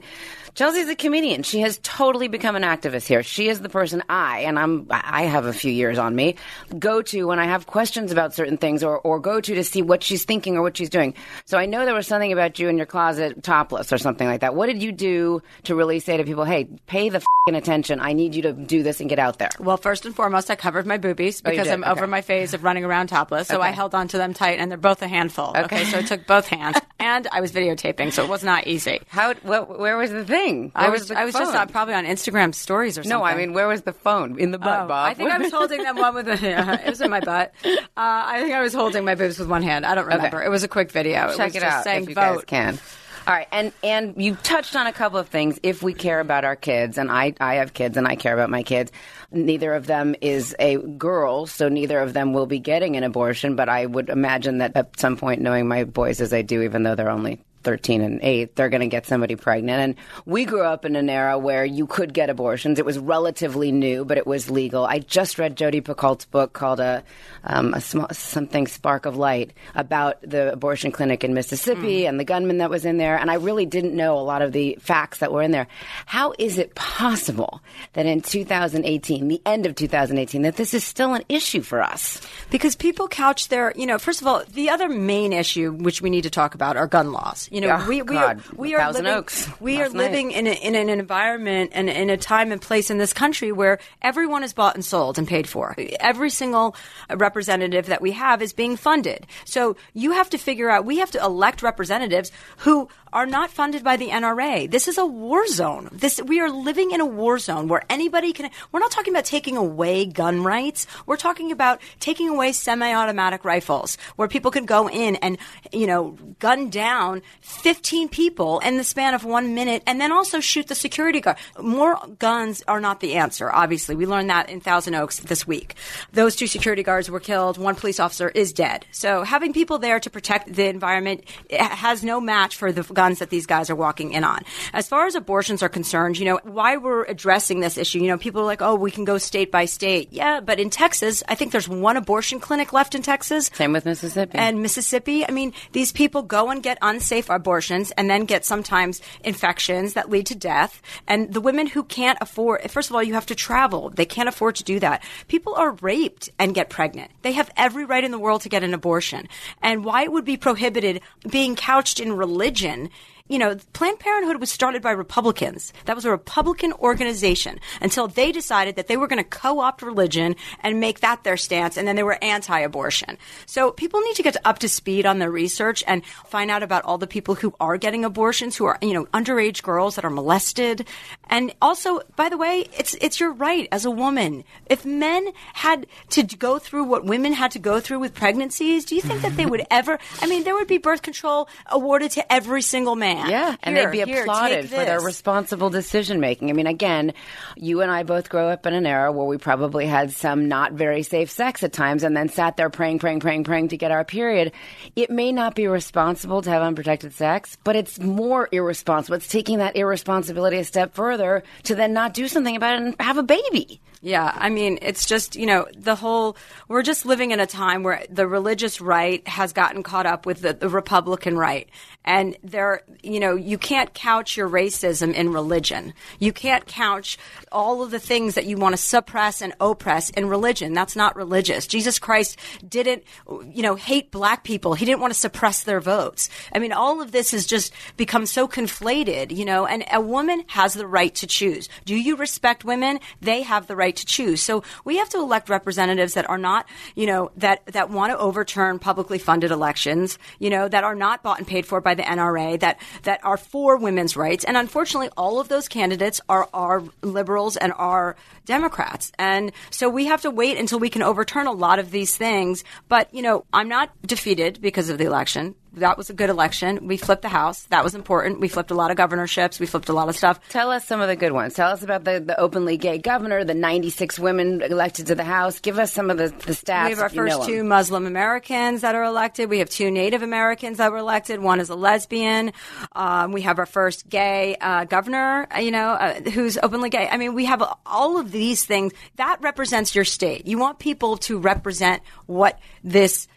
Chelsea's 0.56 0.88
a 0.88 0.96
comedian. 0.96 1.42
She 1.42 1.62
has 1.62 1.80
totally 1.82 2.28
become 2.28 2.56
an 2.56 2.62
activist 2.62 3.08
here. 3.08 3.24
She 3.24 3.50
is 3.50 3.60
the 3.60 3.70
person 3.70 4.04
I, 4.08 4.42
and 4.42 4.60
I'm, 4.60 4.86
I 4.92 5.24
have 5.24 5.46
a 5.46 5.54
few 5.54 5.72
years 5.72 5.98
on 5.98 6.16
me, 6.16 6.36
go 6.78 7.02
to 7.02 7.24
when 7.26 7.40
I 7.40 7.46
have 7.46 7.66
questions 7.66 8.12
about 8.12 8.36
certain 8.36 8.58
things 8.58 8.84
or, 8.84 9.00
or 9.00 9.20
go 9.20 9.42
to 9.42 9.56
to 9.56 9.64
see 9.64 9.82
what 9.82 10.04
she's 10.04 10.26
thinking 10.26 10.56
or 10.56 10.62
what 10.62 10.78
she's 10.78 10.90
doing. 10.92 11.16
So 11.46 11.58
I 11.58 11.66
know 11.66 11.86
there 11.86 11.96
was 11.96 12.06
something 12.06 12.32
about 12.32 12.60
you 12.60 12.70
in 12.70 12.78
your 12.78 12.86
closet 12.86 13.42
topless 13.42 13.92
or 13.92 13.98
something 13.98 14.28
like 14.28 14.42
that. 14.42 14.54
What 14.54 14.68
did 14.68 14.84
you 14.84 14.92
do 14.92 15.42
to 15.64 15.74
really 15.76 16.00
say 16.00 16.18
to 16.18 16.24
people, 16.24 16.46
hey, 16.46 16.66
pay 16.86 17.10
the 17.10 17.20
fing 17.48 17.56
attention. 17.56 18.00
I 18.00 18.14
need 18.14 18.36
you 18.36 18.44
to 18.44 18.54
do 18.54 18.84
this 18.84 19.00
and 19.00 19.10
get 19.10 19.18
out 19.18 19.40
there? 19.40 19.50
Well, 19.60 19.78
first 19.78 20.06
and 20.06 20.16
foremost, 20.16 20.52
I 20.52 20.56
covered 20.56 20.86
my 20.86 20.98
boobies 21.00 21.42
Oh, 21.44 21.50
because 21.50 21.66
did? 21.66 21.74
I'm 21.74 21.84
Okay. 21.84 21.92
over 21.92 22.06
my 22.06 22.22
phase 22.22 22.54
of 22.54 22.64
running 22.64 22.86
around 22.86 23.08
topless. 23.08 23.48
So 23.48 23.60
I 23.60 23.72
held 23.72 23.96
on 23.96 24.08
to 24.10 24.18
them 24.18 24.34
tight, 24.36 24.60
and 24.60 24.70
they're 24.70 24.78
both 24.78 25.02
a 25.02 25.08
handful. 25.08 25.54
Okay, 25.58 25.84
so 25.86 25.98
I 25.98 26.02
took 26.04 26.28
both 26.28 26.48
hands, 26.60 26.78
and 27.00 27.28
I 27.32 27.42
was 27.42 27.52
videotaping, 27.52 28.14
so 28.14 28.24
it 28.24 28.30
was 28.30 28.44
not 28.44 28.68
easy. 28.68 29.02
How, 29.10 29.34
what, 29.42 29.80
where 29.80 29.98
was 29.98 30.12
the 30.12 30.24
thing? 30.24 30.43
Where 30.44 30.72
I 30.76 30.90
was, 30.90 31.08
the 31.08 31.18
I 31.18 31.26
was 31.26 31.34
just 31.34 31.56
uh, 31.56 31.66
probably 31.68 31.94
on 31.94 32.06
Instagram 32.06 32.54
stories 32.54 32.98
or 32.98 33.04
something. 33.04 33.18
No, 33.20 33.24
I 33.24 33.36
mean, 33.36 33.54
where 33.54 33.68
was 33.68 33.84
the 33.84 33.94
phone? 33.94 34.40
In 34.40 34.52
the 34.52 34.60
butt, 34.60 34.82
Oh, 34.84 34.88
Bob. 34.88 35.10
I 35.10 35.14
think 35.14 35.32
I 35.32 35.38
was 35.38 35.52
holding 35.60 35.82
them 35.84 35.98
one 35.98 36.16
with 36.16 36.26
the. 36.26 36.34
Yeah, 36.42 36.80
it 36.82 36.90
was 36.90 37.00
in 37.02 37.10
my 37.10 37.20
butt. 37.22 37.54
Uh, 37.66 37.70
I 37.96 38.42
think 38.42 38.54
I 38.54 38.62
was 38.62 38.74
holding 38.74 39.06
my 39.06 39.16
boobs 39.16 39.40
with 39.40 39.48
one 39.50 39.64
hand. 39.64 39.86
I 39.86 39.96
don't 39.96 40.06
remember. 40.08 40.38
Okay. 40.38 40.46
It 40.46 40.50
was 40.50 40.64
a 40.64 40.68
quick 40.68 40.92
video. 40.92 41.30
it 41.30 41.38
Check 41.38 41.48
was 41.54 41.56
it 41.56 41.64
out 41.64 41.84
saying 41.84 42.04
if 42.04 42.10
you 42.10 42.16
vote. 42.16 42.36
guys 42.36 42.44
can. 42.46 42.80
All 43.26 43.34
right, 43.34 43.48
and 43.54 43.72
and 43.84 44.22
you 44.22 44.36
touched 44.36 44.76
on 44.76 44.86
a 44.86 44.92
couple 44.92 45.18
of 45.18 45.30
things. 45.30 45.58
If 45.64 45.82
we 45.82 45.94
care 45.94 46.20
about 46.20 46.44
our 46.44 46.58
kids, 46.58 46.98
and 46.98 47.10
I 47.10 47.34
I 47.40 47.56
have 47.56 47.74
kids, 47.74 47.96
and 47.96 48.06
I 48.06 48.18
care 48.18 48.34
about 48.34 48.50
my 48.50 48.64
kids. 48.64 48.92
Neither 49.32 49.74
of 49.74 49.88
them 49.88 50.14
is 50.20 50.54
a 50.60 50.76
girl, 50.76 51.46
so 51.46 51.70
neither 51.70 52.00
of 52.00 52.12
them 52.12 52.34
will 52.34 52.48
be 52.48 52.60
getting 52.60 52.98
an 52.98 53.04
abortion. 53.06 53.56
But 53.56 53.70
I 53.70 53.86
would 53.86 54.10
imagine 54.10 54.58
that 54.58 54.76
at 54.76 55.00
some 55.00 55.16
point, 55.16 55.42
knowing 55.42 55.70
my 55.70 55.86
boys 55.86 56.20
as 56.20 56.34
I 56.34 56.42
do, 56.42 56.64
even 56.64 56.84
though 56.84 56.96
they're 56.96 57.10
only 57.10 57.40
13 57.64 58.02
and 58.02 58.20
8, 58.22 58.56
they're 58.56 58.70
going 58.70 58.82
to 58.82 58.88
get 58.88 59.06
somebody 59.06 59.36
pregnant. 59.36 59.80
And 59.82 59.96
we 60.26 60.46
grew 60.46 60.64
up 60.64 60.86
in 60.86 60.96
an 60.96 61.10
era 61.10 61.38
where 61.38 61.66
you 61.66 61.88
could 61.88 62.14
get 62.14 62.30
abortions. 62.30 62.80
It 62.80 62.86
was 62.86 63.00
relatively 63.00 63.72
new, 63.72 64.06
but 64.06 64.18
it 64.18 64.28
was 64.28 64.50
legal. 64.50 64.86
I 64.86 65.00
just 65.00 65.40
read 65.40 65.56
Jodi 65.56 65.82
Picoult's 65.82 66.26
book 66.26 66.54
called 66.54 66.80
a, 66.80 67.04
um, 67.44 67.74
a 67.74 67.82
small, 67.82 68.08
something 68.12 68.68
Spark 68.68 69.06
of 69.06 69.16
Light 69.16 69.54
about 69.76 70.22
the 70.22 70.52
abortion 70.52 70.92
clinic 70.92 71.24
in 71.24 71.34
Mississippi 71.34 72.06
and 72.06 72.20
the 72.20 72.24
gunman 72.24 72.58
that 72.60 72.70
was 72.70 72.86
in 72.86 72.98
there. 72.98 73.18
And 73.18 73.32
I 73.32 73.36
really 73.36 73.66
didn't 73.66 73.96
know 73.96 74.18
a 74.18 74.22
lot 74.22 74.42
of 74.42 74.52
the 74.52 74.78
facts 74.80 75.20
that 75.20 75.32
were 75.32 75.42
in 75.42 75.52
there. 75.52 75.68
How 76.06 76.34
is 76.38 76.58
it 76.58 76.76
possible 76.76 77.62
that 77.94 78.06
in 78.06 78.22
2018, 78.22 79.28
the 79.28 79.42
end 79.46 79.66
of 79.66 79.76
2018, 79.76 80.42
that 80.44 80.56
this 80.56 80.74
is 80.74 80.84
still 80.84 81.14
an 81.14 81.24
issue 81.30 81.62
for 81.62 81.82
us? 81.82 82.22
Because 82.50 82.76
people 82.76 83.08
couch 83.08 83.48
their, 83.50 83.74
you 83.76 83.86
know, 83.86 83.98
first 83.98 84.22
of 84.22 84.28
all, 84.28 84.44
the 84.54 84.70
other 84.70 84.90
main 84.90 85.34
issue 85.34 85.72
which 85.72 86.02
we 86.02 86.10
need 86.10 86.24
to 86.24 86.30
talk 86.30 86.56
about 86.56 86.78
are 86.78 86.88
gun 86.88 87.12
laws. 87.12 87.50
You 87.54 87.62
know, 87.62 87.78
Oh, 87.80 87.88
we 87.88 88.02
we 88.02 88.16
God. 88.16 88.40
are 88.40 88.56
we 88.56 88.74
are 88.74 88.92
living 88.92 89.06
Oaks 89.12 89.48
we 89.60 89.80
are 89.80 89.86
night. 89.90 89.94
living 89.94 90.32
in, 90.32 90.48
a, 90.48 90.54
in 90.54 90.74
an 90.74 90.90
environment 90.90 91.70
and 91.76 91.88
in 91.88 92.10
a 92.10 92.18
time 92.18 92.52
and 92.52 92.60
place 92.60 92.90
in 92.90 92.98
this 92.98 93.14
country 93.14 93.52
where 93.52 93.78
everyone 94.02 94.44
is 94.44 94.54
bought 94.54 94.74
and 94.74 94.84
sold 94.84 95.20
and 95.20 95.28
paid 95.28 95.48
for. 95.48 95.76
Every 96.00 96.32
single 96.32 96.76
representative 97.16 97.86
that 97.86 98.02
we 98.02 98.12
have 98.14 98.42
is 98.42 98.54
being 98.54 98.76
funded. 98.76 99.28
So 99.46 99.76
you 99.94 100.14
have 100.14 100.32
to 100.32 100.40
figure 100.40 100.68
out. 100.68 100.84
We 100.84 100.98
have 100.98 101.12
to 101.12 101.22
elect 101.24 101.62
representatives 101.62 102.32
who 102.58 102.88
are 103.14 103.26
not 103.26 103.52
funded 103.52 103.84
by 103.84 103.96
the 103.96 104.10
NRA. 104.10 104.70
This 104.70 104.88
is 104.88 104.98
a 104.98 105.06
war 105.06 105.48
zone. 105.48 105.90
This 105.92 106.22
we 106.22 106.42
are 106.42 106.50
living 106.50 106.92
in 106.92 107.00
a 107.00 107.06
war 107.06 107.38
zone 107.40 107.68
where 107.68 107.84
anybody 107.90 108.34
can. 108.34 108.50
We're 108.72 108.80
not 108.80 108.92
talking 108.92 109.14
about 109.14 109.26
taking 109.26 109.56
away 109.56 110.06
gun 110.06 110.44
rights. 110.44 110.88
We're 111.06 111.18
talking 111.18 111.52
about 111.52 111.80
taking 112.00 112.28
away 112.28 112.52
semi-automatic 112.52 113.46
rifles, 113.46 113.98
where 114.16 114.28
people 114.28 114.52
can 114.52 114.66
go 114.66 114.90
in 114.90 115.16
and 115.18 115.38
you 115.72 115.88
know 115.88 116.18
gun 116.40 116.70
down 116.70 117.22
15 117.42 118.10
people 118.10 118.60
in 118.60 118.78
the 118.78 118.84
span 118.84 119.14
of 119.14 119.24
one 119.24 119.54
minute, 119.54 119.84
and 119.86 120.02
then 120.02 120.12
also 120.12 120.40
shoot 120.40 120.68
the 120.68 120.76
security 120.76 121.22
guard. 121.22 121.38
More 121.62 121.98
guns 122.20 122.64
are 122.68 122.82
not 122.82 123.00
the 123.00 123.14
answer. 123.14 123.52
Obviously, 123.52 123.96
we 123.96 124.06
learned 124.06 124.30
that 124.32 124.50
in 124.50 124.60
Thousand 124.60 124.96
Oaks 124.96 125.20
this 125.20 125.46
week. 125.46 125.76
Those 126.12 126.36
two 126.36 126.48
security 126.48 126.84
guards 126.84 127.10
were 127.10 127.20
killed. 127.20 127.58
One 127.58 127.76
police 127.76 128.00
officer 128.00 128.30
is 128.30 128.54
dead. 128.54 128.86
So 128.92 129.24
having 129.24 129.54
people 129.54 129.78
there 129.78 130.00
to 130.00 130.10
protect 130.10 130.52
the 130.54 130.68
environment 130.68 131.26
has 131.52 132.04
no 132.04 132.20
match 132.20 132.56
for 132.56 132.72
the 132.72 132.84
guns 133.04 133.20
that 133.20 133.30
these 133.30 133.46
guys 133.46 133.70
are 133.70 133.76
walking 133.76 134.14
in 134.14 134.24
on. 134.24 134.40
As 134.72 134.88
far 134.88 135.06
as 135.06 135.16
abortions 135.16 135.62
are 135.62 135.68
concerned, 135.68 136.18
you 136.18 136.24
know, 136.24 136.40
why 136.44 136.78
we're 136.78 137.04
addressing 137.04 137.60
this 137.60 137.78
issue, 137.78 138.00
you 138.00 138.08
know, 138.08 138.18
people 138.18 138.40
are 138.42 138.46
like, 138.46 138.62
oh, 138.62 138.76
we 138.76 138.92
can 138.92 139.04
go 139.04 139.18
state 139.18 139.52
by 139.52 139.66
state. 139.66 140.08
Yeah, 140.12 140.40
but 140.40 140.58
in 140.58 140.70
Texas, 140.70 141.22
I 141.28 141.36
think 141.36 141.52
there's 141.52 141.68
one 141.68 141.98
abortion 141.98 142.40
clinic 142.40 142.72
left 142.72 142.96
in 142.96 143.02
Texas. 143.02 143.52
Same 143.54 143.74
with 143.74 143.84
Mississippi. 143.84 144.38
And 144.38 144.62
Mississippi, 144.62 145.28
I 145.28 145.32
mean, 145.32 145.52
these 145.74 145.92
people 145.92 146.22
go 146.22 146.50
and 146.50 146.64
get 146.64 146.78
unsafe 146.82 147.30
abortions 147.30 147.92
and 147.92 148.10
then 148.10 148.24
get 148.24 148.46
sometimes 148.46 149.02
infections 149.26 149.94
that 149.96 150.10
lead 150.10 150.28
to 150.28 150.36
death. 150.36 150.82
And 151.06 151.34
the 151.34 151.42
women 151.42 151.68
who 151.68 151.84
can't 151.84 152.18
afford, 152.22 152.72
first 152.72 152.90
of 152.90 152.96
all, 152.96 153.04
you 153.04 153.16
have 153.16 153.26
to 153.26 153.36
travel. 153.36 153.90
They 153.90 154.06
can't 154.06 154.30
afford 154.30 154.56
to 154.56 154.64
do 154.64 154.80
that. 154.80 155.04
People 155.28 155.56
are 155.56 155.72
raped 155.82 156.30
and 156.40 156.56
get 156.56 156.70
pregnant. 156.70 157.12
They 157.22 157.34
have 157.34 157.52
every 157.58 157.84
right 157.84 158.04
in 158.04 158.12
the 158.12 158.20
world 158.20 158.42
to 158.44 158.50
get 158.50 158.64
an 158.64 158.74
abortion. 158.74 159.28
And 159.62 159.84
why 159.84 160.04
it 160.04 160.12
would 160.14 160.24
be 160.24 160.38
prohibited 160.38 161.02
being 161.30 161.58
couched 161.58 162.00
in 162.00 162.14
religion 162.14 162.90
you 163.30 163.40
know, 163.40 163.56
Planned 163.72 164.00
Parenthood 164.00 164.42
was 164.42 164.52
started 164.52 164.82
by 164.82 164.92
Republicans. 164.92 165.72
That 165.86 165.96
was 165.96 166.04
a 166.04 166.12
Republican 166.12 166.74
organization 166.74 167.58
until 167.82 168.10
they 168.10 168.34
decided 168.34 168.76
that 168.76 168.88
they 168.88 168.98
were 168.98 169.08
going 169.08 169.24
to 169.24 169.30
co-opt 169.30 169.82
religion 169.82 170.36
and 170.60 170.82
make 170.82 171.00
that 171.00 171.24
their 171.24 171.38
stance, 171.38 171.78
and 171.78 171.88
then 171.88 171.96
they 171.96 172.04
were 172.04 172.22
anti-abortion. 172.22 173.18
So 173.46 173.72
people 173.72 174.02
need 174.02 174.18
to 174.18 174.24
get 174.24 174.36
up 174.44 174.60
to 174.60 174.68
speed 174.68 175.06
on 175.06 175.20
their 175.20 175.32
research 175.32 175.86
and 175.88 176.06
find 176.06 176.52
out 176.52 176.64
about 176.64 176.84
all 176.84 176.98
the 176.98 177.08
people 177.08 177.36
who 177.36 177.56
are 177.62 177.78
getting 177.78 178.04
abortions, 178.04 178.58
who 178.58 178.66
are 178.66 178.78
you 178.82 178.94
know 178.94 179.06
underage 179.14 179.64
girls 179.64 179.96
that 179.96 180.04
are 180.04 180.10
molested, 180.10 180.86
and 181.30 181.56
also, 181.62 182.02
by 182.18 182.28
the 182.28 182.38
way, 182.38 182.68
it's 182.78 182.94
it's 182.96 183.22
your 183.22 183.32
right 183.32 183.70
as 183.72 183.86
a 183.86 183.92
woman. 183.92 184.44
If 184.66 184.86
men 184.86 185.30
had 185.54 185.88
to 186.10 186.24
go 186.24 186.60
through 186.60 186.84
what 186.84 187.06
women 187.06 187.32
had 187.32 187.52
to 187.52 187.60
go 187.60 187.80
through 187.80 188.00
with 188.00 188.14
pregnancies, 188.14 188.84
do 188.84 188.96
you 188.96 189.02
think 189.02 189.22
that 189.22 189.38
they 189.38 189.46
would 189.46 189.62
mm-hmm. 189.62 189.80
ever? 189.80 189.98
I 190.22 190.28
mean, 190.28 190.44
there 190.44 190.56
would 190.56 190.68
be 190.68 190.78
birth 190.78 191.04
control 191.04 191.48
awarded 191.68 192.12
to 192.12 192.32
every 192.32 192.62
single 192.62 192.98
man. 192.98 193.13
Yeah, 193.18 193.56
and 193.64 193.76
Here, 193.76 193.86
they'd 193.86 194.06
be 194.06 194.12
here, 194.12 194.24
applauded 194.24 194.70
for 194.70 194.76
their 194.76 195.02
responsible 195.02 195.70
decision 195.70 196.20
making. 196.20 196.50
I 196.50 196.54
mean, 196.54 196.68
again, 196.68 197.14
you 197.56 197.82
and 197.82 197.92
I 197.92 198.04
both 198.04 198.30
grow 198.30 198.50
up 198.50 198.66
in 198.66 198.74
an 198.74 198.86
era 198.86 199.12
where 199.12 199.26
we 199.26 199.38
probably 199.38 199.86
had 199.86 200.12
some 200.12 200.48
not 200.48 200.74
very 200.74 201.04
safe 201.04 201.30
sex 201.30 201.64
at 201.64 201.74
times 201.74 202.04
and 202.04 202.16
then 202.16 202.30
sat 202.30 202.58
there 202.58 202.70
praying, 202.70 203.00
praying, 203.00 203.20
praying, 203.20 203.44
praying 203.44 203.70
to 203.70 203.78
get 203.78 203.92
our 203.92 204.04
period. 204.04 204.52
It 204.96 205.10
may 205.10 205.32
not 205.32 205.56
be 205.56 205.68
responsible 205.68 206.42
to 206.42 206.50
have 206.50 206.62
unprotected 206.62 207.14
sex, 207.14 207.58
but 207.64 207.76
it's 207.76 208.00
more 208.00 208.50
irresponsible. 208.52 209.18
It's 209.18 209.28
taking 209.28 209.60
that 209.60 209.76
irresponsibility 209.76 210.58
a 210.58 210.64
step 210.64 210.94
further 210.94 211.44
to 211.64 211.76
then 211.76 211.94
not 211.94 212.14
do 212.14 212.28
something 212.28 212.56
about 212.56 212.76
it 212.76 212.86
and 212.86 212.96
have 213.00 213.18
a 213.18 213.24
baby. 213.24 213.82
Yeah, 214.06 214.34
I 214.36 214.50
mean, 214.50 214.80
it's 214.82 215.06
just, 215.06 215.38
you 215.38 215.46
know, 215.46 215.66
the 215.78 215.96
whole, 215.96 216.36
we're 216.68 216.84
just 216.84 217.06
living 217.06 217.32
in 217.32 217.40
a 217.40 217.46
time 217.46 217.84
where 217.84 218.04
the 218.10 218.28
religious 218.28 218.82
right 218.82 219.26
has 219.26 219.54
gotten 219.54 219.82
caught 219.82 220.06
up 220.06 220.26
with 220.26 220.42
the, 220.42 220.52
the 220.54 220.68
Republican 220.68 221.38
right. 221.38 221.70
And 222.04 222.36
there, 222.44 222.82
you 223.02 223.22
know, 223.22 223.36
you 223.36 223.58
can't 223.58 223.94
couch 223.94 224.36
your 224.36 224.50
racism 224.50 225.14
in 225.14 225.32
religion. 225.32 225.94
You 226.20 226.34
can't 226.34 226.66
couch 226.66 227.18
all 227.50 227.82
of 227.82 227.92
the 227.92 228.00
things 228.00 228.36
that 228.36 228.46
you 228.46 228.58
want 228.58 228.74
to 228.74 228.82
suppress 228.82 229.42
and 229.42 229.54
oppress 229.62 230.10
in 230.10 230.28
religion. 230.28 230.74
That's 230.74 230.98
not 230.98 231.16
religious. 231.16 231.66
Jesus 231.66 231.98
Christ 231.98 232.38
didn't, 232.68 233.06
you 233.30 233.62
know, 233.62 233.76
hate 233.76 234.12
black 234.12 234.44
people. 234.44 234.74
He 234.74 234.84
didn't 234.84 235.00
want 235.00 235.14
to 235.14 235.20
suppress 235.20 235.64
their 235.64 235.80
votes. 235.80 236.30
I 236.54 236.60
mean, 236.60 236.74
all 236.74 237.02
of 237.02 237.14
this 237.14 237.32
has 237.32 237.46
just 237.46 237.72
become 237.96 238.26
so 238.26 238.50
conflated, 238.50 239.34
you 239.34 239.46
know, 239.46 239.66
and 239.66 239.86
a 239.90 240.02
woman 240.02 240.44
has 240.48 240.74
the 240.74 240.88
right 240.88 241.16
to 241.16 241.26
choose. 241.26 241.70
Do 241.86 241.96
you 241.96 242.18
respect 242.18 242.66
women? 242.66 243.00
They 243.22 243.44
have 243.44 243.68
the 243.68 243.78
right 243.78 243.93
to 243.98 244.06
choose. 244.06 244.42
So 244.42 244.64
we 244.86 244.98
have 244.98 245.10
to 245.10 245.18
elect 245.18 245.50
representatives 245.50 246.14
that 246.14 246.30
are 246.30 246.38
not, 246.38 246.68
you 246.96 247.06
know, 247.06 247.32
that, 247.38 247.66
that 247.68 247.90
want 247.90 248.12
to 248.12 248.18
overturn 248.18 248.80
publicly 248.80 249.20
funded 249.20 249.52
elections, 249.52 250.18
you 250.40 250.50
know, 250.50 250.68
that 250.68 250.84
are 250.84 250.96
not 250.96 251.24
bought 251.24 251.38
and 251.40 251.48
paid 251.48 251.66
for 251.66 251.82
by 251.82 251.96
the 251.96 252.04
NRA, 252.04 252.60
that, 252.60 252.80
that 253.04 253.24
are 253.24 253.38
for 253.38 253.78
women's 253.78 254.16
rights. 254.16 254.44
And 254.44 254.58
unfortunately, 254.58 255.10
all 255.18 255.40
of 255.40 255.48
those 255.48 255.68
candidates 255.68 256.22
are, 256.30 256.50
are 256.54 256.84
liberals 257.02 257.58
and 257.58 257.74
are 257.74 258.16
Democrats. 258.46 259.12
And 259.18 259.52
so 259.70 259.90
we 259.90 260.06
have 260.06 260.22
to 260.22 260.32
wait 260.32 260.58
until 260.58 260.80
we 260.80 260.90
can 260.90 261.02
overturn 261.02 261.48
a 261.48 261.52
lot 261.52 261.80
of 261.80 261.92
these 261.92 262.16
things. 262.18 262.64
But, 262.88 263.14
you 263.14 263.22
know, 263.22 263.46
I'm 263.54 263.70
not 263.70 263.92
defeated 264.06 264.60
because 264.62 264.90
of 264.90 264.98
the 264.98 265.06
election. 265.06 265.56
That 265.74 265.98
was 265.98 266.10
a 266.10 266.14
good 266.14 266.30
election. 266.30 266.88
We 266.88 266.98
flipped 266.98 267.24
the 267.24 267.30
House. 267.30 267.64
That 267.66 267.84
was 267.84 267.96
important. 267.96 268.40
We 268.40 268.48
flipped 268.48 268.70
a 268.70 268.76
lot 268.76 268.92
of 268.92 268.98
governorships. 268.98 269.60
We 269.60 269.66
flipped 269.66 269.90
a 269.90 269.94
lot 269.94 270.08
of 270.08 270.16
stuff. 270.16 270.40
Tell 270.50 270.70
us 270.70 270.86
some 270.86 271.02
of 271.02 271.08
the 271.08 271.16
good 271.16 271.32
ones. 271.32 271.56
Tell 271.56 271.72
us 271.72 271.82
about 271.82 272.04
the, 272.04 272.20
the 272.20 272.40
openly 272.40 272.78
gay 272.78 273.00
governor, 273.00 273.44
the 273.44 273.56
96 273.56 274.20
women 274.20 274.62
elected 274.62 275.08
to 275.08 275.16
the 275.16 275.24
House. 275.24 275.60
Give 275.60 275.80
us 275.80 275.92
some 275.92 276.12
of 276.12 276.18
the, 276.18 276.28
the 276.30 276.54
stats. 276.54 276.86
We 276.86 276.90
have 276.92 277.00
our 277.00 277.06
if 277.08 277.16
you 277.16 277.24
know 277.24 277.38
first 277.38 277.50
two 277.50 277.64
Muslim 277.64 278.06
Americans 278.06 278.82
that 278.82 278.94
are 278.94 279.04
elected. 279.04 279.50
We 279.50 279.60
have 279.60 279.70
two 279.70 279.90
Native 279.90 280.22
Americans 280.22 280.78
that 280.78 280.92
were 280.92 281.00
elected. 281.00 281.40
One 281.40 281.60
is 281.60 281.70
a 281.70 281.76
lesbian. 281.76 282.54
Um, 282.92 283.32
we 283.32 283.42
have 283.42 283.58
our 283.58 283.66
first 283.66 284.08
gay 284.08 284.56
uh, 284.62 284.86
governor, 284.86 285.48
uh, 285.54 285.60
you 285.60 285.72
know, 285.72 285.92
uh, 285.92 286.22
who's 286.30 286.58
openly 286.62 286.90
gay. 286.90 287.08
I 287.10 287.18
mean, 287.18 287.34
we 287.34 287.46
have 287.46 287.64
all 287.86 288.20
of 288.20 288.32
these 288.32 288.64
things. 288.64 288.94
That 289.16 289.42
represents 289.42 289.96
your 289.96 290.06
state. 290.06 290.46
You 290.46 290.60
want 290.60 290.78
people 290.78 291.18
to 291.18 291.40
represent 291.40 292.04
what 292.28 292.60
this 292.84 293.28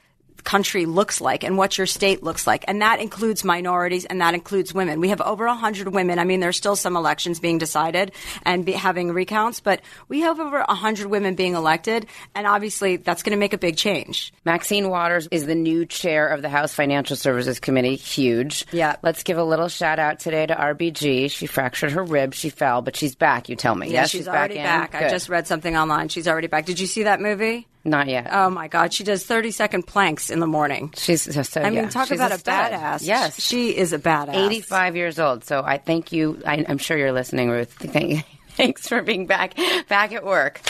country 0.46 0.86
looks 0.86 1.20
like 1.20 1.44
and 1.44 1.58
what 1.58 1.76
your 1.76 1.86
state 1.86 2.22
looks 2.22 2.46
like. 2.46 2.64
And 2.68 2.80
that 2.80 3.00
includes 3.00 3.44
minorities 3.44 4.06
and 4.06 4.20
that 4.22 4.32
includes 4.32 4.72
women. 4.72 5.00
We 5.00 5.10
have 5.10 5.20
over 5.20 5.44
100 5.46 5.92
women. 5.92 6.18
I 6.18 6.24
mean, 6.24 6.40
there's 6.40 6.56
still 6.56 6.76
some 6.76 6.96
elections 6.96 7.40
being 7.40 7.58
decided 7.58 8.12
and 8.44 8.64
be 8.64 8.72
having 8.72 9.12
recounts, 9.12 9.60
but 9.60 9.82
we 10.08 10.20
have 10.20 10.40
over 10.40 10.58
100 10.60 11.08
women 11.08 11.34
being 11.34 11.54
elected. 11.54 12.06
And 12.34 12.46
obviously, 12.46 12.96
that's 12.96 13.22
going 13.22 13.32
to 13.32 13.38
make 13.38 13.52
a 13.52 13.58
big 13.58 13.76
change. 13.76 14.32
Maxine 14.44 14.88
Waters 14.88 15.28
is 15.30 15.46
the 15.46 15.56
new 15.56 15.84
chair 15.84 16.28
of 16.28 16.40
the 16.40 16.48
House 16.48 16.72
Financial 16.72 17.16
Services 17.16 17.60
Committee. 17.60 17.96
Huge. 17.96 18.64
Yeah. 18.72 18.96
Let's 19.02 19.24
give 19.24 19.38
a 19.38 19.44
little 19.44 19.68
shout 19.68 19.98
out 19.98 20.20
today 20.20 20.46
to 20.46 20.54
RBG. 20.54 21.30
She 21.30 21.46
fractured 21.46 21.90
her 21.90 22.04
rib. 22.04 22.34
She 22.34 22.50
fell, 22.50 22.82
but 22.82 22.94
she's 22.94 23.16
back, 23.16 23.48
you 23.48 23.56
tell 23.56 23.74
me. 23.74 23.88
Yeah, 23.88 24.02
yes, 24.02 24.10
she's, 24.10 24.26
back 24.26 24.34
already 24.34 24.58
in? 24.58 24.64
back. 24.64 24.94
I 24.94 25.08
just 25.08 25.28
read 25.28 25.48
something 25.48 25.76
online. 25.76 26.08
She's 26.08 26.28
already 26.28 26.46
back. 26.46 26.66
Did 26.66 26.78
you 26.78 26.86
see 26.86 27.02
that 27.02 27.20
movie? 27.20 27.66
Not 27.86 28.08
yet. 28.08 28.28
Oh 28.30 28.50
my 28.50 28.68
God. 28.68 28.92
She 28.92 29.04
does 29.04 29.24
30 29.24 29.50
second 29.52 29.84
planks 29.86 30.28
in 30.30 30.40
the 30.40 30.46
morning. 30.46 30.92
she's 30.96 31.24
just 31.24 31.52
so, 31.52 31.60
I 31.62 31.70
mean, 31.70 31.74
yeah, 31.84 31.88
talk 31.88 32.08
she's 32.08 32.18
about 32.18 32.32
a, 32.32 32.38
stud. 32.38 32.72
badass. 32.72 33.06
Yes. 33.06 33.40
She 33.40 33.76
is 33.76 33.92
a 33.92 33.98
badass. 33.98 34.34
85 34.34 34.96
years 34.96 35.18
old. 35.18 35.44
So 35.44 35.62
I 35.64 35.78
thank 35.78 36.10
you. 36.12 36.42
I, 36.44 36.64
I'm 36.68 36.78
sure 36.78 36.96
you're 36.98 37.12
listening, 37.12 37.48
Ruth. 37.50 37.72
Thank, 37.78 38.24
thanks 38.56 38.88
for 38.88 39.02
being 39.02 39.26
back 39.26 39.54
back 39.88 40.12
at 40.12 40.24
work. 40.24 40.60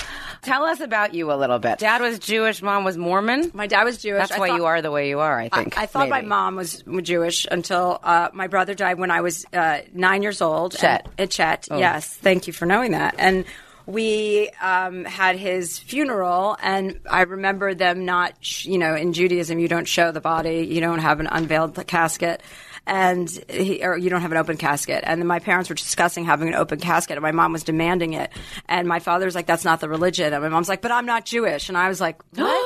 Tell 0.43 0.65
us 0.65 0.81
about 0.81 1.15
you 1.15 1.33
a 1.33 1.35
little 1.35 1.59
bit. 1.59 1.79
Dad 1.79 2.01
was 2.03 2.19
Jewish, 2.19 2.61
mom 2.61 2.85
was 2.85 2.97
Mormon. 2.97 3.51
My 3.55 3.67
dad 3.67 3.85
was 3.85 3.99
Jewish. 3.99 4.21
That's 4.21 4.33
I 4.33 4.39
why 4.39 4.49
thought- 4.49 4.57
you 4.59 4.65
are 4.67 4.83
the 4.83 4.91
way 4.91 5.09
you 5.09 5.21
are, 5.21 5.41
I 5.41 5.47
I, 5.47 5.49
think. 5.63 5.79
I 5.79 5.87
thought 5.87 6.09
maybe. 6.11 6.11
my 6.11 6.23
mom 6.23 6.57
was 6.57 6.83
Jewish 7.03 7.47
until 7.51 7.99
uh, 8.03 8.29
my 8.33 8.47
brother 8.49 8.75
died 8.75 8.99
when 8.99 9.11
I 9.11 9.21
was 9.23 9.45
uh, 9.53 9.79
nine 9.95 10.23
years 10.23 10.43
old. 10.43 10.77
Chet. 10.77 11.09
And, 11.19 11.29
uh, 11.29 11.31
Chet, 11.31 11.69
Oh. 11.71 11.79
yes. 11.79 12.07
Thank 12.09 12.47
you 12.47 12.53
for 12.53 12.67
knowing 12.67 12.91
that. 12.93 13.15
And 13.19 13.45
we 13.87 14.51
um, 14.61 15.05
had 15.05 15.37
his 15.37 15.79
funeral, 15.79 16.57
and 16.63 17.01
I 17.09 17.23
remember 17.23 17.75
them 17.75 18.05
not, 18.05 18.35
sh- 18.41 18.67
you 18.67 18.79
know, 18.79 18.95
in 18.95 19.13
Judaism, 19.13 19.59
you 19.59 19.69
don't 19.69 19.87
show 19.87 20.11
the 20.13 20.21
body, 20.21 20.67
you 20.69 20.81
don't 20.81 20.99
have 20.99 21.21
an 21.21 21.29
unveiled 21.29 21.87
casket. 21.87 22.43
And 22.89 23.29
he, 23.51 23.85
or 23.85 23.97
you 23.97 24.11
don't 24.11 24.21
have 24.21 24.31
an 24.31 24.39
open 24.39 24.57
casket. 24.57 25.03
And 25.05 25.21
then 25.21 25.27
my 25.27 25.41
parents 25.41 25.69
were 25.69 25.75
discussing 25.75 26.25
having 26.25 26.47
an 26.47 26.55
open 26.55 26.79
casket, 26.79 27.17
and 27.17 27.23
my 27.23 27.33
mom 27.33 27.53
was 27.53 27.65
demanding 27.65 28.13
it. 28.13 28.31
And 28.69 28.87
my 28.87 29.01
father 29.01 29.25
was 29.25 29.35
like, 29.35 29.47
"That's 29.47 29.65
not 29.65 29.81
the 29.81 29.89
religion." 29.89 30.33
And 30.33 30.41
my 30.41 30.49
mom's 30.49 30.69
like, 30.69 30.83
"But 30.83 30.93
I'm 30.93 31.05
not 31.05 31.25
Jewish." 31.25 31.69
And 31.69 31.77
I 31.77 31.89
was 31.89 32.01
like, 32.01 32.23
"What?" 32.37 32.66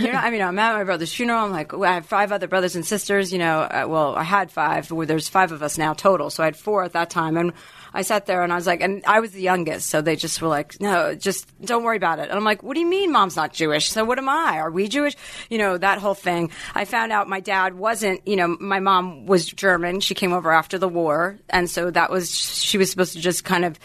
You 0.00 0.12
know, 0.12 0.18
I 0.18 0.30
mean, 0.30 0.42
I'm 0.42 0.58
at 0.58 0.74
my 0.74 0.84
brother's 0.84 1.12
funeral. 1.12 1.44
I'm 1.44 1.50
like, 1.50 1.72
well, 1.72 1.90
I 1.90 1.94
have 1.94 2.06
five 2.06 2.32
other 2.32 2.48
brothers 2.48 2.76
and 2.76 2.86
sisters. 2.86 3.32
You 3.32 3.38
know, 3.38 3.60
uh, 3.60 3.84
well, 3.88 4.16
I 4.16 4.22
had 4.22 4.50
five. 4.50 4.90
Well, 4.90 5.06
there's 5.06 5.28
five 5.28 5.52
of 5.52 5.62
us 5.62 5.78
now 5.78 5.94
total, 5.94 6.30
so 6.30 6.42
I 6.42 6.46
had 6.46 6.56
four 6.56 6.84
at 6.84 6.92
that 6.92 7.10
time. 7.10 7.36
And 7.36 7.52
I 7.92 8.02
sat 8.02 8.26
there 8.26 8.42
and 8.42 8.52
I 8.52 8.56
was 8.56 8.66
like, 8.66 8.80
and 8.80 9.04
I 9.06 9.20
was 9.20 9.32
the 9.32 9.42
youngest, 9.42 9.88
so 9.88 10.00
they 10.00 10.16
just 10.16 10.40
were 10.40 10.48
like, 10.48 10.80
no, 10.80 11.14
just 11.14 11.46
don't 11.60 11.82
worry 11.82 11.96
about 11.96 12.18
it. 12.18 12.28
And 12.28 12.32
I'm 12.32 12.44
like, 12.44 12.62
what 12.62 12.74
do 12.74 12.80
you 12.80 12.86
mean, 12.86 13.12
mom's 13.12 13.36
not 13.36 13.52
Jewish? 13.52 13.90
So 13.90 14.04
what 14.04 14.18
am 14.18 14.28
I? 14.28 14.58
Are 14.58 14.70
we 14.70 14.88
Jewish? 14.88 15.16
You 15.48 15.58
know, 15.58 15.76
that 15.76 15.98
whole 15.98 16.14
thing. 16.14 16.50
I 16.74 16.84
found 16.84 17.12
out 17.12 17.28
my 17.28 17.40
dad 17.40 17.74
wasn't. 17.74 18.26
You 18.26 18.36
know, 18.36 18.56
my 18.60 18.80
mom 18.80 19.26
was 19.26 19.46
German. 19.46 20.00
She 20.00 20.14
came 20.14 20.32
over 20.32 20.52
after 20.52 20.78
the 20.78 20.88
war, 20.88 21.38
and 21.48 21.68
so 21.68 21.90
that 21.90 22.10
was 22.10 22.34
she 22.34 22.78
was 22.78 22.90
supposed 22.90 23.14
to 23.14 23.20
just 23.20 23.44
kind 23.44 23.64
of 23.64 23.78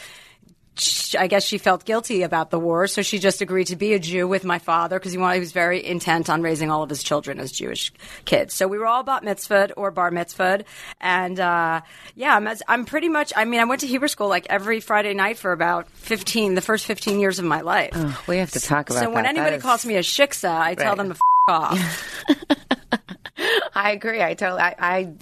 I 1.17 1.27
guess 1.27 1.43
she 1.45 1.57
felt 1.57 1.85
guilty 1.85 2.23
about 2.23 2.49
the 2.51 2.59
war, 2.59 2.87
so 2.87 3.01
she 3.01 3.19
just 3.19 3.41
agreed 3.41 3.67
to 3.67 3.75
be 3.77 3.93
a 3.93 3.99
Jew 3.99 4.27
with 4.27 4.43
my 4.43 4.59
father 4.59 4.99
because 4.99 5.11
he 5.13 5.17
wanted. 5.17 5.35
He 5.35 5.39
was 5.39 5.53
very 5.53 5.85
intent 5.85 6.29
on 6.29 6.41
raising 6.41 6.69
all 6.69 6.83
of 6.83 6.89
his 6.89 7.01
children 7.03 7.39
as 7.39 7.51
Jewish 7.51 7.93
kids. 8.25 8.53
So 8.53 8.67
we 8.67 8.77
were 8.77 8.85
all 8.85 9.03
bat 9.03 9.23
mitzvahed 9.23 9.71
or 9.77 9.91
bar 9.91 10.11
mitzvahed, 10.11 10.65
and 10.99 11.39
uh, 11.39 11.81
yeah, 12.15 12.35
I'm, 12.35 12.47
as- 12.47 12.63
I'm 12.67 12.83
pretty 12.85 13.07
much. 13.09 13.31
I 13.35 13.45
mean, 13.45 13.61
I 13.61 13.63
went 13.65 13.81
to 13.81 13.87
Hebrew 13.87 14.09
school 14.09 14.27
like 14.27 14.47
every 14.49 14.79
Friday 14.81 15.13
night 15.13 15.37
for 15.37 15.51
about 15.53 15.89
fifteen, 15.91 16.55
the 16.55 16.61
first 16.61 16.85
fifteen 16.85 17.19
years 17.19 17.39
of 17.39 17.45
my 17.45 17.61
life. 17.61 17.95
we 18.27 18.37
have 18.39 18.51
to 18.51 18.59
talk 18.59 18.89
about 18.89 18.99
that. 18.99 19.05
so 19.05 19.11
when 19.11 19.23
that. 19.23 19.33
That 19.35 19.39
anybody 19.39 19.55
is- 19.57 19.63
calls 19.63 19.85
me 19.85 19.95
a 19.95 20.01
shiksa, 20.01 20.49
I 20.49 20.75
tell 20.75 20.95
them 20.97 21.07
to 21.09 21.13
f- 21.15 21.19
off. 21.47 22.13
I 23.75 23.91
agree. 23.91 24.21
I 24.21 24.33
totally. 24.33 24.61
I, 24.61 24.75
I 24.79 25.13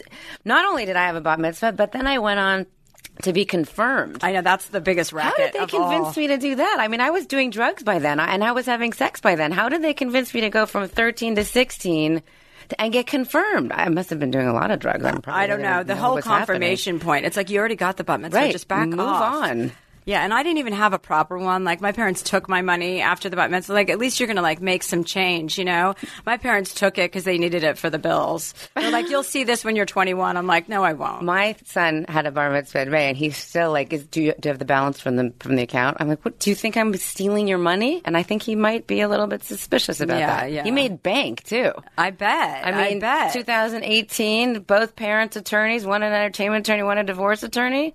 not 0.45 0.65
only 0.65 0.85
did 0.85 0.95
I 0.95 1.05
have 1.07 1.15
a 1.15 1.21
bat 1.21 1.39
mitzvah, 1.39 1.71
but 1.73 1.91
then 1.91 2.05
I 2.07 2.19
went 2.19 2.39
on 2.39 2.65
to 3.21 3.31
be 3.33 3.45
confirmed. 3.45 4.23
I 4.23 4.31
know 4.33 4.41
that's 4.41 4.65
the 4.67 4.81
biggest 4.81 5.11
How 5.11 5.31
did 5.35 5.53
they 5.53 5.59
convince 5.59 6.07
all. 6.07 6.13
me 6.17 6.27
to 6.27 6.37
do 6.37 6.55
that? 6.55 6.77
I 6.79 6.87
mean, 6.87 6.99
I 6.99 7.11
was 7.11 7.25
doing 7.27 7.51
drugs 7.51 7.83
by 7.83 7.99
then, 7.99 8.19
and 8.19 8.43
I 8.43 8.51
was 8.51 8.65
having 8.65 8.91
sex 8.91 9.21
by 9.21 9.35
then. 9.35 9.51
How 9.51 9.69
did 9.69 9.81
they 9.83 9.93
convince 9.93 10.33
me 10.33 10.41
to 10.41 10.49
go 10.49 10.65
from 10.65 10.87
13 10.87 11.35
to 11.35 11.45
16 11.45 12.21
and 12.79 12.91
get 12.93 13.05
confirmed? 13.07 13.71
I 13.71 13.87
must 13.89 14.09
have 14.09 14.19
been 14.19 14.31
doing 14.31 14.47
a 14.47 14.53
lot 14.53 14.71
of 14.71 14.79
drugs. 14.79 15.05
I'm 15.05 15.21
probably 15.21 15.43
I 15.43 15.47
don't 15.47 15.61
know. 15.61 15.83
The 15.83 15.95
whole 15.95 16.15
what's 16.15 16.25
happening. 16.25 16.47
confirmation 16.47 16.99
point. 16.99 17.25
It's 17.25 17.37
like 17.37 17.49
you 17.49 17.59
already 17.59 17.75
got 17.75 17.97
the 17.97 18.03
bat 18.03 18.19
mitzvah. 18.19 18.37
Right. 18.37 18.51
Just 18.51 18.67
back 18.67 18.87
Move 18.89 18.99
off. 18.99 19.43
on. 19.43 19.71
Yeah, 20.05 20.21
and 20.23 20.33
I 20.33 20.43
didn't 20.43 20.59
even 20.59 20.73
have 20.73 20.93
a 20.93 20.99
proper 20.99 21.37
one. 21.37 21.63
Like 21.63 21.81
my 21.81 21.91
parents 21.91 22.21
took 22.23 22.49
my 22.49 22.61
money 22.61 23.01
after 23.01 23.29
the 23.29 23.35
bat 23.35 23.49
mitzvah. 23.51 23.73
Like 23.73 23.89
at 23.89 23.99
least 23.99 24.19
you're 24.19 24.27
gonna 24.27 24.41
like 24.41 24.61
make 24.61 24.83
some 24.83 25.03
change, 25.03 25.57
you 25.57 25.65
know. 25.65 25.95
My 26.25 26.37
parents 26.37 26.73
took 26.73 26.97
it 26.97 27.11
because 27.11 27.23
they 27.23 27.37
needed 27.37 27.63
it 27.63 27.77
for 27.77 27.89
the 27.89 27.99
bills. 27.99 28.53
They're 28.75 28.91
like, 28.91 29.09
"You'll 29.09 29.23
see 29.23 29.43
this 29.43 29.63
when 29.63 29.75
you're 29.75 29.85
21." 29.85 30.35
I'm 30.37 30.47
like, 30.47 30.67
"No, 30.69 30.83
I 30.83 30.93
won't." 30.93 31.23
My 31.23 31.55
son 31.65 32.05
had 32.07 32.25
a 32.25 32.31
bar 32.31 32.51
mitzvah 32.51 32.81
in 32.81 32.91
May, 32.91 33.07
and 33.09 33.17
he's 33.17 33.37
still 33.37 33.71
like, 33.71 33.93
is, 33.93 34.05
do, 34.07 34.21
you, 34.21 34.33
do 34.39 34.49
you 34.49 34.51
have 34.51 34.59
the 34.59 34.65
balance 34.65 34.99
from 34.99 35.15
the 35.15 35.33
from 35.39 35.55
the 35.55 35.63
account? 35.63 35.97
I'm 35.99 36.07
like, 36.09 36.23
what? 36.25 36.39
Do 36.39 36.49
you 36.49 36.55
think 36.55 36.75
I'm 36.77 36.93
stealing 36.97 37.47
your 37.47 37.57
money? 37.57 38.01
And 38.05 38.17
I 38.17 38.23
think 38.23 38.43
he 38.43 38.55
might 38.55 38.87
be 38.87 39.01
a 39.01 39.07
little 39.07 39.27
bit 39.27 39.43
suspicious 39.43 40.01
about 40.01 40.19
Yeah, 40.19 40.27
that. 40.41 40.51
yeah. 40.51 40.63
He 40.63 40.71
made 40.71 41.01
bank 41.03 41.43
too. 41.43 41.71
I 41.97 42.11
bet. 42.11 42.65
I 42.67 42.89
mean, 42.89 42.99
bet. 42.99 43.33
2018, 43.33 44.61
both 44.61 44.95
parents 44.95 45.35
attorneys, 45.35 45.85
one 45.85 46.03
an 46.03 46.13
entertainment 46.13 46.67
attorney, 46.67 46.83
one 46.83 46.97
a 46.97 47.03
divorce 47.03 47.43
attorney. 47.43 47.93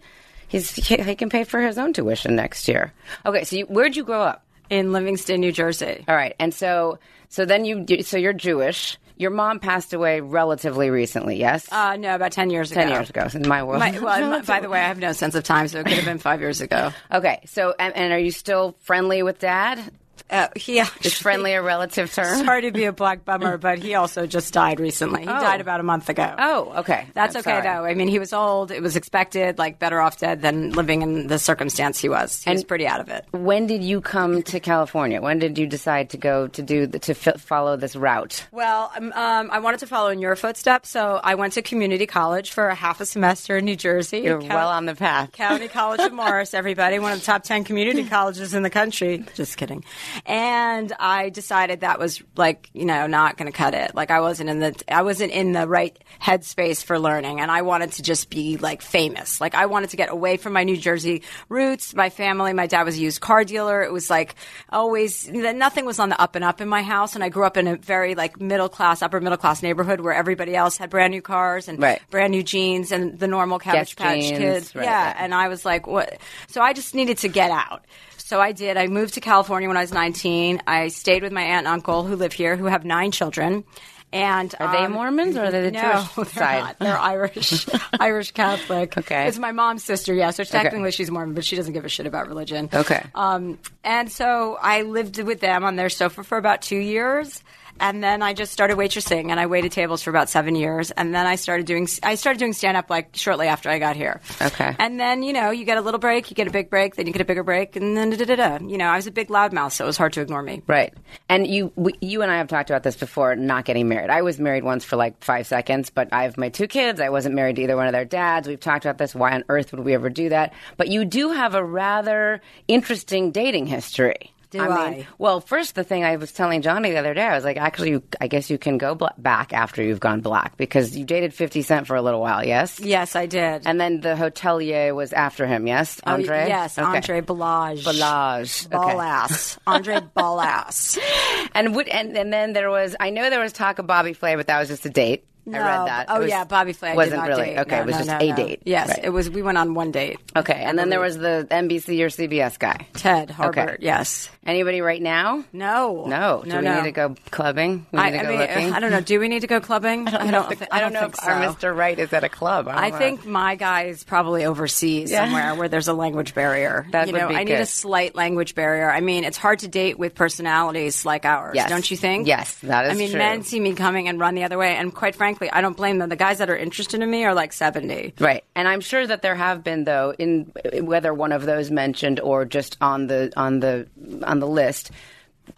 He's 0.48 0.70
he, 0.88 1.14
can 1.14 1.30
pay 1.30 1.44
for 1.44 1.60
his 1.60 1.78
own 1.78 1.92
tuition 1.92 2.34
next 2.34 2.68
year. 2.68 2.92
Okay, 3.24 3.44
so 3.44 3.56
you, 3.56 3.66
where'd 3.66 3.96
you 3.96 4.04
grow 4.04 4.22
up? 4.22 4.44
in 4.70 4.92
Livingston, 4.92 5.40
New 5.40 5.52
Jersey. 5.52 6.04
All 6.08 6.14
right, 6.14 6.34
and 6.38 6.52
so 6.52 6.98
so 7.28 7.44
then 7.44 7.64
you 7.64 8.02
so 8.02 8.16
you're 8.16 8.32
Jewish. 8.32 8.98
Your 9.16 9.30
mom 9.30 9.58
passed 9.58 9.92
away 9.92 10.20
relatively 10.20 10.90
recently, 10.90 11.38
yes? 11.40 11.70
Uh, 11.72 11.96
no, 11.96 12.14
about 12.14 12.30
10 12.30 12.50
years 12.50 12.70
ago. 12.70 12.82
Ten 12.82 12.90
years 12.90 13.10
ago, 13.10 13.26
in 13.34 13.48
my 13.48 13.64
world. 13.64 13.80
My, 13.80 13.90
well, 13.98 14.30
my- 14.30 14.42
by 14.42 14.60
the 14.60 14.68
way, 14.68 14.78
I 14.78 14.86
have 14.86 15.00
no 15.00 15.10
sense 15.10 15.34
of 15.34 15.42
time, 15.42 15.66
so 15.66 15.80
it 15.80 15.86
could 15.86 15.96
have 15.96 16.04
been 16.04 16.18
five 16.18 16.40
years 16.40 16.60
ago. 16.60 16.92
okay, 17.12 17.40
so 17.46 17.74
and, 17.80 17.96
and 17.96 18.12
are 18.12 18.18
you 18.18 18.30
still 18.30 18.76
friendly 18.80 19.24
with 19.24 19.40
dad? 19.40 19.90
Uh, 20.30 20.48
he 20.56 20.80
actually, 20.80 21.06
Is 21.06 21.14
friendly 21.14 21.52
a 21.54 21.62
relative 21.62 22.12
term? 22.12 22.44
Sorry 22.44 22.62
to 22.62 22.70
be 22.72 22.84
a 22.84 22.92
black 22.92 23.24
bummer, 23.24 23.56
but 23.58 23.78
he 23.78 23.94
also 23.94 24.26
just 24.26 24.52
died 24.52 24.80
recently. 24.80 25.20
He 25.20 25.26
died 25.26 25.60
about 25.60 25.80
a 25.80 25.82
month 25.82 26.08
ago. 26.08 26.34
Oh, 26.38 26.72
okay. 26.78 27.06
That's 27.14 27.34
I'm 27.36 27.40
okay 27.40 27.50
sorry. 27.50 27.62
though. 27.62 27.84
I 27.84 27.94
mean, 27.94 28.08
he 28.08 28.18
was 28.18 28.32
old. 28.32 28.70
It 28.70 28.82
was 28.82 28.96
expected. 28.96 29.58
Like 29.58 29.78
better 29.78 30.00
off 30.00 30.18
dead 30.18 30.42
than 30.42 30.70
living 30.72 31.02
in 31.02 31.26
the 31.26 31.38
circumstance 31.38 31.98
he 31.98 32.08
was. 32.08 32.42
He 32.42 32.50
was 32.52 32.64
pretty 32.64 32.86
out 32.86 33.00
of 33.00 33.08
it. 33.08 33.24
When 33.32 33.66
did 33.66 33.82
you 33.82 34.00
come 34.00 34.42
to 34.44 34.60
California? 34.60 35.20
When 35.20 35.38
did 35.38 35.58
you 35.58 35.66
decide 35.66 36.10
to 36.10 36.16
go 36.16 36.46
to 36.48 36.62
do 36.62 36.86
the, 36.86 36.98
to 37.00 37.12
f- 37.12 37.40
follow 37.40 37.76
this 37.76 37.96
route? 37.96 38.46
Well, 38.52 38.90
um, 38.96 39.12
um, 39.14 39.50
I 39.52 39.58
wanted 39.60 39.80
to 39.80 39.86
follow 39.86 40.08
in 40.10 40.20
your 40.20 40.36
footsteps, 40.36 40.88
so 40.90 41.20
I 41.22 41.34
went 41.34 41.54
to 41.54 41.62
community 41.62 42.06
college 42.06 42.50
for 42.52 42.68
a 42.68 42.74
half 42.74 43.00
a 43.00 43.06
semester 43.06 43.56
in 43.58 43.64
New 43.64 43.76
Jersey. 43.76 44.18
You're 44.20 44.38
well 44.40 44.68
on 44.68 44.86
the 44.86 44.94
path. 44.94 45.32
County 45.32 45.68
College 45.68 46.00
of 46.00 46.12
Morris, 46.18 46.54
everybody, 46.54 46.98
one 46.98 47.12
of 47.12 47.20
the 47.20 47.24
top 47.24 47.42
10 47.44 47.64
community 47.64 48.04
colleges 48.08 48.54
in 48.54 48.62
the 48.62 48.70
country. 48.70 49.24
Just 49.34 49.56
kidding. 49.56 49.84
And 50.26 50.92
I 50.98 51.30
decided 51.30 51.80
that 51.80 51.98
was 51.98 52.22
like, 52.36 52.70
you 52.74 52.84
know, 52.84 53.06
not 53.06 53.36
going 53.36 53.50
to 53.50 53.56
cut 53.56 53.74
it. 53.74 53.94
Like 53.94 54.10
I 54.10 54.20
wasn't 54.20 54.50
in 54.50 54.58
the 54.60 54.74
I 54.88 55.02
wasn't 55.02 55.32
in 55.32 55.52
the 55.52 55.66
right 55.66 55.98
headspace 56.22 56.84
for 56.84 56.98
learning 56.98 57.40
and 57.40 57.50
I 57.50 57.62
wanted 57.62 57.92
to 57.92 58.02
just 58.02 58.30
be 58.30 58.56
like 58.56 58.82
famous. 58.82 59.40
Like 59.40 59.54
I 59.54 59.66
wanted 59.66 59.90
to 59.90 59.96
get 59.96 60.10
away 60.10 60.36
from 60.36 60.52
my 60.52 60.64
New 60.64 60.76
Jersey 60.76 61.22
roots, 61.48 61.94
my 61.94 62.10
family, 62.10 62.52
my 62.52 62.66
dad 62.66 62.82
was 62.84 62.96
a 62.96 63.00
used 63.00 63.20
car 63.20 63.44
dealer. 63.44 63.82
It 63.82 63.92
was 63.92 64.10
like 64.10 64.34
always 64.70 65.28
nothing 65.28 65.84
was 65.84 65.98
on 65.98 66.08
the 66.08 66.20
up 66.20 66.34
and 66.34 66.44
up 66.44 66.60
in 66.60 66.68
my 66.68 66.82
house 66.82 67.14
and 67.14 67.24
I 67.24 67.28
grew 67.28 67.44
up 67.44 67.56
in 67.56 67.66
a 67.66 67.76
very 67.76 68.14
like 68.14 68.40
middle 68.40 68.68
class, 68.68 69.02
upper 69.02 69.20
middle 69.20 69.38
class 69.38 69.62
neighborhood 69.62 70.00
where 70.00 70.14
everybody 70.14 70.54
else 70.54 70.76
had 70.76 70.90
brand 70.90 71.12
new 71.12 71.22
cars 71.22 71.68
and 71.68 71.80
Right. 71.80 72.00
brand 72.10 72.32
new 72.32 72.42
jeans 72.42 72.92
and 72.92 73.18
the 73.18 73.28
normal 73.28 73.58
cabbage 73.58 73.94
Guess 73.96 74.04
patch 74.04 74.20
jeans, 74.20 74.38
kids. 74.38 74.74
right, 74.74 74.84
yeah, 74.84 75.06
right. 75.08 75.16
and 75.18 75.34
I 75.34 75.48
was 75.48 75.64
like, 75.64 75.86
what? 75.86 76.18
So 76.48 76.60
I 76.60 76.72
just 76.72 76.94
needed 76.94 77.18
to 77.18 77.28
get 77.28 77.50
out. 77.50 77.84
So 78.28 78.42
I 78.42 78.52
did. 78.52 78.76
I 78.76 78.88
moved 78.88 79.14
to 79.14 79.20
California 79.20 79.68
when 79.68 79.78
I 79.78 79.80
was 79.80 79.90
19. 79.90 80.60
I 80.66 80.88
stayed 80.88 81.22
with 81.22 81.32
my 81.32 81.40
aunt 81.40 81.66
and 81.66 81.68
uncle 81.68 82.04
who 82.04 82.14
live 82.14 82.34
here, 82.34 82.56
who 82.56 82.66
have 82.66 82.84
nine 82.84 83.10
children. 83.10 83.64
And 84.12 84.54
Are 84.60 84.70
they 84.70 84.84
um, 84.84 84.92
Mormons 84.92 85.34
or 85.38 85.44
are 85.44 85.50
they 85.50 85.62
the 85.62 85.70
no, 85.70 85.80
Jewish 85.80 86.14
they're 86.14 86.42
side? 86.42 86.60
Not. 86.60 86.78
They're 86.78 86.98
Irish, 86.98 87.66
Irish 87.98 88.32
Catholic. 88.32 88.98
Okay. 88.98 89.28
it's 89.28 89.38
my 89.38 89.52
mom's 89.52 89.82
sister. 89.82 90.12
Yeah, 90.12 90.28
so 90.32 90.44
technically 90.44 90.90
she's 90.90 91.10
Mormon, 91.10 91.34
but 91.34 91.42
she 91.46 91.56
doesn't 91.56 91.72
give 91.72 91.86
a 91.86 91.88
shit 91.88 92.04
about 92.04 92.28
religion. 92.28 92.68
Okay. 92.70 93.02
Um, 93.14 93.58
and 93.82 94.12
so 94.12 94.58
I 94.60 94.82
lived 94.82 95.18
with 95.18 95.40
them 95.40 95.64
on 95.64 95.76
their 95.76 95.88
sofa 95.88 96.22
for 96.22 96.36
about 96.36 96.60
two 96.60 96.76
years. 96.76 97.42
And 97.80 98.02
then 98.02 98.22
I 98.22 98.32
just 98.34 98.52
started 98.52 98.76
waitressing, 98.76 99.30
and 99.30 99.38
I 99.38 99.46
waited 99.46 99.72
tables 99.72 100.02
for 100.02 100.10
about 100.10 100.28
seven 100.28 100.54
years. 100.54 100.90
And 100.90 101.14
then 101.14 101.26
I 101.26 101.36
started 101.36 101.66
doing 101.66 101.88
I 102.02 102.14
started 102.14 102.38
doing 102.38 102.52
stand 102.52 102.76
up 102.76 102.90
like 102.90 103.10
shortly 103.14 103.46
after 103.46 103.70
I 103.70 103.78
got 103.78 103.96
here. 103.96 104.20
Okay. 104.40 104.74
And 104.78 104.98
then 104.98 105.22
you 105.22 105.32
know 105.32 105.50
you 105.50 105.64
get 105.64 105.78
a 105.78 105.80
little 105.80 106.00
break, 106.00 106.30
you 106.30 106.34
get 106.34 106.48
a 106.48 106.50
big 106.50 106.70
break, 106.70 106.96
then 106.96 107.06
you 107.06 107.12
get 107.12 107.22
a 107.22 107.24
bigger 107.24 107.42
break, 107.42 107.76
and 107.76 107.96
then 107.96 108.10
da 108.10 108.16
da 108.16 108.24
da 108.24 108.58
da. 108.58 108.64
You 108.64 108.78
know 108.78 108.86
I 108.86 108.96
was 108.96 109.06
a 109.06 109.10
big 109.10 109.28
loudmouth, 109.28 109.72
so 109.72 109.84
it 109.84 109.86
was 109.86 109.96
hard 109.96 110.12
to 110.14 110.20
ignore 110.20 110.42
me. 110.42 110.62
Right. 110.66 110.92
And 111.28 111.46
you, 111.46 111.72
we, 111.76 111.94
you 112.00 112.22
and 112.22 112.30
I 112.30 112.38
have 112.38 112.48
talked 112.48 112.70
about 112.70 112.82
this 112.82 112.96
before. 112.96 113.36
Not 113.36 113.64
getting 113.64 113.88
married. 113.88 114.10
I 114.10 114.22
was 114.22 114.38
married 114.38 114.64
once 114.64 114.84
for 114.84 114.96
like 114.96 115.22
five 115.22 115.46
seconds, 115.46 115.90
but 115.90 116.08
I 116.12 116.24
have 116.24 116.36
my 116.36 116.48
two 116.48 116.66
kids. 116.66 117.00
I 117.00 117.10
wasn't 117.10 117.34
married 117.34 117.56
to 117.56 117.62
either 117.62 117.76
one 117.76 117.86
of 117.86 117.92
their 117.92 118.04
dads. 118.04 118.48
We've 118.48 118.60
talked 118.60 118.84
about 118.84 118.98
this. 118.98 119.14
Why 119.14 119.32
on 119.34 119.44
earth 119.48 119.72
would 119.72 119.84
we 119.84 119.94
ever 119.94 120.10
do 120.10 120.30
that? 120.30 120.52
But 120.76 120.88
you 120.88 121.04
do 121.04 121.30
have 121.30 121.54
a 121.54 121.64
rather 121.64 122.40
interesting 122.66 123.30
dating 123.30 123.66
history. 123.66 124.32
Do 124.50 124.60
mean, 124.60 124.70
I? 124.70 125.06
well, 125.18 125.40
first, 125.40 125.74
the 125.74 125.84
thing 125.84 126.04
I 126.04 126.16
was 126.16 126.32
telling 126.32 126.62
Johnny 126.62 126.90
the 126.90 126.96
other 126.98 127.12
day, 127.12 127.22
I 127.26 127.34
was 127.34 127.44
like, 127.44 127.58
actually, 127.58 127.90
you, 127.90 128.02
I 128.20 128.28
guess 128.28 128.48
you 128.48 128.56
can 128.56 128.78
go 128.78 128.94
bla- 128.94 129.14
back 129.18 129.52
after 129.52 129.82
you've 129.82 130.00
gone 130.00 130.20
black 130.22 130.56
because 130.56 130.96
you 130.96 131.04
dated 131.04 131.34
50 131.34 131.60
Cent 131.62 131.86
for 131.86 131.96
a 131.96 132.02
little 132.02 132.20
while, 132.20 132.44
yes? 132.44 132.80
Yes, 132.80 133.14
I 133.14 133.26
did. 133.26 133.62
And 133.66 133.78
then 133.80 134.00
the 134.00 134.14
hotelier 134.14 134.94
was 134.94 135.12
after 135.12 135.46
him, 135.46 135.66
yes? 135.66 136.00
Oh, 136.06 136.14
Andre? 136.14 136.46
yes, 136.48 136.78
Okay. 136.78 136.86
Andre 136.86 137.20
Balazs. 137.20 137.82
Balazs. 137.84 138.74
Okay. 138.74 138.98
Ass. 138.98 139.58
Andre 139.66 140.00
Ball 140.14 140.40
ass. 140.40 140.98
And, 141.54 141.74
would, 141.74 141.88
and 141.88 142.16
and 142.16 142.32
then 142.32 142.52
there 142.52 142.70
was 142.70 142.94
I 143.00 143.10
know 143.10 143.30
there 143.30 143.40
was 143.40 143.52
talk 143.52 143.78
of 143.78 143.86
Bobby 143.86 144.12
Flay, 144.12 144.36
but 144.36 144.46
that 144.46 144.58
was 144.60 144.68
just 144.68 144.84
a 144.86 144.90
date. 144.90 145.24
I 145.54 145.58
read 145.58 145.86
that. 145.88 146.06
Oh 146.08 146.20
was- 146.20 146.28
yeah, 146.30 146.44
Bobby 146.44 146.72
Flay. 146.72 146.90
Did 146.90 146.96
wasn't 146.96 147.26
really 147.26 147.44
date. 147.46 147.58
okay. 147.60 147.76
No, 147.76 147.82
it 147.82 147.86
was 147.86 147.94
no, 147.94 147.98
just 147.98 148.08
no, 148.10 148.18
a 148.18 148.28
no. 148.30 148.36
date. 148.36 148.62
Yes, 148.64 148.88
Right. 148.88 149.00
it 149.04 149.10
was. 149.10 149.30
We 149.30 149.42
went 149.42 149.58
on 149.58 149.74
one 149.74 149.90
date. 149.90 150.18
Okay, 150.36 150.54
and 150.64 150.78
then 150.78 150.88
there 150.90 151.00
was 151.00 151.16
the 151.18 151.46
NBC 151.50 152.00
or 152.02 152.08
CBS 152.08 152.58
guy. 152.58 152.86
Ted 152.94 153.28
Harbert. 153.30 153.58
Okay. 153.74 153.76
Yes. 153.80 154.30
Anybody 154.46 154.80
right 154.80 155.02
now? 155.02 155.44
No. 155.52 156.06
No. 156.06 156.40
Do 156.42 156.48
No. 156.50 156.56
we 156.58 156.64
no. 156.64 156.76
need 156.76 156.84
to 156.84 156.92
go 156.92 157.14
clubbing? 157.30 157.86
We 157.92 157.98
I, 157.98 158.10
need 158.10 158.18
to 158.20 158.24
I 158.24 158.28
mean, 158.28 158.38
looking. 158.38 158.72
I 158.72 158.80
don't 158.80 158.90
know. 158.90 159.00
Do 159.02 159.20
we 159.20 159.28
need 159.28 159.40
to 159.40 159.46
go 159.46 159.60
clubbing? 159.60 160.08
I 160.08 160.30
don't. 160.30 160.48
thi- 160.58 160.66
I 160.70 160.80
don't 160.80 160.92
know 160.94 161.00
think 161.02 161.14
if 161.18 161.24
our. 161.28 161.40
Mr. 161.42 161.76
Right 161.76 161.98
is 161.98 162.12
at 162.12 162.24
a 162.24 162.28
club. 162.30 162.66
I, 162.66 162.72
don't 162.74 162.84
I 162.84 162.88
know. 162.90 162.98
think 162.98 163.26
my 163.26 163.54
guy 163.56 163.84
is 163.84 164.04
probably 164.04 164.44
overseas 164.46 165.10
Yeah. 165.10 165.24
somewhere 165.24 165.54
where 165.54 165.68
there's 165.68 165.88
a 165.88 165.92
language 165.92 166.34
barrier. 166.34 166.86
That 166.92 167.06
you 167.08 167.12
would 167.12 167.20
know, 167.20 167.28
be 167.28 167.36
I 167.36 167.44
need 167.44 167.52
a 167.52 167.66
slight 167.66 168.14
language 168.16 168.54
barrier. 168.54 168.90
I 168.90 169.00
mean, 169.00 169.24
it's 169.24 169.36
hard 169.36 169.60
to 169.60 169.68
date 169.68 169.98
with 169.98 170.14
personalities 170.14 171.04
like 171.04 171.24
ours, 171.24 171.52
Yes. 171.54 171.68
don't 171.68 171.88
you 171.90 171.96
think? 171.96 172.26
Yes, 172.26 172.54
that 172.62 172.86
is 172.86 172.92
I 172.92 172.94
mean, 172.94 173.12
men 173.16 173.42
see 173.44 173.60
me 173.60 173.74
coming 173.74 174.08
and 174.08 174.18
run 174.18 174.34
the 174.34 174.44
other 174.44 174.58
way, 174.58 174.74
and 174.74 174.92
quite 174.92 175.14
frankly, 175.14 175.37
I 175.40 175.60
don't 175.60 175.76
blame 175.76 175.98
them. 175.98 176.08
The 176.08 176.16
guys 176.16 176.38
that 176.38 176.50
are 176.50 176.56
interested 176.56 177.00
in 177.00 177.10
me 177.10 177.24
are 177.24 177.34
like 177.34 177.52
seventy. 177.52 178.14
Right, 178.18 178.44
and 178.54 178.66
I'm 178.66 178.80
sure 178.80 179.06
that 179.06 179.22
there 179.22 179.34
have 179.34 179.62
been 179.62 179.84
though, 179.84 180.14
in 180.18 180.52
whether 180.82 181.14
one 181.14 181.32
of 181.32 181.46
those 181.46 181.70
mentioned 181.70 182.20
or 182.20 182.44
just 182.44 182.76
on 182.80 183.06
the 183.06 183.32
on 183.36 183.60
the 183.60 183.86
on 184.22 184.40
the 184.40 184.48
list, 184.48 184.90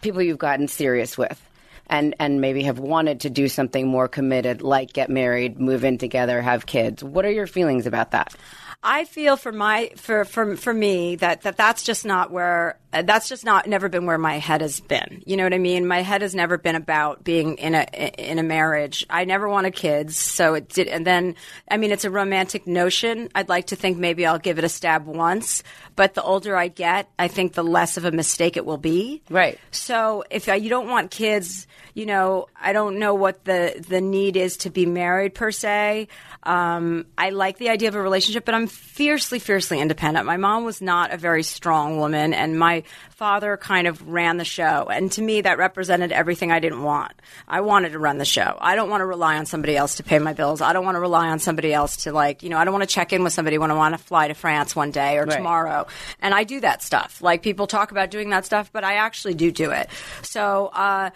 people 0.01 0.21
you've 0.21 0.37
gotten 0.37 0.67
serious 0.67 1.17
with, 1.17 1.41
and 1.87 2.15
and 2.19 2.41
maybe 2.41 2.63
have 2.63 2.79
wanted 2.79 3.21
to 3.21 3.29
do 3.29 3.47
something 3.47 3.87
more 3.87 4.07
committed, 4.07 4.61
like 4.61 4.93
get 4.93 5.09
married, 5.09 5.59
move 5.59 5.83
in 5.83 5.97
together, 5.97 6.41
have 6.41 6.65
kids. 6.65 7.03
What 7.03 7.25
are 7.25 7.31
your 7.31 7.47
feelings 7.47 7.87
about 7.87 8.11
that? 8.11 8.35
I 8.83 9.05
feel 9.05 9.37
for 9.37 9.51
my 9.51 9.91
for 9.95 10.25
for 10.25 10.55
for 10.55 10.73
me 10.73 11.15
that 11.17 11.41
that 11.41 11.57
that's 11.57 11.83
just 11.83 12.05
not 12.05 12.31
where 12.31 12.79
that's 12.91 13.29
just 13.29 13.45
not 13.45 13.67
never 13.67 13.89
been 13.89 14.05
where 14.05 14.17
my 14.17 14.39
head 14.39 14.61
has 14.61 14.79
been. 14.79 15.23
You 15.25 15.37
know 15.37 15.43
what 15.43 15.53
I 15.53 15.57
mean? 15.57 15.87
My 15.87 16.01
head 16.01 16.21
has 16.21 16.35
never 16.35 16.57
been 16.57 16.75
about 16.75 17.23
being 17.23 17.57
in 17.57 17.75
a 17.75 17.83
in 18.17 18.39
a 18.39 18.43
marriage. 18.43 19.05
I 19.09 19.25
never 19.25 19.47
wanted 19.47 19.75
kids, 19.75 20.17
so 20.17 20.53
it 20.55 20.69
did. 20.69 20.87
And 20.87 21.05
then 21.05 21.35
I 21.69 21.77
mean, 21.77 21.91
it's 21.91 22.05
a 22.05 22.09
romantic 22.09 22.67
notion. 22.67 23.29
I'd 23.33 23.49
like 23.49 23.67
to 23.67 23.75
think 23.75 23.97
maybe 23.97 24.25
I'll 24.25 24.39
give 24.39 24.57
it 24.57 24.63
a 24.63 24.69
stab 24.69 25.05
once, 25.05 25.63
but 25.95 26.13
the 26.13 26.23
older 26.23 26.57
I 26.57 26.67
get, 26.67 27.09
I 27.17 27.27
think 27.27 27.53
the 27.53 27.63
less 27.63 27.97
of 27.97 28.05
a 28.05 28.11
mistake 28.11 28.57
it 28.57 28.65
will 28.65 28.77
be. 28.77 29.21
Right. 29.29 29.57
So 29.71 30.23
if 30.29 30.49
uh, 30.49 30.53
you 30.53 30.69
don't 30.69 30.89
want 30.89 31.11
kids, 31.11 31.67
you 31.93 32.05
know, 32.05 32.47
I 32.55 32.73
don't 32.73 32.99
know 32.99 33.13
what 33.13 33.45
the 33.45 33.83
the 33.87 34.01
need 34.01 34.35
is 34.35 34.57
to 34.57 34.69
be 34.69 34.85
married 34.85 35.33
per 35.33 35.51
se. 35.51 36.09
Um, 36.43 37.05
I 37.17 37.29
like 37.29 37.57
the 37.57 37.69
idea 37.69 37.87
of 37.87 37.95
a 37.95 38.01
relationship, 38.01 38.45
but 38.45 38.55
I'm 38.55 38.67
fiercely, 38.67 39.39
fiercely 39.39 39.79
independent. 39.79 40.25
My 40.25 40.37
mom 40.37 40.65
was 40.65 40.81
not 40.81 41.11
a 41.11 41.17
very 41.17 41.43
strong 41.43 41.97
woman, 41.97 42.33
and 42.33 42.57
my 42.57 42.80
father 43.09 43.57
kind 43.57 43.87
of 43.87 44.07
ran 44.07 44.37
the 44.37 44.45
show. 44.45 44.87
And 44.91 45.11
to 45.13 45.21
me, 45.21 45.41
that 45.41 45.57
represented 45.57 46.11
everything 46.11 46.51
I 46.51 46.59
didn't 46.59 46.83
want. 46.83 47.13
I 47.47 47.61
wanted 47.61 47.91
to 47.91 47.99
run 47.99 48.17
the 48.17 48.25
show. 48.25 48.57
I 48.59 48.75
don't 48.75 48.89
want 48.89 49.01
to 49.01 49.05
rely 49.05 49.37
on 49.37 49.45
somebody 49.45 49.75
else 49.77 49.95
to 49.95 50.03
pay 50.03 50.19
my 50.19 50.33
bills. 50.33 50.61
I 50.61 50.73
don't 50.73 50.85
want 50.85 50.95
to 50.95 50.99
rely 50.99 51.29
on 51.29 51.39
somebody 51.39 51.73
else 51.73 51.97
to, 52.03 52.11
like, 52.11 52.43
you 52.43 52.49
know, 52.49 52.57
I 52.57 52.65
don't 52.65 52.73
want 52.73 52.87
to 52.87 52.93
check 52.93 53.13
in 53.13 53.23
with 53.23 53.33
somebody 53.33 53.57
when 53.57 53.71
I 53.71 53.75
want 53.75 53.93
to 53.93 54.03
fly 54.03 54.27
to 54.27 54.33
France 54.33 54.75
one 54.75 54.91
day 54.91 55.17
or 55.17 55.25
Right. 55.25 55.37
tomorrow. 55.37 55.87
And 56.21 56.33
I 56.33 56.43
do 56.43 56.59
that 56.61 56.81
stuff. 56.81 57.21
Like, 57.21 57.41
people 57.43 57.67
talk 57.67 57.91
about 57.91 58.11
doing 58.11 58.29
that 58.31 58.45
stuff, 58.45 58.71
but 58.73 58.83
I 58.83 58.95
actually 58.95 59.33
do 59.35 59.51
do 59.51 59.71
it. 59.71 59.89
So, 60.21 60.67
uh, 60.73 61.09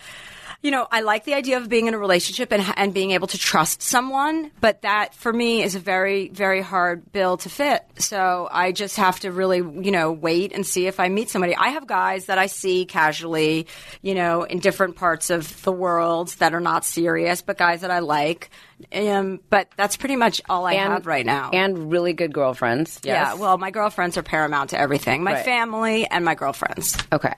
you 0.62 0.72
know, 0.72 0.88
I 0.91 1.02
like 1.02 1.26
the 1.26 1.34
idea 1.34 1.58
of 1.58 1.70
being 1.70 1.88
in 1.88 1.94
a 1.94 1.98
relationship 1.98 2.52
and, 2.52 2.63
and 2.78 2.94
being 2.94 3.12
able 3.12 3.28
to 3.28 3.38
trust 3.38 3.82
someone, 3.82 4.52
but 4.62 4.82
that 4.82 5.13
for 5.13 5.32
me 5.32 5.62
is 5.63 5.76
a 5.76 5.80
very, 5.80 6.30
very 6.30 6.62
hard 6.62 7.12
bill 7.12 7.38
to 7.38 7.50
fit. 7.50 7.84
So 7.98 8.48
I 8.52 8.72
just 8.72 8.98
have 8.98 9.20
to 9.22 9.32
really, 9.32 9.58
you 9.58 9.91
know, 9.91 10.12
wait 10.12 10.54
and 10.54 10.65
see 10.65 10.88
if 10.88 11.00
I 11.00 11.10
meet 11.10 11.30
somebody. 11.30 11.56
I 11.56 11.70
have 11.70 11.86
guys 11.88 12.26
that 12.26 12.38
I 12.38 12.48
see 12.48 12.86
casually, 12.86 13.68
you 14.02 14.15
know, 14.15 14.44
in 14.44 14.60
different 14.60 14.96
parts 14.96 15.30
of 15.30 15.62
the 15.63 15.72
world 15.72 16.30
that 16.39 16.54
are 16.54 16.60
not 16.62 16.86
serious, 16.86 17.41
but 17.41 17.58
guys 17.58 17.82
that 17.82 17.91
I 17.91 18.00
like. 18.00 18.50
Um, 18.94 19.39
but 19.50 19.70
that's 19.78 19.96
pretty 19.96 20.15
much 20.18 20.41
all 20.50 20.65
I 20.65 20.74
have 20.74 21.06
right 21.08 21.26
now. 21.26 21.52
And 21.54 21.89
really 21.91 22.12
good 22.13 22.34
girlfriends. 22.34 23.00
Yes. 23.04 23.15
yeah, 23.15 23.34
well, 23.36 23.58
my 23.58 23.72
girlfriends 23.72 24.18
are 24.18 24.24
paramount 24.24 24.72
to 24.72 24.80
everything. 24.80 25.24
My 25.24 25.34
Right. 25.36 25.46
family 25.46 26.06
and 26.08 26.26
my 26.26 26.36
girlfriends. 26.36 26.98
Okay. 27.13 27.34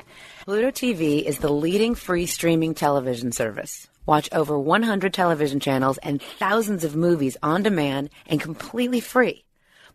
Pluto 0.47 0.71
TV 0.71 1.23
is 1.23 1.39
the 1.39 1.51
leading 1.51 1.93
free 1.93 2.25
streaming 2.25 2.73
television 2.73 3.33
service. 3.33 3.89
Watch 4.05 4.29
over 4.31 4.57
100 4.57 5.13
television 5.13 5.59
channels 5.59 5.97
and 5.97 6.21
thousands 6.21 6.85
of 6.85 6.95
movies 6.95 7.35
on 7.43 7.63
demand 7.63 8.11
and 8.27 8.39
completely 8.39 9.01
free. 9.01 9.43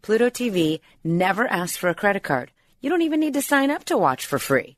Pluto 0.02 0.28
TV 0.28 0.80
never 1.02 1.46
asks 1.46 1.78
for 1.78 1.88
a 1.88 1.94
credit 1.94 2.22
card. 2.22 2.52
You 2.82 2.90
don't 2.90 3.00
even 3.00 3.18
need 3.18 3.32
to 3.32 3.40
sign 3.40 3.70
up 3.70 3.84
to 3.84 3.96
watch 3.96 4.26
for 4.26 4.38
free. 4.38 4.76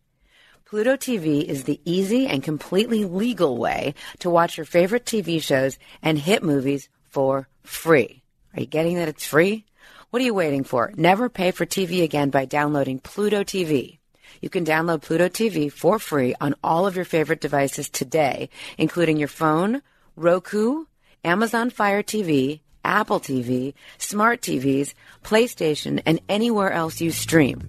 Pluto 0.64 0.94
TV 0.94 1.42
is 1.44 1.64
the 1.64 1.80
easy 1.84 2.28
and 2.28 2.40
completely 2.40 3.04
legal 3.04 3.58
way 3.58 3.94
to 4.20 4.30
watch 4.30 4.56
your 4.56 4.66
favorite 4.66 5.04
TV 5.04 5.42
shows 5.42 5.76
and 6.00 6.16
hit 6.16 6.44
movies 6.44 6.88
for 7.10 7.48
free. 7.64 8.22
Are 8.54 8.60
you 8.60 8.66
getting 8.66 8.94
that 8.98 9.08
it's 9.08 9.26
free? 9.26 9.64
What 10.10 10.22
are 10.22 10.24
you 10.24 10.34
waiting 10.34 10.62
for? 10.62 10.92
Never 10.96 11.28
pay 11.28 11.50
for 11.50 11.66
TV 11.66 12.04
again 12.04 12.30
by 12.30 12.44
downloading 12.44 13.00
Pluto 13.00 13.42
TV. 13.42 13.98
You 14.44 14.50
can 14.50 14.66
download 14.66 15.00
Pluto 15.00 15.30
TV 15.30 15.72
for 15.72 15.98
free 15.98 16.35
on 16.38 16.54
all 16.62 16.87
of 16.87 16.96
your 16.96 17.07
favorite 17.07 17.40
devices 17.40 17.88
today, 17.88 18.50
including 18.76 19.16
your 19.16 19.26
phone, 19.26 19.80
Roku, 20.16 20.85
Amazon 21.24 21.70
Fire 21.70 22.02
TV, 22.02 22.61
Apple 22.85 23.20
TV, 23.20 23.72
smart 23.96 24.42
TVs, 24.42 24.92
PlayStation, 25.22 26.02
and 26.04 26.20
anywhere 26.28 26.70
else 26.70 27.00
you 27.00 27.11
stream. 27.11 27.62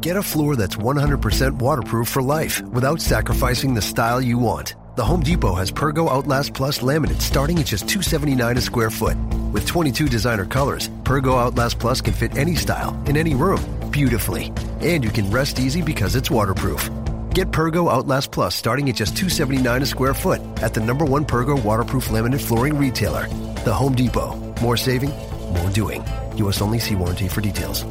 Get 0.00 0.16
a 0.16 0.22
floor 0.22 0.56
that's 0.56 0.76
100% 0.76 1.60
waterproof 1.60 2.08
for 2.08 2.22
life 2.22 2.62
without 2.62 3.02
sacrificing 3.02 3.74
the 3.74 3.82
style 3.82 4.22
you 4.22 4.38
want. 4.38 4.74
The 4.98 5.04
Home 5.04 5.22
Depot 5.22 5.54
has 5.54 5.70
Pergo 5.70 6.10
Outlast 6.10 6.54
Plus 6.54 6.80
laminate 6.80 7.20
starting 7.20 7.60
at 7.60 7.66
just 7.66 7.88
279 7.88 8.56
a 8.56 8.60
square 8.60 8.90
foot. 8.90 9.16
With 9.52 9.64
22 9.64 10.08
designer 10.08 10.44
colors, 10.44 10.88
Pergo 11.04 11.40
Outlast 11.40 11.78
Plus 11.78 12.00
can 12.00 12.12
fit 12.12 12.36
any 12.36 12.56
style 12.56 13.00
in 13.06 13.16
any 13.16 13.36
room 13.36 13.60
beautifully. 13.92 14.52
And 14.80 15.04
you 15.04 15.10
can 15.10 15.30
rest 15.30 15.60
easy 15.60 15.82
because 15.82 16.16
it's 16.16 16.32
waterproof. 16.32 16.90
Get 17.30 17.52
Pergo 17.52 17.88
Outlast 17.88 18.32
Plus 18.32 18.56
starting 18.56 18.88
at 18.88 18.96
just 18.96 19.16
279 19.16 19.82
a 19.82 19.86
square 19.86 20.14
foot 20.14 20.40
at 20.60 20.74
the 20.74 20.80
number 20.80 21.04
one 21.04 21.24
Pergo 21.24 21.62
waterproof 21.62 22.08
laminate 22.08 22.40
flooring 22.40 22.76
retailer, 22.76 23.28
The 23.64 23.72
Home 23.72 23.94
Depot. 23.94 24.34
More 24.60 24.76
saving, 24.76 25.10
more 25.52 25.70
doing. 25.70 26.02
U.S. 26.38 26.60
only 26.60 26.80
see 26.80 26.96
warranty 26.96 27.28
for 27.28 27.40
details. 27.40 27.84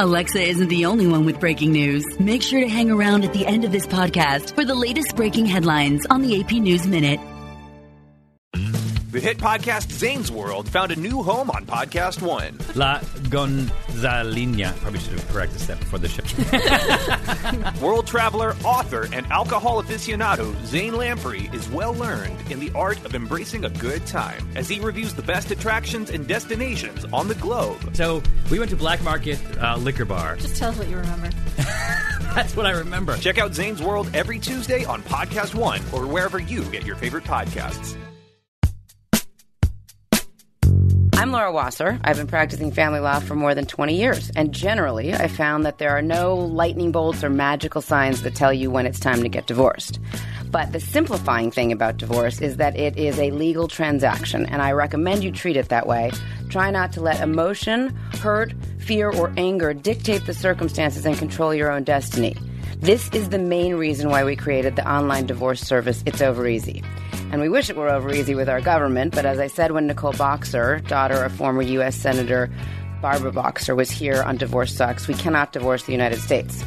Alexa 0.00 0.40
isn't 0.40 0.68
the 0.68 0.84
only 0.84 1.08
one 1.08 1.24
with 1.24 1.40
breaking 1.40 1.72
news. 1.72 2.04
Make 2.20 2.40
sure 2.40 2.60
to 2.60 2.68
hang 2.68 2.88
around 2.88 3.24
at 3.24 3.32
the 3.32 3.44
end 3.44 3.64
of 3.64 3.72
this 3.72 3.84
podcast 3.84 4.54
for 4.54 4.64
the 4.64 4.74
latest 4.76 5.16
breaking 5.16 5.46
headlines 5.46 6.06
on 6.06 6.22
the 6.22 6.40
AP 6.40 6.52
News 6.52 6.86
Minute. 6.86 7.18
The 9.18 9.24
hit 9.24 9.38
podcast 9.38 9.90
Zane's 9.90 10.30
World 10.30 10.68
found 10.68 10.92
a 10.92 10.96
new 10.96 11.24
home 11.24 11.50
on 11.50 11.66
Podcast 11.66 12.22
One. 12.22 12.56
La 12.76 13.00
Gonzalina. 13.30 14.76
Probably 14.76 15.00
should 15.00 15.14
have 15.14 15.28
corrected 15.30 15.60
that 15.62 15.80
before 15.80 15.98
the 15.98 16.08
show. 17.80 17.80
World 17.84 18.06
traveler, 18.06 18.54
author, 18.62 19.08
and 19.12 19.26
alcohol 19.26 19.82
aficionado 19.82 20.54
Zane 20.64 20.94
Lamprey 20.94 21.50
is 21.52 21.68
well 21.68 21.94
learned 21.94 22.48
in 22.48 22.60
the 22.60 22.70
art 22.76 23.04
of 23.04 23.16
embracing 23.16 23.64
a 23.64 23.70
good 23.70 24.06
time 24.06 24.48
as 24.54 24.68
he 24.68 24.78
reviews 24.78 25.14
the 25.14 25.22
best 25.22 25.50
attractions 25.50 26.10
and 26.10 26.28
destinations 26.28 27.04
on 27.12 27.26
the 27.26 27.34
globe. 27.34 27.96
so 27.96 28.22
we 28.52 28.60
went 28.60 28.70
to 28.70 28.76
Black 28.76 29.02
Market 29.02 29.40
uh, 29.60 29.76
Liquor 29.78 30.04
Bar. 30.04 30.36
Just 30.36 30.54
tell 30.58 30.70
us 30.70 30.78
what 30.78 30.86
you 30.86 30.96
remember. 30.96 31.28
That's 32.36 32.54
what 32.54 32.66
I 32.66 32.70
remember. 32.70 33.16
Check 33.16 33.38
out 33.38 33.52
Zane's 33.52 33.82
World 33.82 34.08
every 34.14 34.38
Tuesday 34.38 34.84
on 34.84 35.02
Podcast 35.02 35.56
One 35.56 35.80
or 35.92 36.06
wherever 36.06 36.38
you 36.38 36.62
get 36.70 36.86
your 36.86 36.94
favorite 36.94 37.24
podcasts. 37.24 37.96
I'm 41.18 41.32
Laura 41.32 41.50
Wasser. 41.50 41.98
I've 42.04 42.16
been 42.16 42.28
practicing 42.28 42.70
family 42.70 43.00
law 43.00 43.18
for 43.18 43.34
more 43.34 43.52
than 43.52 43.66
20 43.66 43.92
years, 43.92 44.30
and 44.36 44.54
generally, 44.54 45.12
I 45.12 45.26
found 45.26 45.66
that 45.66 45.78
there 45.78 45.90
are 45.90 46.00
no 46.00 46.36
lightning 46.36 46.92
bolts 46.92 47.24
or 47.24 47.28
magical 47.28 47.82
signs 47.82 48.22
that 48.22 48.36
tell 48.36 48.52
you 48.52 48.70
when 48.70 48.86
it's 48.86 49.00
time 49.00 49.22
to 49.22 49.28
get 49.28 49.48
divorced. 49.48 49.98
But 50.48 50.70
the 50.70 50.78
simplifying 50.78 51.50
thing 51.50 51.72
about 51.72 51.96
divorce 51.96 52.40
is 52.40 52.58
that 52.58 52.78
it 52.78 52.96
is 52.96 53.18
a 53.18 53.32
legal 53.32 53.66
transaction, 53.66 54.46
and 54.46 54.62
I 54.62 54.70
recommend 54.70 55.24
you 55.24 55.32
treat 55.32 55.56
it 55.56 55.70
that 55.70 55.88
way. 55.88 56.12
Try 56.50 56.70
not 56.70 56.92
to 56.92 57.00
let 57.00 57.20
emotion, 57.20 57.88
hurt, 58.20 58.54
fear, 58.78 59.10
or 59.10 59.32
anger 59.36 59.74
dictate 59.74 60.24
the 60.24 60.34
circumstances 60.34 61.04
and 61.04 61.18
control 61.18 61.52
your 61.52 61.72
own 61.72 61.82
destiny. 61.82 62.36
This 62.76 63.10
is 63.10 63.30
the 63.30 63.40
main 63.40 63.74
reason 63.74 64.08
why 64.08 64.22
we 64.22 64.36
created 64.36 64.76
the 64.76 64.88
online 64.88 65.26
divorce 65.26 65.62
service, 65.62 66.00
It's 66.06 66.22
Over 66.22 66.46
Easy. 66.46 66.84
Mm-hmm. 67.28 67.34
And 67.34 67.42
we 67.42 67.50
wish 67.50 67.68
it 67.68 67.76
were 67.76 67.90
over 67.90 68.10
easy 68.10 68.34
with 68.34 68.48
our 68.48 68.62
government, 68.62 69.14
but 69.14 69.26
as 69.26 69.38
I 69.38 69.48
said 69.48 69.72
when 69.72 69.86
Nicole 69.86 70.14
Boxer, 70.14 70.80
daughter 70.80 71.22
of 71.22 71.32
former 71.32 71.60
U.S. 71.60 71.94
Senator 71.94 72.50
Barbara 73.02 73.32
Boxer, 73.32 73.74
was 73.74 73.90
here 73.90 74.22
on 74.22 74.38
Divorce 74.38 74.74
Sucks, 74.74 75.06
we 75.06 75.14
cannot 75.14 75.52
divorce 75.52 75.84
the 75.84 75.92
United 75.92 76.20
States. 76.20 76.64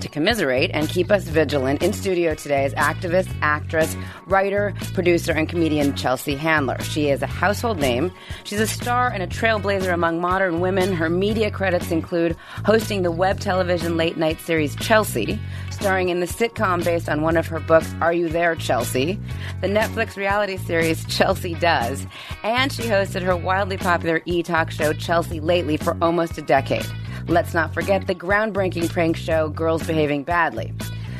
To 0.00 0.08
commiserate 0.08 0.70
and 0.74 0.88
keep 0.88 1.10
us 1.10 1.24
vigilant, 1.24 1.82
in 1.82 1.94
studio 1.94 2.34
today 2.34 2.66
is 2.66 2.74
activist, 2.74 3.34
actress, 3.40 3.96
writer, 4.26 4.74
producer, 4.92 5.32
and 5.32 5.48
comedian 5.48 5.96
Chelsea 5.96 6.34
Handler. 6.34 6.78
She 6.82 7.08
is 7.08 7.22
a 7.22 7.26
household 7.26 7.78
name. 7.78 8.12
She's 8.44 8.60
a 8.60 8.66
star 8.66 9.08
and 9.08 9.22
a 9.22 9.26
trailblazer 9.26 9.92
among 9.92 10.20
modern 10.20 10.60
women. 10.60 10.92
Her 10.92 11.08
media 11.08 11.50
credits 11.50 11.90
include 11.90 12.36
hosting 12.64 13.02
the 13.02 13.10
web 13.10 13.40
television 13.40 13.96
late 13.96 14.18
night 14.18 14.40
series 14.40 14.76
Chelsea, 14.76 15.40
starring 15.76 16.08
in 16.08 16.20
the 16.20 16.26
sitcom 16.26 16.82
based 16.82 17.08
on 17.08 17.20
one 17.22 17.36
of 17.36 17.46
her 17.46 17.60
books, 17.60 17.92
Are 18.00 18.12
You 18.12 18.28
There, 18.28 18.54
Chelsea? 18.56 19.20
The 19.60 19.68
Netflix 19.68 20.16
reality 20.16 20.56
series 20.56 21.04
Chelsea 21.06 21.54
Does, 21.54 22.06
and 22.42 22.72
she 22.72 22.82
hosted 22.84 23.22
her 23.22 23.36
wildly 23.36 23.76
popular 23.76 24.22
e 24.24 24.42
talk 24.42 24.70
show 24.70 24.92
Chelsea 24.92 25.38
Lately 25.38 25.76
for 25.76 25.96
almost 26.00 26.38
a 26.38 26.42
decade. 26.42 26.86
Let's 27.28 27.54
not 27.54 27.74
forget 27.74 28.06
the 28.06 28.14
groundbreaking 28.14 28.88
prank 28.90 29.16
show 29.16 29.48
Girls 29.50 29.86
Behaving 29.86 30.24
Badly. 30.24 30.72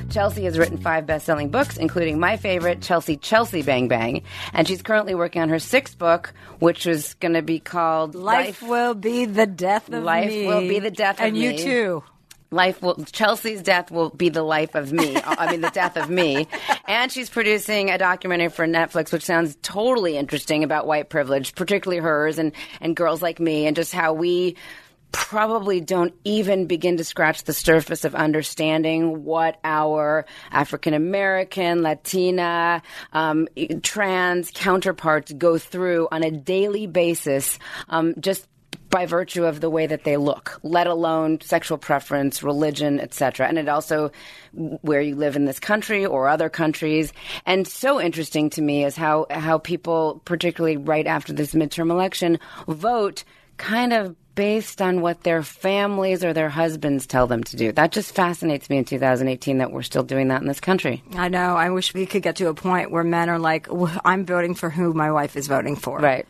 Chelsea 0.08 0.44
has 0.44 0.56
written 0.58 0.78
five 0.78 1.04
best 1.04 1.26
selling 1.26 1.50
books, 1.50 1.76
including 1.76 2.18
my 2.20 2.36
favorite, 2.36 2.80
Chelsea 2.80 3.16
Chelsea 3.16 3.62
Bang 3.62 3.88
Bang. 3.88 4.22
And 4.52 4.66
she's 4.66 4.80
currently 4.80 5.14
working 5.16 5.42
on 5.42 5.48
her 5.48 5.58
sixth 5.58 5.98
book, 5.98 6.32
which 6.60 6.86
is 6.86 7.14
going 7.14 7.34
to 7.34 7.42
be 7.42 7.58
called 7.58 8.14
Life, 8.14 8.62
will 8.62 8.94
be 8.94 9.24
the 9.24 9.46
death 9.46 9.92
of 9.92 10.04
Life 10.04 10.28
me. 10.30 10.46
will 10.46 10.60
be 10.60 10.78
the 10.78 10.92
death 10.92 11.16
of 11.20 11.22
Me. 11.22 11.28
and 11.28 11.36
you 11.36 11.58
too. 11.64 12.04
Life 12.50 12.82
will 12.82 13.04
Chelsea's 13.04 13.62
death 13.62 13.90
will 13.90 14.10
be 14.10 14.28
the 14.28 14.42
life 14.42 14.74
of 14.74 14.92
me. 14.92 15.16
I 15.24 15.50
mean 15.50 15.60
the 15.60 15.70
death 15.70 15.96
of 15.96 16.08
me. 16.08 16.48
And 16.86 17.10
she's 17.10 17.28
producing 17.28 17.90
a 17.90 17.98
documentary 17.98 18.48
for 18.48 18.66
Netflix 18.66 19.12
which 19.12 19.24
sounds 19.24 19.56
totally 19.62 20.16
interesting 20.16 20.64
about 20.64 20.86
white 20.86 21.08
privilege, 21.08 21.54
particularly 21.54 22.02
hers 22.02 22.38
and 22.38 22.52
and 22.80 22.94
girls 22.94 23.22
like 23.22 23.40
me 23.40 23.66
and 23.66 23.74
just 23.74 23.92
how 23.92 24.12
we 24.12 24.56
probably 25.12 25.80
don't 25.80 26.14
even 26.24 26.66
begin 26.66 26.98
to 26.98 27.04
scratch 27.04 27.44
the 27.44 27.52
surface 27.52 28.04
of 28.04 28.14
understanding 28.14 29.24
what 29.24 29.58
our 29.64 30.26
African 30.50 30.92
American, 30.92 31.82
Latina, 31.82 32.82
um, 33.12 33.48
trans 33.82 34.50
counterparts 34.52 35.32
go 35.32 35.56
through 35.56 36.08
on 36.12 36.22
a 36.22 36.30
daily 36.30 36.86
basis, 36.86 37.58
um, 37.88 38.14
just 38.20 38.46
by 38.96 39.04
virtue 39.04 39.44
of 39.44 39.60
the 39.60 39.68
way 39.68 39.86
that 39.86 40.04
they 40.04 40.16
look, 40.16 40.58
let 40.62 40.86
alone 40.86 41.38
sexual 41.42 41.76
preference, 41.76 42.42
religion, 42.42 42.98
etc. 42.98 43.46
And 43.46 43.58
it 43.58 43.68
also 43.68 44.10
where 44.80 45.02
you 45.02 45.14
live 45.16 45.36
in 45.36 45.44
this 45.44 45.60
country 45.60 46.06
or 46.06 46.28
other 46.28 46.48
countries. 46.48 47.12
And 47.44 47.68
so 47.68 48.00
interesting 48.00 48.48
to 48.50 48.62
me 48.62 48.86
is 48.86 48.96
how 48.96 49.26
how 49.28 49.58
people, 49.58 50.22
particularly 50.24 50.78
right 50.78 51.06
after 51.06 51.34
this 51.34 51.52
midterm 51.52 51.90
election, 51.90 52.38
vote 52.68 53.24
kind 53.58 53.92
of 53.92 54.16
based 54.34 54.80
on 54.80 55.02
what 55.02 55.24
their 55.24 55.42
families 55.42 56.24
or 56.24 56.32
their 56.32 56.48
husbands 56.48 57.06
tell 57.06 57.26
them 57.26 57.44
to 57.44 57.56
do. 57.56 57.72
That 57.72 57.92
just 57.92 58.14
fascinates 58.14 58.70
me 58.70 58.78
in 58.78 58.86
2018 58.86 59.58
that 59.58 59.72
we're 59.72 59.82
still 59.82 60.04
doing 60.04 60.28
that 60.28 60.40
in 60.40 60.48
this 60.48 60.60
country. 60.60 61.02
I 61.16 61.28
know. 61.28 61.54
I 61.56 61.68
wish 61.68 61.92
we 61.92 62.06
could 62.06 62.22
get 62.22 62.36
to 62.36 62.48
a 62.48 62.54
point 62.54 62.90
where 62.90 63.04
men 63.04 63.28
are 63.28 63.38
like, 63.38 63.66
"W- 63.66 64.00
I'm 64.06 64.24
voting 64.24 64.54
for 64.54 64.70
who 64.70 64.94
my 64.94 65.10
wife 65.10 65.36
is 65.36 65.48
voting 65.48 65.76
for. 65.76 65.98
Right. 65.98 66.26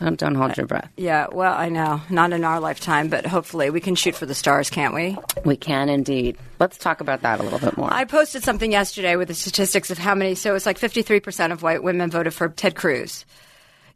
Don't, 0.00 0.18
don't 0.18 0.34
hold 0.34 0.52
uh, 0.52 0.54
your 0.56 0.66
breath. 0.66 0.90
Yeah, 0.96 1.26
well, 1.30 1.52
I 1.52 1.68
know. 1.68 2.00
Not 2.08 2.32
in 2.32 2.42
our 2.42 2.58
lifetime, 2.58 3.08
but 3.08 3.26
hopefully 3.26 3.68
we 3.70 3.80
can 3.80 3.94
shoot 3.94 4.14
for 4.14 4.24
the 4.24 4.34
stars, 4.34 4.70
can't 4.70 4.94
we? 4.94 5.16
We 5.44 5.56
can 5.56 5.88
indeed. 5.90 6.38
Let's 6.58 6.78
talk 6.78 7.00
about 7.02 7.22
that 7.22 7.38
a 7.40 7.42
little 7.42 7.58
bit 7.58 7.76
more. 7.76 7.92
I 7.92 8.04
posted 8.04 8.42
something 8.42 8.72
yesterday 8.72 9.16
with 9.16 9.28
the 9.28 9.34
statistics 9.34 9.90
of 9.90 9.98
how 9.98 10.14
many. 10.14 10.34
So 10.34 10.54
it's 10.54 10.64
like 10.66 10.78
53% 10.78 11.52
of 11.52 11.62
white 11.62 11.82
women 11.82 12.10
voted 12.10 12.32
for 12.32 12.48
Ted 12.48 12.74
Cruz. 12.74 13.26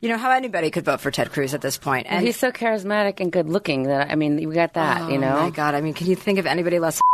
You 0.01 0.11
know 0.11 0.19
how 0.19 0.33
anybody 0.33 0.71
could 0.71 0.85
vote 0.85 1.01
for 1.01 1.11
Ted 1.11 1.33
Cruz 1.33 1.55
at 1.55 1.63
this 1.63 1.79
point. 1.79 2.07
and 2.11 2.27
he's 2.27 2.37
so 2.37 2.53
charismatic 2.53 3.21
and 3.21 3.33
good 3.33 3.49
looking 3.49 3.85
that 3.85 4.11
I 4.11 4.17
mean, 4.17 4.37
we 4.37 4.55
got 4.55 4.75
that, 4.75 5.03
oh 5.03 5.09
you 5.09 5.17
know. 5.17 5.39
Oh 5.39 5.43
my 5.45 5.51
God! 5.51 5.75
I 5.75 5.81
mean, 5.81 5.95
can 5.95 6.07
you 6.07 6.17
think 6.17 6.39
of 6.39 6.47
anybody 6.47 6.79
less? 6.79 7.01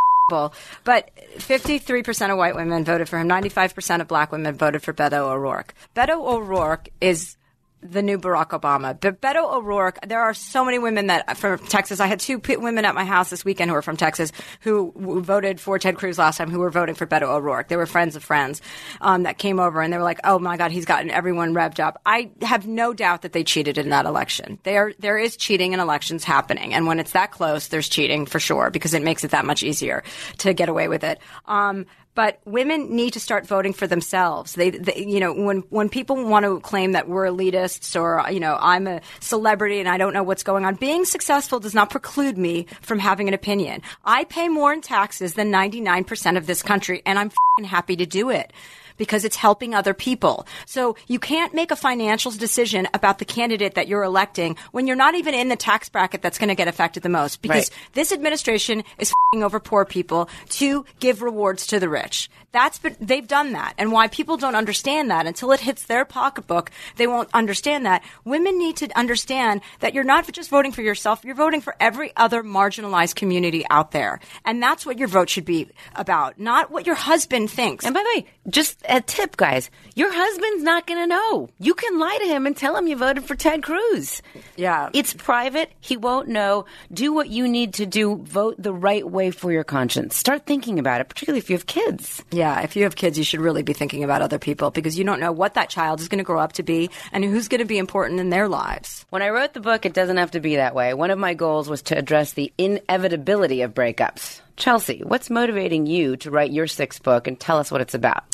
But 0.84 1.10
53% 1.38 2.30
of 2.30 2.38
white 2.38 2.54
women 2.54 2.84
voted 2.84 3.08
for 3.08 3.18
him. 3.18 3.28
95% 3.28 4.00
of 4.00 4.06
black 4.06 4.30
women 4.30 4.54
voted 4.54 4.80
for 4.80 4.92
Beto 4.92 5.28
O'Rourke. 5.28 5.74
Beto 5.96 6.24
O'Rourke 6.24 6.88
is 7.00 7.36
the 7.82 8.02
new 8.02 8.18
Barack 8.18 8.50
Obama. 8.50 8.98
But 8.98 9.20
Beto 9.20 9.52
O'Rourke, 9.52 9.98
there 10.06 10.20
are 10.20 10.34
so 10.34 10.64
many 10.64 10.78
women 10.78 11.08
that 11.08 11.36
from 11.36 11.58
Texas. 11.58 12.00
I 12.00 12.06
had 12.06 12.20
two 12.20 12.40
women 12.46 12.84
at 12.84 12.94
my 12.94 13.04
house 13.04 13.30
this 13.30 13.44
weekend 13.44 13.70
who 13.70 13.74
were 13.74 13.82
from 13.82 13.96
Texas 13.96 14.32
who 14.60 14.92
voted 15.22 15.60
for 15.60 15.78
Ted 15.78 15.96
Cruz 15.96 16.18
last 16.18 16.38
time, 16.38 16.50
who 16.50 16.58
were 16.58 16.70
voting 16.70 16.94
for 16.94 17.06
Beto 17.06 17.22
O'Rourke. 17.22 17.68
They 17.68 17.76
were 17.76 17.86
friends 17.86 18.16
of 18.16 18.24
friends 18.24 18.60
um, 19.00 19.24
that 19.24 19.38
came 19.38 19.58
over 19.60 19.80
and 19.80 19.92
they 19.92 19.98
were 19.98 20.04
like, 20.04 20.20
"Oh 20.24 20.38
my 20.38 20.56
God, 20.56 20.70
he's 20.70 20.84
gotten 20.84 21.10
everyone 21.10 21.54
revved 21.54 21.80
up." 21.80 22.00
I 22.04 22.30
have 22.42 22.66
no 22.66 22.92
doubt 22.92 23.22
that 23.22 23.32
they 23.32 23.44
cheated 23.44 23.78
in 23.78 23.90
that 23.90 24.06
election. 24.06 24.58
There, 24.62 24.92
there 24.98 25.18
is 25.18 25.36
cheating 25.36 25.72
in 25.72 25.80
elections 25.80 26.24
happening, 26.24 26.74
and 26.74 26.86
when 26.86 27.00
it's 27.00 27.12
that 27.12 27.30
close, 27.30 27.68
there's 27.68 27.88
cheating 27.88 28.26
for 28.26 28.40
sure 28.40 28.70
because 28.70 28.94
it 28.94 29.02
makes 29.02 29.24
it 29.24 29.30
that 29.30 29.44
much 29.44 29.62
easier 29.62 30.02
to 30.38 30.52
get 30.52 30.68
away 30.68 30.88
with 30.88 31.04
it. 31.04 31.18
Um, 31.46 31.86
but 32.14 32.40
women 32.44 32.94
need 32.94 33.12
to 33.12 33.20
start 33.20 33.46
voting 33.46 33.72
for 33.72 33.86
themselves. 33.86 34.54
They, 34.54 34.70
they, 34.70 35.04
you 35.06 35.20
know, 35.20 35.32
when 35.32 35.58
when 35.70 35.88
people 35.88 36.24
want 36.24 36.44
to 36.44 36.60
claim 36.60 36.92
that 36.92 37.08
we're 37.08 37.26
elitists 37.26 37.98
or 37.98 38.20
uh, 38.20 38.30
you 38.30 38.40
know 38.40 38.56
I'm 38.60 38.86
a 38.86 39.00
celebrity 39.20 39.80
and 39.80 39.88
I 39.88 39.98
don't 39.98 40.12
know 40.12 40.22
what's 40.22 40.42
going 40.42 40.64
on, 40.64 40.74
being 40.74 41.04
successful 41.04 41.60
does 41.60 41.74
not 41.74 41.90
preclude 41.90 42.36
me 42.36 42.66
from 42.82 42.98
having 42.98 43.28
an 43.28 43.34
opinion. 43.34 43.82
I 44.04 44.24
pay 44.24 44.48
more 44.48 44.72
in 44.72 44.80
taxes 44.80 45.34
than 45.34 45.50
99% 45.50 46.36
of 46.36 46.46
this 46.46 46.62
country, 46.62 47.02
and 47.06 47.18
I'm 47.18 47.30
happy 47.64 47.96
to 47.96 48.06
do 48.06 48.30
it 48.30 48.52
because 49.00 49.24
it's 49.24 49.36
helping 49.36 49.74
other 49.74 49.94
people. 49.94 50.46
So 50.66 50.94
you 51.08 51.18
can't 51.18 51.54
make 51.54 51.70
a 51.70 51.76
financial 51.76 52.30
decision 52.32 52.86
about 52.92 53.18
the 53.18 53.24
candidate 53.24 53.74
that 53.76 53.88
you're 53.88 54.02
electing 54.02 54.56
when 54.72 54.86
you're 54.86 54.94
not 54.94 55.14
even 55.14 55.32
in 55.32 55.48
the 55.48 55.56
tax 55.56 55.88
bracket 55.88 56.20
that's 56.20 56.36
going 56.36 56.50
to 56.50 56.54
get 56.54 56.68
affected 56.68 57.02
the 57.02 57.08
most 57.08 57.40
because 57.40 57.70
Right. 57.70 57.88
this 57.94 58.12
administration 58.12 58.84
is 58.98 59.10
fing 59.32 59.42
over 59.42 59.58
poor 59.58 59.86
people 59.86 60.28
to 60.50 60.84
give 60.98 61.22
rewards 61.22 61.66
to 61.68 61.80
the 61.80 61.88
rich. 61.88 62.28
That's 62.52 62.78
been, 62.80 62.96
they've 63.00 63.26
done 63.26 63.52
that. 63.52 63.74
And 63.78 63.92
why 63.92 64.08
people 64.08 64.36
don't 64.36 64.56
understand 64.56 65.10
that 65.10 65.26
until 65.26 65.52
it 65.52 65.60
hits 65.60 65.84
their 65.84 66.04
pocketbook, 66.04 66.70
they 66.96 67.06
won't 67.06 67.28
understand 67.32 67.86
that. 67.86 68.02
Women 68.24 68.58
need 68.58 68.76
to 68.78 68.88
understand 68.98 69.60
that 69.78 69.94
you're 69.94 70.04
not 70.04 70.30
just 70.32 70.50
voting 70.50 70.72
for 70.72 70.82
yourself, 70.82 71.24
you're 71.24 71.36
voting 71.36 71.60
for 71.60 71.76
every 71.80 72.12
other 72.16 72.42
marginalized 72.42 73.14
community 73.14 73.64
out 73.70 73.92
there. 73.92 74.18
And 74.44 74.60
that's 74.60 74.84
what 74.84 74.98
your 74.98 75.06
vote 75.08 75.30
should 75.30 75.44
be 75.44 75.68
about, 75.94 76.40
not 76.40 76.70
what 76.72 76.86
your 76.86 76.96
husband 76.96 77.50
thinks. 77.50 77.84
And 77.84 77.94
by 77.94 78.02
the 78.02 78.20
way, 78.20 78.26
just 78.48 78.84
a 78.90 79.00
tip, 79.00 79.36
guys. 79.36 79.70
Your 79.94 80.12
husband's 80.12 80.62
not 80.62 80.86
going 80.86 81.00
to 81.00 81.06
know. 81.06 81.48
You 81.58 81.74
can 81.74 81.98
lie 81.98 82.18
to 82.20 82.26
him 82.26 82.46
and 82.46 82.56
tell 82.56 82.76
him 82.76 82.86
you 82.86 82.96
voted 82.96 83.24
for 83.24 83.34
Ted 83.34 83.62
Cruz. 83.62 84.20
Yeah. 84.56 84.90
It's 84.92 85.14
private. 85.14 85.70
He 85.80 85.96
won't 85.96 86.28
know. 86.28 86.66
Do 86.92 87.12
what 87.12 87.28
you 87.28 87.48
need 87.48 87.74
to 87.74 87.86
do. 87.86 88.16
Vote 88.16 88.56
the 88.58 88.72
right 88.72 89.08
way 89.08 89.30
for 89.30 89.52
your 89.52 89.64
conscience. 89.64 90.16
Start 90.16 90.46
thinking 90.46 90.78
about 90.78 91.00
it, 91.00 91.08
particularly 91.08 91.38
if 91.38 91.50
you 91.50 91.56
have 91.56 91.66
kids. 91.66 92.22
Yeah, 92.30 92.60
if 92.60 92.76
you 92.76 92.84
have 92.84 92.96
kids, 92.96 93.16
you 93.16 93.24
should 93.24 93.40
really 93.40 93.62
be 93.62 93.72
thinking 93.72 94.04
about 94.04 94.22
other 94.22 94.38
people 94.38 94.70
because 94.70 94.98
you 94.98 95.04
don't 95.04 95.20
know 95.20 95.32
what 95.32 95.54
that 95.54 95.70
child 95.70 96.00
is 96.00 96.08
going 96.08 96.18
to 96.18 96.24
grow 96.24 96.40
up 96.40 96.54
to 96.54 96.62
be 96.62 96.90
and 97.12 97.24
who's 97.24 97.48
going 97.48 97.60
to 97.60 97.64
be 97.64 97.78
important 97.78 98.20
in 98.20 98.30
their 98.30 98.48
lives. 98.48 99.06
When 99.10 99.22
I 99.22 99.30
wrote 99.30 99.54
the 99.54 99.60
book, 99.60 99.86
it 99.86 99.94
doesn't 99.94 100.16
have 100.16 100.32
to 100.32 100.40
be 100.40 100.56
that 100.56 100.74
way. 100.74 100.94
One 100.94 101.10
of 101.10 101.18
my 101.18 101.34
goals 101.34 101.68
was 101.68 101.82
to 101.82 101.96
address 101.96 102.32
the 102.32 102.52
inevitability 102.58 103.62
of 103.62 103.74
breakups. 103.74 104.40
Chelsea, 104.56 105.02
what's 105.04 105.30
motivating 105.30 105.86
you 105.86 106.16
to 106.18 106.30
write 106.30 106.52
your 106.52 106.66
sixth 106.66 107.02
book 107.02 107.26
and 107.26 107.40
tell 107.40 107.58
us 107.58 107.70
what 107.70 107.80
it's 107.80 107.94
about? 107.94 108.24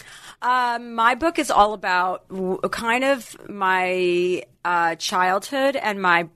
Um, 0.46 0.94
my 0.94 1.16
book 1.16 1.40
is 1.40 1.50
all 1.50 1.72
about 1.72 2.28
w- 2.28 2.58
kind 2.70 3.02
of 3.02 3.36
my 3.48 4.44
uh, 4.64 4.94
childhood 4.94 5.74
and 5.76 6.00
my 6.00 6.28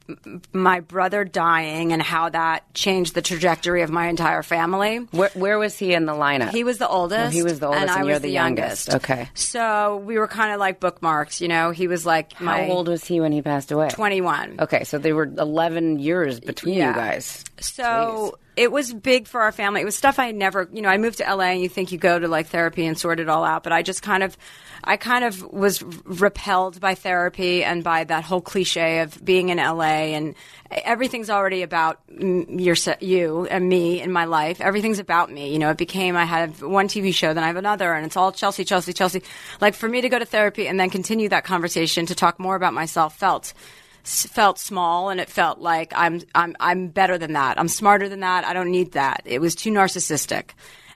my 0.53 0.81
brother 0.81 1.23
dying 1.25 1.93
and 1.93 2.03
how 2.03 2.29
that 2.29 2.75
changed 2.75 3.15
the 3.15 3.23
trajectory 3.23 3.83
of 3.83 3.91
my 3.91 4.09
entire 4.09 4.43
family. 4.43 4.97
Where, 5.13 5.31
where 5.35 5.59
was 5.61 5.79
he 5.79 5.95
in 5.95 6.07
the 6.07 6.13
lineup? 6.13 6.51
He 6.51 6.65
was 6.65 6.79
the 6.79 6.89
oldest. 6.89 7.27
Oh, 7.29 7.31
he 7.31 7.43
was 7.45 7.61
the 7.61 7.67
oldest, 7.67 7.83
and, 7.83 7.91
and 7.91 7.99
I 8.01 8.03
you're 8.05 8.15
was 8.15 8.23
the 8.23 8.31
youngest. 8.31 8.89
youngest. 8.89 9.11
Okay. 9.11 9.29
So 9.35 9.99
we 9.99 10.19
were 10.19 10.29
kind 10.29 10.53
of 10.53 10.59
like 10.59 10.81
bookmarks, 10.81 11.41
you 11.41 11.47
know. 11.49 11.71
He 11.71 11.87
was 11.87 12.05
like 12.05 12.33
How 12.33 12.45
my 12.47 12.69
old 12.69 12.89
was 12.89 13.05
he 13.05 13.21
when 13.21 13.31
he 13.31 13.43
passed 13.43 13.71
away? 13.71 13.91
21. 13.91 14.57
Okay, 14.61 14.83
so 14.85 14.99
there 14.99 15.15
were 15.15 15.31
11 15.39 16.01
years 16.01 16.41
between 16.41 16.75
Yeah. 16.75 16.89
you 16.89 16.95
guys. 16.95 17.45
So 17.61 18.39
it 18.61 18.71
was 18.71 18.93
big 18.93 19.27
for 19.27 19.41
our 19.41 19.53
family. 19.53 19.81
It 19.81 19.87
was 19.87 19.97
stuff 19.97 20.19
I 20.19 20.27
had 20.27 20.35
never, 20.35 20.69
you 20.71 20.83
know, 20.83 20.91
I 20.91 20.99
moved 20.99 21.17
to 21.17 21.25
LA 21.25 21.45
and 21.45 21.63
you 21.63 21.69
think 21.71 21.93
you 21.93 21.97
go 21.97 22.19
to 22.19 22.29
like 22.29 22.49
therapy 22.49 22.85
and 22.85 22.99
sort 22.99 23.19
it 23.19 23.27
all 23.27 23.43
out, 23.43 23.63
but 23.63 23.73
I 23.73 23.81
just 23.81 24.03
kind 24.03 24.23
of, 24.23 24.37
I 24.85 24.99
kind 24.99 25.25
of 25.25 25.43
was 25.43 25.83
repelled 26.05 26.79
by 26.79 26.95
therapy 26.95 27.65
and 27.65 27.83
by 27.83 28.05
that 28.05 28.23
whole 28.23 28.43
cliche 28.43 29.01
of 29.01 29.25
being 29.25 29.49
in 29.49 29.57
LA 29.57 30.13
and 30.13 30.35
everything's 30.71 31.31
already 31.31 31.63
about 31.63 32.01
your, 32.11 32.77
you 33.01 33.47
and 33.47 33.67
me 33.67 34.03
in 34.03 34.13
my 34.13 34.27
life. 34.27 34.61
Everything's 34.61 34.99
about 34.99 35.33
me. 35.33 35.55
You 35.55 35.59
know, 35.59 35.71
it 35.71 35.79
became, 35.79 36.15
I 36.15 36.27
had 36.27 36.61
one 36.61 36.87
TV 36.87 37.15
show, 37.15 37.33
then 37.33 37.43
I 37.43 37.47
have 37.47 37.57
another 37.57 37.95
and 37.95 38.05
it's 38.05 38.19
all 38.19 38.31
Chelsea, 38.31 38.67
Chelsea, 38.67 38.93
Chelsea. 38.93 39.23
Like 39.63 39.73
for 39.73 39.89
me 39.89 40.03
to 40.03 40.11
go 40.11 40.19
to 40.19 40.27
therapy 40.27 40.69
and 40.69 40.79
then 40.79 40.91
continue 40.91 41.31
that 41.31 41.45
conversation 41.45 42.05
to 42.05 42.15
talk 42.15 42.39
more 42.39 42.57
about 42.57 42.75
myself 42.75 43.17
felt 43.17 43.55
felt 44.05 44.59
small 44.59 45.11
and 45.11 45.21
it 45.21 45.29
felt 45.29 45.59
like 45.59 45.93
I'm 45.95 46.21
I'm 46.35 46.57
I'm 46.61 46.89
better 46.89 47.19
than 47.19 47.35
that. 47.35 47.59
I'm 47.59 47.69
smarter 47.69 48.09
than 48.09 48.21
that. 48.21 48.45
I 48.45 48.53
don't 48.53 48.71
need 48.71 48.93
that. 48.93 49.23
It 49.25 49.41
was 49.41 49.55
too 49.55 49.71
narcissistic. 49.71 50.51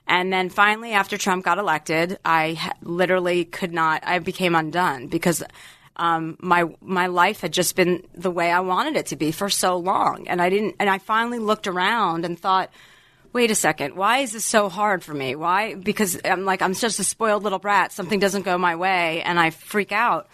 And 0.07 0.31
then 0.31 0.49
finally 0.49 0.93
after 0.93 1.17
Trump 1.17 1.45
got 1.45 1.57
elected, 1.57 2.19
I 2.23 2.73
literally 2.81 3.45
could 3.45 3.73
not 3.73 4.03
I 4.05 4.19
became 4.19 4.55
undone 4.55 5.07
because 5.07 5.43
um, 5.97 6.37
my 6.39 6.65
my 6.81 7.07
life 7.07 7.41
had 7.41 7.53
just 7.53 7.75
been 7.75 8.05
the 8.13 8.31
way 8.31 8.51
I 8.51 8.59
wanted 8.59 8.97
it 8.97 9.07
to 9.07 9.15
be 9.15 9.31
for 9.31 9.49
so 9.49 9.77
long, 9.77 10.27
and 10.27 10.41
I 10.41 10.49
didn't. 10.49 10.75
And 10.79 10.89
I 10.89 10.97
finally 10.97 11.39
looked 11.39 11.67
around 11.67 12.25
and 12.25 12.37
thought, 12.37 12.69
wait 13.31 13.49
a 13.49 13.55
second, 13.55 13.95
why 13.95 14.19
is 14.19 14.33
this 14.33 14.45
so 14.45 14.67
hard 14.67 15.03
for 15.03 15.13
me? 15.13 15.35
Why? 15.35 15.75
Because 15.75 16.19
I'm 16.25 16.43
like 16.43 16.61
I'm 16.61 16.73
just 16.73 16.99
a 16.99 17.03
spoiled 17.03 17.43
little 17.43 17.59
brat. 17.59 17.91
Something 17.93 18.19
doesn't 18.19 18.43
go 18.43 18.57
my 18.57 18.75
way, 18.75 19.21
and 19.21 19.39
I 19.39 19.51
freak 19.51 19.91
out. 19.91 20.27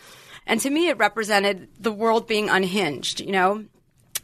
And 0.46 0.60
to 0.62 0.70
me, 0.70 0.90
it 0.90 0.98
represented 0.98 1.70
the 1.80 1.92
world 1.92 2.28
being 2.28 2.50
unhinged, 2.50 3.22
you 3.22 3.32
know? 3.32 3.66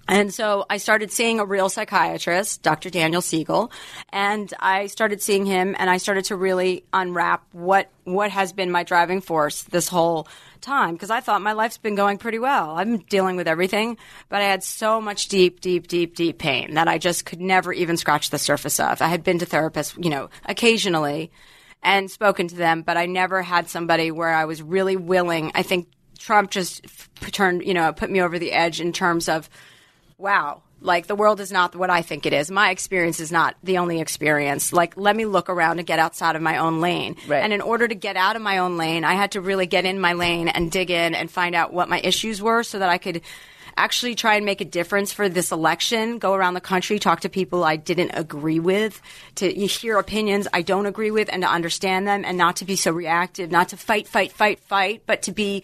And 0.10 0.34
so 0.34 0.66
I 0.70 0.78
started 0.78 1.12
seeing 1.12 1.40
a 1.40 1.46
real 1.46 1.68
psychiatrist, 1.68 2.62
Dr. 2.62 2.90
Daniel 2.90 3.22
Siegel, 3.22 3.72
and 4.10 4.52
I 4.58 4.88
started 4.88 5.22
seeing 5.22 5.46
him 5.46 5.76
and 5.78 5.90
I 5.90 5.98
started 5.98 6.26
to 6.26 6.38
really 6.38 6.86
unwrap 6.94 7.44
what, 7.52 7.90
what 8.06 8.32
has 8.32 8.54
been 8.54 8.72
my 8.72 8.84
driving 8.84 9.20
force 9.20 9.64
this 9.64 9.90
whole 9.90 10.28
time 10.62 10.94
because 10.94 11.10
I 11.10 11.20
thought 11.20 11.42
my 11.42 11.52
life's 11.52 11.78
been 11.78 11.96
going 11.96 12.18
pretty 12.18 12.40
well. 12.40 12.78
I'm 12.78 13.00
dealing 13.00 13.36
with 13.36 13.50
everything, 13.50 13.98
but 14.30 14.42
I 14.42 14.46
had 14.46 14.64
so 14.64 15.02
much 15.02 15.28
deep, 15.28 15.60
deep, 15.60 15.88
deep, 15.88 16.16
deep 16.16 16.38
pain 16.38 16.76
that 16.76 16.88
I 16.88 16.98
just 16.98 17.26
could 17.26 17.42
never 17.42 17.74
even 17.74 17.98
scratch 17.98 18.30
the 18.30 18.40
surface 18.40 18.80
of. 18.80 19.02
I 19.02 19.08
had 19.08 19.24
been 19.24 19.40
to 19.40 19.46
therapists, 19.46 20.02
you 20.02 20.10
know, 20.10 20.30
occasionally 20.46 21.32
and 21.84 22.10
spoken 22.10 22.48
to 22.48 22.56
them, 22.56 22.82
but 22.82 22.98
I 22.98 23.06
never 23.06 23.42
had 23.42 23.70
somebody 23.70 24.10
where 24.12 24.34
I 24.34 24.46
was 24.46 24.62
really 24.62 24.96
willing. 24.96 25.52
I 25.54 25.64
think 25.64 25.90
Trump 26.18 26.52
just 26.52 26.86
f- 26.86 27.32
turned, 27.32 27.64
you 27.64 27.74
know, 27.74 27.94
put 27.94 28.10
me 28.10 28.22
over 28.22 28.40
the 28.40 28.52
edge 28.52 28.82
in 28.82 28.94
terms 28.94 29.30
of, 29.30 29.50
wow, 30.18 30.62
like 30.82 31.08
the 31.08 31.16
world 31.16 31.40
is 31.40 31.52
not 31.52 31.76
what 31.76 31.90
I 31.90 32.02
think 32.02 32.26
it 32.26 32.34
is. 32.34 32.52
My 32.52 32.70
experience 32.70 33.20
is 33.20 33.32
not 33.32 33.56
the 33.64 33.80
only 33.80 34.00
experience. 34.00 34.72
Like, 34.72 34.96
let 34.96 35.16
me 35.16 35.26
look 35.26 35.50
around 35.50 35.80
and 35.80 35.88
get 35.88 36.00
outside 36.00 36.36
of 36.36 36.42
my 36.42 36.58
own 36.58 36.82
lane. 36.82 37.16
Right. 37.28 37.44
And 37.44 37.52
in 37.52 37.62
order 37.62 37.88
to 37.88 37.96
get 37.96 38.16
out 38.16 38.36
of 38.36 38.42
my 38.42 38.60
own 38.60 38.78
lane, 38.78 39.04
I 39.04 39.14
had 39.14 39.32
to 39.32 39.42
really 39.42 39.66
get 39.66 39.86
in 39.86 40.00
my 40.00 40.14
lane 40.14 40.48
and 40.48 40.72
dig 40.72 40.92
in 40.92 41.16
and 41.16 41.32
find 41.32 41.56
out 41.56 41.74
what 41.74 41.90
my 41.90 42.00
issues 42.00 42.42
were 42.42 42.64
so 42.64 42.80
that 42.80 42.90
I 42.90 42.98
could 42.98 43.22
actually 43.76 44.16
try 44.16 44.36
and 44.36 44.46
make 44.46 44.60
a 44.60 44.66
difference 44.66 45.14
for 45.14 45.30
this 45.30 45.52
election, 45.52 46.18
go 46.18 46.34
around 46.34 46.56
the 46.56 46.62
country, 46.62 46.98
talk 46.98 47.22
to 47.22 47.30
people 47.30 47.64
I 47.64 47.76
didn't 47.76 48.12
agree 48.16 48.60
with, 48.60 49.00
to 49.36 49.52
hear 49.52 50.00
opinions 50.00 50.48
I 50.52 50.64
don't 50.64 50.88
agree 50.88 51.12
with 51.12 51.30
and 51.32 51.44
to 51.44 51.48
understand 51.48 52.08
them 52.08 52.26
and 52.26 52.38
not 52.38 52.58
to 52.58 52.66
be 52.66 52.76
so 52.76 52.92
reactive, 52.92 53.52
not 53.52 53.70
to 53.70 53.78
fight, 53.78 54.08
fight, 54.08 54.32
fight, 54.32 54.60
fight, 54.62 55.04
but 55.06 55.22
to 55.24 55.32
be 55.32 55.64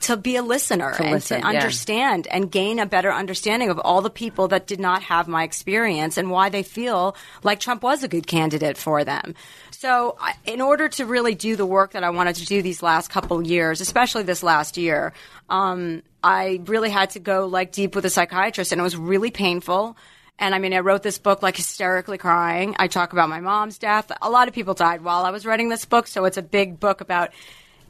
to 0.00 0.16
be 0.16 0.36
a 0.36 0.42
listener 0.42 0.94
To 0.94 1.02
and 1.02 1.12
listen, 1.12 1.40
to 1.42 1.52
yeah. 1.52 1.58
understand 1.58 2.28
and 2.28 2.50
gain 2.50 2.78
a 2.78 2.86
better 2.86 3.12
understanding 3.12 3.68
of 3.68 3.78
all 3.80 4.00
the 4.00 4.10
people 4.10 4.48
that 4.48 4.66
did 4.66 4.78
not 4.78 5.02
have 5.02 5.26
my 5.26 5.42
experience 5.42 6.16
and 6.16 6.30
why 6.30 6.48
they 6.48 6.62
feel 6.62 7.16
like 7.42 7.58
Trump 7.60 7.82
was 7.82 8.02
a 8.02 8.08
good 8.08 8.26
candidate 8.26 8.76
for 8.76 9.04
them. 9.04 9.34
So, 9.70 10.16
in 10.44 10.60
order 10.60 10.88
to 10.88 11.06
really 11.06 11.34
do 11.34 11.56
the 11.56 11.66
work 11.66 11.92
that 11.92 12.04
I 12.04 12.10
wanted 12.10 12.36
to 12.36 12.46
do 12.46 12.62
these 12.62 12.82
last 12.82 13.10
couple 13.10 13.40
years, 13.46 13.80
especially 13.80 14.22
this 14.24 14.42
last 14.42 14.76
year, 14.76 15.12
um, 15.48 16.02
I 16.22 16.60
really 16.64 16.90
had 16.90 17.10
to 17.10 17.20
go 17.20 17.46
like 17.46 17.72
deep 17.72 17.94
with 17.94 18.04
a 18.04 18.10
psychiatrist, 18.10 18.72
and 18.72 18.80
it 18.80 18.84
was 18.84 18.96
really 18.96 19.30
painful. 19.30 19.96
And 20.38 20.54
I 20.54 20.58
mean, 20.58 20.72
I 20.72 20.80
wrote 20.80 21.02
this 21.02 21.18
book 21.18 21.42
like 21.42 21.56
hysterically 21.56 22.18
crying. 22.18 22.76
I 22.78 22.86
talk 22.86 23.12
about 23.12 23.28
my 23.28 23.40
mom's 23.40 23.78
death. 23.78 24.10
A 24.22 24.30
lot 24.30 24.46
of 24.48 24.54
people 24.54 24.74
died 24.74 25.02
while 25.02 25.24
I 25.24 25.30
was 25.30 25.44
writing 25.44 25.68
this 25.68 25.84
book, 25.84 26.06
so 26.06 26.24
it's 26.24 26.36
a 26.36 26.42
big 26.42 26.78
book 26.78 27.00
about. 27.00 27.30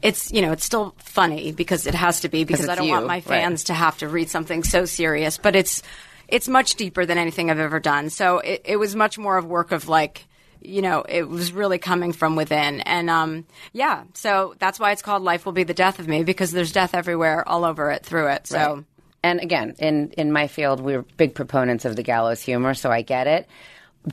It's 0.01 0.31
you 0.31 0.41
know 0.41 0.51
it's 0.51 0.65
still 0.65 0.95
funny 0.97 1.51
because 1.51 1.85
it 1.85 1.95
has 1.95 2.21
to 2.21 2.29
be 2.29 2.43
because 2.43 2.69
I 2.69 2.75
don't 2.75 2.87
you, 2.87 2.93
want 2.93 3.07
my 3.07 3.15
right. 3.15 3.23
fans 3.23 3.65
to 3.65 3.73
have 3.73 3.97
to 3.99 4.07
read 4.07 4.29
something 4.29 4.63
so 4.63 4.85
serious, 4.85 5.37
but 5.37 5.55
it's 5.55 5.83
it's 6.27 6.47
much 6.47 6.75
deeper 6.75 7.05
than 7.05 7.17
anything 7.17 7.49
I've 7.49 7.59
ever 7.59 7.79
done. 7.79 8.09
So 8.09 8.39
it, 8.39 8.61
it 8.63 8.77
was 8.77 8.95
much 8.95 9.17
more 9.17 9.37
of 9.37 9.45
work 9.45 9.71
of 9.71 9.89
like 9.89 10.25
you 10.61 10.81
know, 10.81 11.03
it 11.07 11.27
was 11.27 11.53
really 11.53 11.77
coming 11.77 12.11
from 12.11 12.35
within. 12.35 12.81
And 12.81 13.09
um, 13.09 13.45
yeah, 13.71 14.03
so 14.13 14.55
that's 14.59 14.79
why 14.79 14.91
it's 14.91 15.01
called 15.01 15.23
Life 15.23 15.45
Will 15.45 15.53
Be 15.53 15.63
the 15.63 15.73
Death 15.73 15.99
of 15.99 16.07
Me 16.07 16.23
because 16.23 16.51
there's 16.51 16.71
death 16.71 16.93
everywhere, 16.93 17.47
all 17.47 17.65
over 17.65 17.91
it, 17.91 18.05
through 18.05 18.27
it. 18.27 18.47
So. 18.47 18.75
Right. 18.75 18.83
And 19.21 19.41
again, 19.41 19.75
in 19.79 20.11
in 20.11 20.31
my 20.31 20.47
field, 20.47 20.79
we're 20.79 21.01
big 21.01 21.35
proponents 21.35 21.83
of 21.83 21.97
the 21.97 22.03
gallows 22.03 22.41
humor, 22.41 22.73
so 22.73 22.89
I 22.89 23.01
get 23.01 23.27
it. 23.27 23.49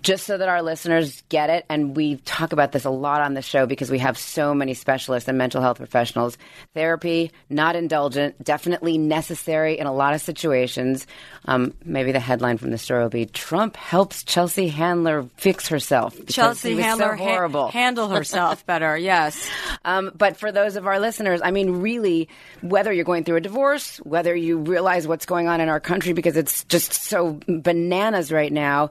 Just 0.03 0.27
so 0.27 0.37
that 0.37 0.49
our 0.49 0.63
listeners 0.63 1.23
get 1.29 1.49
it, 1.51 1.65
and 1.69 1.97
we 1.97 2.17
talk 2.17 2.53
about 2.53 2.73
this 2.73 2.85
a 2.85 2.91
lot 2.91 3.21
on 3.23 3.35
the 3.35 3.43
show 3.43 3.67
because 3.67 3.91
we 3.91 3.99
have 4.01 4.19
so 4.19 4.55
many 4.55 4.75
specialists 4.75 5.29
and 5.29 5.39
mental 5.39 5.63
health 5.63 5.79
professionals. 5.79 6.37
Therapy, 6.75 7.31
not 7.49 7.77
indulgent, 7.77 8.43
definitely 8.43 8.99
necessary 8.99 9.79
in 9.79 9.87
a 9.87 9.93
lot 9.93 10.15
of 10.15 10.21
situations. 10.21 11.07
Um, 11.45 11.73
maybe 11.85 12.13
the 12.13 12.21
headline 12.21 12.59
from 12.59 12.71
the 12.71 12.79
story 12.79 13.03
will 13.03 13.11
be 13.11 13.27
Trump 13.27 13.77
helps 13.77 14.25
Chelsea 14.25 14.69
Handler 14.69 15.29
fix 15.37 15.69
herself. 15.69 16.15
Chelsea 16.27 16.75
he 16.75 16.81
Handler 16.81 17.17
so 17.17 17.25
ha- 17.25 17.31
horrible. 17.31 17.69
handle 17.69 18.09
herself 18.09 18.67
better. 18.67 18.97
Yes. 18.97 19.49
Um, 19.85 20.11
but 20.17 20.37
for 20.37 20.51
those 20.51 20.77
of 20.77 20.87
our 20.87 20.99
listeners, 20.99 21.41
I 21.45 21.51
mean, 21.53 21.81
really, 21.81 22.29
whether 22.61 22.93
you're 22.93 23.05
going 23.05 23.25
through 23.25 23.37
a 23.37 23.41
divorce, 23.41 23.99
whether 23.99 24.35
you 24.35 24.59
realize 24.59 25.07
what's 25.07 25.27
going 25.27 25.49
on 25.49 25.61
in 25.61 25.69
our 25.69 25.81
country 25.81 26.13
because 26.13 26.37
it's 26.37 26.65
just 26.65 26.93
so 26.93 27.39
bananas 27.47 28.33
right 28.33 28.53
now, 28.53 28.91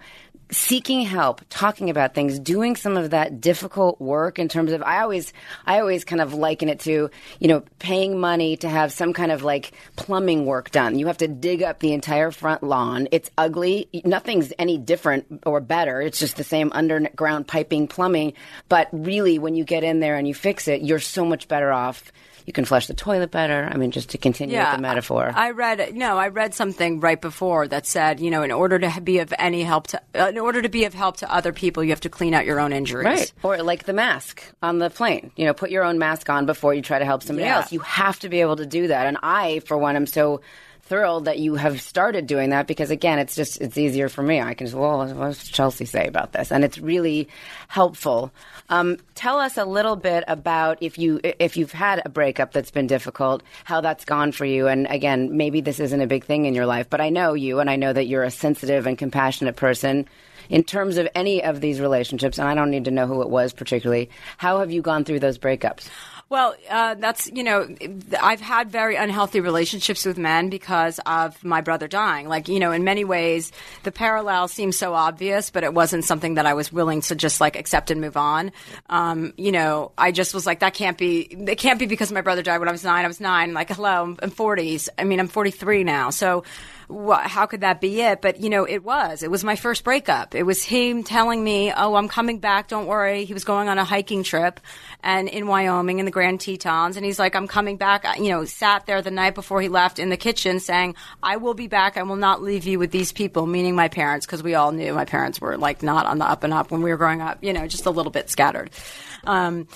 seeking 0.51 1.01
help, 1.01 1.41
talking 1.49 1.89
about 1.89 2.13
things, 2.13 2.39
doing 2.39 2.75
some 2.75 2.97
of 2.97 3.09
that 3.11 3.41
difficult 3.41 3.99
work 3.99 4.37
in 4.39 4.47
terms 4.47 4.71
of 4.71 4.83
I 4.83 5.01
always 5.01 5.33
I 5.65 5.79
always 5.79 6.03
kind 6.03 6.21
of 6.21 6.33
liken 6.33 6.69
it 6.69 6.79
to, 6.81 7.09
you 7.39 7.47
know, 7.47 7.63
paying 7.79 8.19
money 8.19 8.57
to 8.57 8.69
have 8.69 8.91
some 8.91 9.13
kind 9.13 9.31
of 9.31 9.43
like 9.43 9.73
plumbing 9.95 10.45
work 10.45 10.71
done. 10.71 10.99
You 10.99 11.07
have 11.07 11.17
to 11.17 11.27
dig 11.27 11.63
up 11.63 11.79
the 11.79 11.93
entire 11.93 12.31
front 12.31 12.63
lawn. 12.63 13.07
It's 13.11 13.29
ugly. 13.37 13.89
Nothing's 14.03 14.53
any 14.59 14.77
different 14.77 15.43
or 15.45 15.59
better. 15.61 16.01
It's 16.01 16.19
just 16.19 16.37
the 16.37 16.43
same 16.43 16.71
underground 16.73 17.47
piping 17.47 17.87
plumbing, 17.87 18.33
but 18.69 18.89
really 18.91 19.39
when 19.39 19.55
you 19.55 19.63
get 19.63 19.83
in 19.83 19.99
there 19.99 20.15
and 20.15 20.27
you 20.27 20.33
fix 20.33 20.67
it, 20.67 20.81
you're 20.81 20.99
so 20.99 21.25
much 21.25 21.47
better 21.47 21.71
off. 21.71 22.11
You 22.45 22.53
can 22.53 22.65
flush 22.65 22.85
the 22.87 22.93
toilet 22.93 23.31
better. 23.31 23.67
I 23.71 23.75
mean, 23.77 23.89
just 23.91 24.09
to 24.11 24.17
continue 24.19 24.57
with 24.57 24.71
the 24.71 24.77
metaphor. 24.81 25.31
I 25.35 25.49
read 25.51 25.95
no, 25.95 26.17
I 26.17 26.27
read 26.27 26.53
something 26.53 26.99
right 26.99 27.19
before 27.19 27.67
that 27.67 27.87
said, 27.87 28.19
you 28.19 28.29
know, 28.29 28.43
in 28.43 28.51
order 28.51 28.77
to 28.77 29.01
be 29.01 29.17
of 29.19 29.33
any 29.39 29.63
help 29.63 29.87
to, 29.87 30.01
uh, 30.13 30.27
in 30.27 30.37
order 30.37 30.61
to 30.61 30.69
be 30.69 30.85
of 30.85 30.93
help 30.93 31.17
to 31.17 31.33
other 31.33 31.51
people, 31.51 31.83
you 31.83 31.89
have 31.89 32.01
to 32.01 32.09
clean 32.09 32.33
out 32.35 32.45
your 32.45 32.59
own 32.59 32.71
injuries. 32.71 33.05
Right. 33.05 33.33
Or 33.41 33.63
like 33.63 33.85
the 33.85 33.93
mask 33.93 34.43
on 34.61 34.77
the 34.77 34.89
plane. 34.91 35.31
You 35.35 35.45
know, 35.45 35.53
put 35.53 35.71
your 35.71 35.83
own 35.83 35.97
mask 35.97 36.29
on 36.29 36.45
before 36.45 36.73
you 36.75 36.81
try 36.83 36.99
to 36.99 37.05
help 37.05 37.23
somebody 37.23 37.45
Yeah. 37.47 37.57
else. 37.57 37.71
You 37.71 37.79
have 37.79 38.19
to 38.19 38.29
be 38.29 38.41
able 38.41 38.57
to 38.57 38.65
do 38.65 38.87
that. 38.89 39.07
And 39.07 39.17
I, 39.23 39.59
for 39.61 39.77
one, 39.77 39.95
am 39.95 40.05
so 40.05 40.41
thrilled 40.85 41.25
that 41.25 41.39
you 41.39 41.55
have 41.55 41.81
started 41.81 42.27
doing 42.27 42.51
that 42.51 42.67
because 42.67 42.91
again 42.91 43.17
it's 43.19 43.35
just 43.35 43.59
it's 43.59 43.77
easier 43.77 44.07
for 44.07 44.21
me. 44.21 44.39
I 44.39 44.53
can 44.53 44.67
just 44.67 44.77
well 44.77 44.99
what 44.99 45.27
does 45.27 45.43
chelsea 45.43 45.85
say 45.85 46.07
about 46.07 46.31
this? 46.31 46.51
And 46.51 46.63
it's 46.63 46.77
really 46.77 47.27
helpful. 47.67 48.31
Um, 48.69 48.97
tell 49.15 49.39
us 49.39 49.57
a 49.57 49.65
little 49.65 49.95
bit 49.95 50.23
about 50.27 50.77
if 50.81 50.97
you 50.97 51.19
if 51.23 51.57
you've 51.57 51.71
had 51.71 52.01
a 52.05 52.09
breakup 52.09 52.51
that's 52.51 52.71
been 52.71 52.87
difficult 52.87 53.43
how 53.63 53.81
that's 53.81 54.05
gone 54.05 54.31
for 54.31 54.45
you. 54.45 54.67
And 54.67 54.87
again 54.87 55.35
maybe 55.35 55.61
this 55.61 55.79
isn't 55.79 56.01
a 56.01 56.07
big 56.07 56.23
thing 56.23 56.45
in 56.45 56.53
your 56.53 56.65
life 56.65 56.89
but 56.89 57.01
i 57.01 57.09
know 57.09 57.33
you 57.33 57.59
and 57.59 57.69
i 57.69 57.75
know 57.75 57.91
that 57.91 58.05
you're 58.05 58.23
a 58.23 58.31
sensitive 58.31 58.85
and 58.85 58.97
compassionate 58.97 59.55
person 59.55 60.07
in 60.49 60.63
terms 60.63 60.97
of 60.97 61.07
any 61.15 61.43
of 61.43 61.61
these 61.61 61.79
relationships 61.79 62.37
and 62.37 62.47
i 62.47 62.53
don't 62.53 62.69
need 62.69 62.85
to 62.85 62.91
know 62.91 63.07
who 63.07 63.21
it 63.21 63.29
was 63.29 63.53
particularly. 63.53 64.09
How 64.37 64.59
have 64.59 64.71
you 64.71 64.81
gone 64.81 65.03
through 65.03 65.19
those 65.19 65.39
breakups 65.39 65.89
Well, 66.35 66.53
uh, 66.69 66.95
that's 66.95 67.31
you 67.31 67.45
know, 67.45 67.73
I've 68.21 68.41
had 68.41 68.69
very 68.69 68.97
unhealthy 68.97 69.39
relationships 69.39 70.05
with 70.05 70.17
men 70.17 70.49
because 70.49 70.99
of 71.05 71.41
my 71.45 71.61
brother 71.61 71.87
dying. 71.87 72.27
Like 72.27 72.49
you 72.49 72.59
know, 72.59 72.73
in 72.73 72.83
many 72.83 73.05
ways, 73.05 73.53
the 73.83 73.91
parallel 73.93 74.49
seems 74.49 74.77
so 74.77 74.93
obvious, 74.93 75.49
but 75.49 75.63
it 75.63 75.73
wasn't 75.73 76.03
something 76.03 76.33
that 76.33 76.45
I 76.45 76.53
was 76.53 76.73
willing 76.73 76.99
to 77.03 77.15
just 77.15 77.39
like 77.39 77.55
accept 77.55 77.89
and 77.89 78.01
move 78.01 78.17
on. 78.17 78.51
Um, 78.89 79.33
you 79.37 79.53
know, 79.53 79.93
I 79.97 80.11
just 80.11 80.33
was 80.33 80.45
like, 80.45 80.59
that 80.59 80.73
can't 80.73 80.97
be. 80.97 81.21
It 81.21 81.57
can't 81.57 81.79
be 81.79 81.85
because 81.85 82.11
my 82.11 82.19
brother 82.19 82.41
died 82.41 82.57
when 82.57 82.67
I 82.67 82.73
was 82.73 82.83
nine. 82.83 83.05
I 83.05 83.07
was 83.07 83.21
nine. 83.21 83.53
Like, 83.53 83.69
hello, 83.69 84.03
I'm, 84.03 84.19
I'm 84.21 84.29
40s. 84.29 84.89
I 84.97 85.05
mean, 85.05 85.21
I'm 85.21 85.29
43 85.29 85.85
now. 85.85 86.09
So. 86.09 86.43
Wha 86.87 87.27
how 87.27 87.45
could 87.45 87.61
that 87.61 87.81
be 87.81 88.01
it? 88.01 88.21
But 88.21 88.39
you 88.39 88.49
know, 88.49 88.65
it 88.65 88.83
was. 88.83 89.23
It 89.23 89.31
was 89.31 89.43
my 89.43 89.55
first 89.55 89.83
breakup. 89.83 90.35
It 90.35 90.43
was 90.43 90.63
him 90.63 91.03
telling 91.03 91.43
me, 91.43 91.71
"Oh, 91.75 91.95
I'm 91.95 92.07
coming 92.07 92.39
back. 92.39 92.67
Don't 92.67 92.85
worry." 92.85 93.25
He 93.25 93.33
was 93.33 93.43
going 93.43 93.69
on 93.69 93.77
a 93.77 93.83
hiking 93.83 94.23
trip, 94.23 94.59
and 95.03 95.27
in 95.27 95.47
Wyoming 95.47 95.99
in 95.99 96.05
the 96.05 96.11
Grand 96.11 96.41
Tetons, 96.41 96.97
and 96.97 97.05
he's 97.05 97.19
like, 97.19 97.35
"I'm 97.35 97.47
coming 97.47 97.77
back." 97.77 98.05
You 98.17 98.29
know, 98.29 98.45
sat 98.45 98.85
there 98.85 99.01
the 99.01 99.11
night 99.11 99.35
before 99.35 99.61
he 99.61 99.67
left 99.67 99.99
in 99.99 100.09
the 100.09 100.17
kitchen, 100.17 100.59
saying, 100.59 100.95
"I 101.23 101.37
will 101.37 101.55
be 101.55 101.67
back. 101.67 101.97
I 101.97 102.03
will 102.03 102.15
not 102.15 102.43
leave 102.43 102.65
you 102.65 102.77
with 102.79 102.91
these 102.91 103.11
people," 103.11 103.45
meaning 103.47 103.75
my 103.75 103.87
parents, 103.87 104.25
because 104.25 104.43
we 104.43 104.55
all 104.55 104.71
knew 104.71 104.93
my 104.93 105.05
parents 105.05 105.41
were 105.41 105.57
like 105.57 105.81
not 105.81 106.05
on 106.05 106.19
the 106.19 106.25
up 106.25 106.43
and 106.43 106.53
up 106.53 106.71
when 106.71 106.81
we 106.81 106.91
were 106.91 106.97
growing 106.97 107.21
up. 107.21 107.39
You 107.41 107.53
know, 107.53 107.67
just 107.67 107.85
a 107.85 107.91
little 107.91 108.11
bit 108.11 108.29
scattered. 108.29 108.69
Um, 109.25 109.67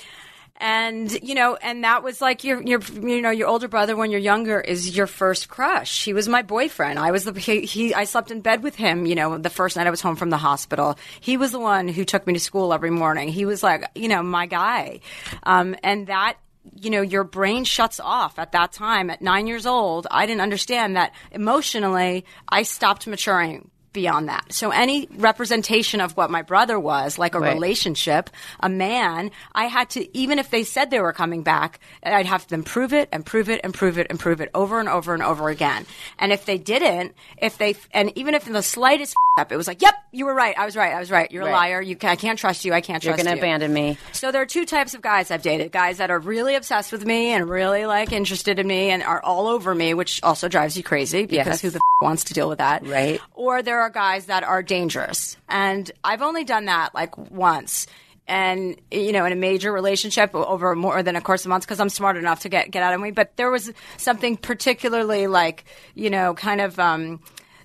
and 0.59 1.11
you 1.23 1.35
know, 1.35 1.55
and 1.55 1.83
that 1.83 2.03
was 2.03 2.21
like 2.21 2.43
your 2.43 2.61
your 2.61 2.81
you 2.81 3.21
know 3.21 3.29
your 3.29 3.47
older 3.47 3.67
brother 3.67 3.95
when 3.95 4.11
you're 4.11 4.19
younger 4.19 4.59
is 4.59 4.95
your 4.95 5.07
first 5.07 5.49
crush. 5.49 6.03
He 6.03 6.13
was 6.13 6.27
my 6.27 6.41
boyfriend. 6.41 6.99
I 6.99 7.11
was 7.11 7.23
the 7.23 7.33
he, 7.39 7.61
he 7.61 7.93
I 7.93 8.03
slept 8.03 8.31
in 8.31 8.41
bed 8.41 8.61
with 8.63 8.75
him. 8.75 9.05
You 9.05 9.15
know, 9.15 9.37
the 9.37 9.49
first 9.49 9.77
night 9.77 9.87
I 9.87 9.91
was 9.91 10.01
home 10.01 10.15
from 10.15 10.29
the 10.29 10.37
hospital. 10.37 10.97
He 11.21 11.37
was 11.37 11.51
the 11.51 11.59
one 11.59 11.87
who 11.87 12.03
took 12.03 12.27
me 12.27 12.33
to 12.33 12.39
school 12.39 12.73
every 12.73 12.91
morning. 12.91 13.29
He 13.29 13.45
was 13.45 13.63
like 13.63 13.89
you 13.95 14.09
know 14.09 14.21
my 14.21 14.45
guy, 14.45 14.99
um, 15.43 15.75
and 15.83 16.07
that 16.07 16.37
you 16.75 16.89
know, 16.89 17.01
your 17.01 17.23
brain 17.23 17.63
shuts 17.63 17.99
off 17.99 18.37
at 18.37 18.51
that 18.51 18.71
time. 18.71 19.09
At 19.09 19.21
nine 19.21 19.47
years 19.47 19.65
old, 19.65 20.07
I 20.11 20.25
didn't 20.25 20.41
understand 20.41 20.95
that 20.97 21.13
emotionally, 21.31 22.25
I 22.47 22.63
stopped 22.63 23.07
maturing 23.07 23.71
beyond 23.93 24.29
that. 24.29 24.53
So 24.53 24.71
any 24.71 25.07
representation 25.17 26.01
of 26.01 26.15
what 26.17 26.29
my 26.29 26.41
brother 26.41 26.79
was, 26.79 27.17
like 27.17 27.35
a 27.35 27.39
Right. 27.39 27.53
relationship, 27.53 28.29
a 28.59 28.69
man, 28.69 29.31
I 29.53 29.65
had 29.65 29.89
to, 29.91 30.17
even 30.17 30.39
if 30.39 30.49
they 30.49 30.63
said 30.63 30.89
they 30.91 30.99
were 30.99 31.13
coming 31.13 31.43
back, 31.43 31.79
I'd 32.03 32.25
have 32.25 32.47
them 32.47 32.63
prove 32.63 32.93
it 32.93 33.09
and 33.11 33.25
prove 33.25 33.49
it 33.49 33.61
and 33.63 33.73
prove 33.73 33.97
it 33.97 34.07
and 34.09 34.19
prove 34.19 34.41
it 34.41 34.49
over 34.53 34.79
and 34.79 34.89
over 34.89 35.13
and 35.13 35.23
over 35.23 35.49
again. 35.49 35.85
And 36.17 36.31
if 36.31 36.45
they 36.45 36.57
didn't, 36.57 37.15
if 37.37 37.57
they, 37.57 37.75
and 37.91 38.15
even 38.17 38.33
if 38.33 38.47
in 38.47 38.53
the 38.53 38.63
slightest 38.63 39.15
it 39.51 39.57
was 39.57 39.67
like, 39.67 39.81
yep, 39.81 39.95
you 40.11 40.25
were 40.25 40.33
right. 40.33 40.57
I 40.57 40.65
was 40.65 40.75
right. 40.75 40.93
I 40.93 40.99
was 40.99 41.09
right. 41.11 41.31
You're 41.31 41.43
Right. 41.43 41.51
a 41.51 41.53
liar. 41.53 41.81
You, 41.81 41.95
I 42.03 42.15
can't 42.15 42.37
trust 42.37 42.65
you. 42.65 42.73
I 42.73 42.81
can't 42.81 43.03
you're 43.03 43.13
trust 43.13 43.25
going 43.25 43.35
to 43.35 43.39
abandon 43.41 43.71
me 43.73 43.97
So 44.11 44.31
there 44.31 44.41
are 44.41 44.45
two 44.45 44.65
types 44.65 44.93
of 44.93 45.01
guys 45.01 45.31
I've 45.31 45.41
dated: 45.41 45.71
guys 45.71 45.97
that 45.97 46.11
are 46.11 46.19
really 46.19 46.55
obsessed 46.55 46.91
with 46.91 47.05
me 47.05 47.29
and 47.33 47.49
really 47.49 47.85
like 47.85 48.11
interested 48.11 48.59
in 48.59 48.67
me 48.67 48.89
and 48.91 49.01
are 49.03 49.21
all 49.23 49.47
over 49.47 49.73
me, 49.73 49.93
which 49.93 50.21
also 50.23 50.47
drives 50.47 50.75
you 50.77 50.83
crazy 50.83 51.25
because 51.25 51.47
Yes. 51.47 51.61
who 51.61 51.69
the 51.69 51.77
f- 51.77 51.81
wants 52.01 52.25
to 52.25 52.33
deal 52.33 52.47
with 52.49 52.57
that, 52.59 52.85
Right. 52.87 53.19
Or 53.33 53.61
there 53.61 53.81
are 53.81 53.89
guys 53.89 54.25
that 54.27 54.43
are 54.43 54.61
dangerous, 54.63 55.37
and 55.47 55.89
I've 56.03 56.21
only 56.21 56.43
done 56.43 56.65
that 56.65 56.93
like 56.95 57.17
once. 57.17 57.87
And 58.27 58.75
you 58.91 59.11
know, 59.11 59.25
in 59.25 59.31
a 59.33 59.35
major 59.35 59.71
relationship 59.71 60.35
over 60.35 60.75
more 60.75 61.01
than 61.01 61.15
a 61.15 61.21
course 61.21 61.45
of 61.45 61.49
months, 61.49 61.65
because 61.65 61.79
I'm 61.79 61.89
smart 61.89 62.15
enough 62.15 62.41
to 62.41 62.49
get 62.49 62.69
get 62.69 62.83
out 62.83 62.93
of 62.93 63.01
me. 63.01 63.09
But 63.09 63.35
there 63.37 63.49
was 63.49 63.71
something 63.97 64.37
particularly 64.37 65.25
like, 65.25 65.65
you 65.95 66.11
know, 66.11 66.35
kind 66.35 66.61
of 66.61 66.77
um, 66.77 67.21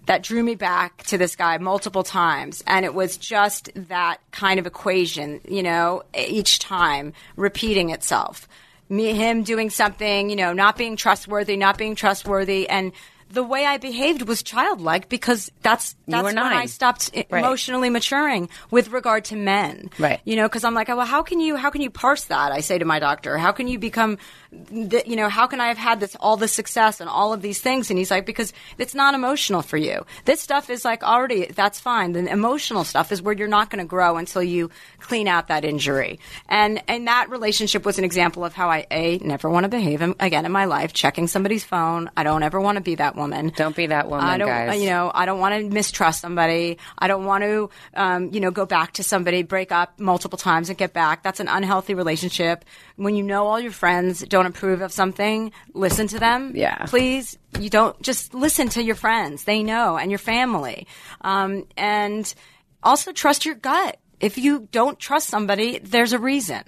that 0.06 0.22
drew 0.22 0.42
me 0.42 0.54
back 0.54 1.02
to 1.04 1.18
this 1.18 1.36
guy 1.36 1.58
multiple 1.58 2.02
times. 2.02 2.62
And 2.66 2.84
it 2.84 2.94
was 2.94 3.16
just 3.16 3.70
that 3.74 4.18
kind 4.30 4.58
of 4.58 4.66
equation, 4.66 5.40
you 5.48 5.62
know, 5.62 6.02
each 6.16 6.58
time 6.58 7.12
repeating 7.36 7.90
itself. 7.90 8.48
Me, 8.88 9.12
him 9.14 9.42
doing 9.42 9.70
something, 9.70 10.28
you 10.28 10.36
know, 10.36 10.52
not 10.52 10.76
being 10.76 10.96
trustworthy, 10.96 11.56
not 11.56 11.78
being 11.78 11.94
trustworthy. 11.94 12.68
And 12.68 12.92
the 13.34 13.42
way 13.42 13.66
I 13.66 13.76
behaved 13.78 14.22
was 14.22 14.42
childlike 14.42 15.08
because 15.08 15.50
that's, 15.62 15.94
that's 16.08 16.24
when. 16.24 16.38
I 16.38 16.66
stopped 16.66 17.10
Right. 17.14 17.44
emotionally 17.44 17.90
maturing 17.90 18.48
with 18.70 18.88
regard 18.90 19.26
to 19.26 19.36
men. 19.36 19.90
Right. 19.98 20.20
You 20.24 20.36
know, 20.36 20.46
because 20.48 20.64
I'm 20.64 20.74
like, 20.74 20.88
oh, 20.88 20.96
well, 20.96 21.06
how 21.06 21.22
can 21.22 21.40
you, 21.40 21.56
how 21.56 21.70
can 21.70 21.82
you 21.82 21.90
parse 21.90 22.24
that? 22.24 22.52
I 22.52 22.60
say 22.60 22.78
to 22.78 22.84
my 22.84 22.98
doctor, 22.98 23.36
how 23.36 23.52
can 23.52 23.66
you 23.68 23.78
become, 23.78 24.18
the, 24.52 25.02
you 25.04 25.16
know, 25.16 25.28
how 25.28 25.46
can 25.46 25.60
I 25.60 25.68
have 25.68 25.78
had 25.78 26.00
this, 26.00 26.16
all 26.20 26.36
this 26.36 26.52
success 26.52 27.00
and 27.00 27.10
all 27.10 27.32
of 27.32 27.42
these 27.42 27.60
things? 27.60 27.90
And 27.90 27.98
he's 27.98 28.10
like, 28.10 28.24
because 28.24 28.52
it's 28.78 28.94
not 28.94 29.14
emotional 29.14 29.62
for 29.62 29.76
you. 29.76 30.06
This 30.24 30.40
stuff 30.40 30.70
is 30.70 30.84
like 30.84 31.02
already, 31.02 31.46
that's 31.46 31.80
fine. 31.80 32.12
The 32.12 32.30
emotional 32.30 32.84
stuff 32.84 33.10
is 33.10 33.20
where 33.20 33.34
you're 33.34 33.48
not 33.48 33.68
going 33.70 33.84
to 33.84 33.88
grow 33.88 34.16
until 34.16 34.42
you 34.42 34.70
clean 35.00 35.26
out 35.26 35.48
that 35.48 35.64
injury. 35.64 36.20
And, 36.48 36.82
and 36.88 37.08
that 37.08 37.30
relationship 37.30 37.84
was 37.84 37.98
an 37.98 38.04
example 38.04 38.44
of 38.44 38.54
how 38.54 38.70
I, 38.70 38.86
A, 38.90 39.18
never 39.18 39.50
want 39.50 39.64
to 39.64 39.68
behave 39.68 40.00
again 40.20 40.46
in 40.46 40.52
my 40.52 40.66
life, 40.66 40.92
checking 40.92 41.26
somebody's 41.26 41.64
phone. 41.64 42.10
I 42.16 42.22
don't 42.22 42.42
ever 42.44 42.60
want 42.60 42.76
to 42.76 42.82
be 42.82 42.94
that 42.96 43.16
woman. 43.16 43.23
Woman. 43.24 43.52
Don't 43.56 43.74
be 43.74 43.86
that 43.86 44.08
woman, 44.08 44.24
I 44.26 44.38
don't, 44.38 44.48
guys. 44.48 44.80
you 44.80 44.90
know, 44.90 45.10
I 45.14 45.26
don't 45.26 45.40
want 45.40 45.54
to 45.60 45.68
mistrust 45.68 46.20
somebody. 46.20 46.78
I 46.98 47.08
don't 47.08 47.24
want 47.24 47.42
to, 47.44 47.70
um, 47.94 48.30
you 48.32 48.40
know, 48.40 48.50
go 48.50 48.66
back 48.66 48.92
to 48.92 49.02
somebody, 49.02 49.42
break 49.42 49.72
up 49.72 49.98
multiple 49.98 50.38
times 50.38 50.68
and 50.68 50.76
get 50.78 50.92
back. 50.92 51.22
That's 51.22 51.40
an 51.40 51.48
unhealthy 51.48 51.94
relationship. 51.94 52.64
When 52.96 53.14
you 53.14 53.22
know 53.22 53.46
all 53.46 53.58
your 53.58 53.72
friends 53.72 54.20
don't 54.20 54.46
approve 54.46 54.82
of 54.82 54.92
something, 54.92 55.52
listen 55.72 56.06
to 56.08 56.18
them. 56.18 56.52
Yeah. 56.54 56.84
Please, 56.86 57.38
you 57.58 57.70
don't 57.70 58.00
just 58.02 58.34
listen 58.34 58.68
to 58.70 58.82
your 58.82 58.96
friends. 58.96 59.44
They 59.44 59.62
know 59.62 59.96
and 59.96 60.10
your 60.10 60.18
family. 60.18 60.86
Um, 61.22 61.66
and 61.76 62.32
also 62.82 63.12
trust 63.12 63.46
your 63.46 63.54
gut. 63.54 63.98
If 64.20 64.38
you 64.38 64.68
don't 64.70 64.98
trust 64.98 65.28
somebody, 65.28 65.78
there's 65.78 66.12
a 66.12 66.18
reason. 66.18 66.62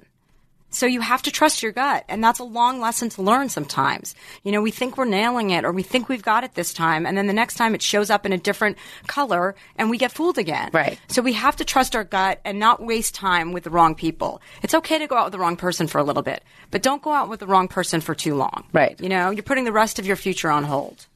So 0.70 0.86
you 0.86 1.00
have 1.00 1.22
to 1.22 1.30
trust 1.30 1.62
your 1.62 1.72
gut. 1.72 2.04
And 2.08 2.22
that's 2.22 2.38
a 2.38 2.44
long 2.44 2.80
lesson 2.80 3.08
to 3.10 3.22
learn 3.22 3.48
sometimes. 3.48 4.14
You 4.42 4.52
know, 4.52 4.60
we 4.60 4.70
think 4.70 4.96
we're 4.96 5.04
nailing 5.04 5.50
it 5.50 5.64
or 5.64 5.72
we 5.72 5.82
think 5.82 6.08
we've 6.08 6.22
got 6.22 6.44
it 6.44 6.54
this 6.54 6.74
time. 6.74 7.06
And 7.06 7.16
then 7.16 7.26
the 7.26 7.32
next 7.32 7.54
time 7.54 7.74
it 7.74 7.82
shows 7.82 8.10
up 8.10 8.26
in 8.26 8.32
a 8.32 8.38
different 8.38 8.76
color 9.06 9.54
and 9.76 9.90
we 9.90 9.98
get 9.98 10.12
fooled 10.12 10.38
again. 10.38 10.70
Right. 10.72 10.98
So 11.08 11.22
we 11.22 11.32
have 11.34 11.56
to 11.56 11.64
trust 11.64 11.96
our 11.96 12.04
gut 12.04 12.40
and 12.44 12.58
not 12.58 12.82
waste 12.82 13.14
time 13.14 13.52
with 13.52 13.64
the 13.64 13.70
wrong 13.70 13.94
people. 13.94 14.42
It's 14.62 14.74
okay 14.74 14.98
to 14.98 15.06
go 15.06 15.16
out 15.16 15.26
with 15.26 15.32
the 15.32 15.38
wrong 15.38 15.56
person 15.56 15.86
for 15.86 15.98
a 15.98 16.04
little 16.04 16.22
bit, 16.22 16.42
but 16.70 16.82
don't 16.82 17.02
go 17.02 17.12
out 17.12 17.28
with 17.28 17.40
the 17.40 17.46
wrong 17.46 17.68
person 17.68 18.00
for 18.00 18.14
too 18.14 18.34
long. 18.34 18.64
Right. 18.72 19.00
You 19.00 19.08
know, 19.08 19.30
you're 19.30 19.42
putting 19.42 19.64
the 19.64 19.72
rest 19.72 19.98
of 19.98 20.06
your 20.06 20.16
future 20.16 20.50
on 20.50 20.64
hold. 20.64 21.06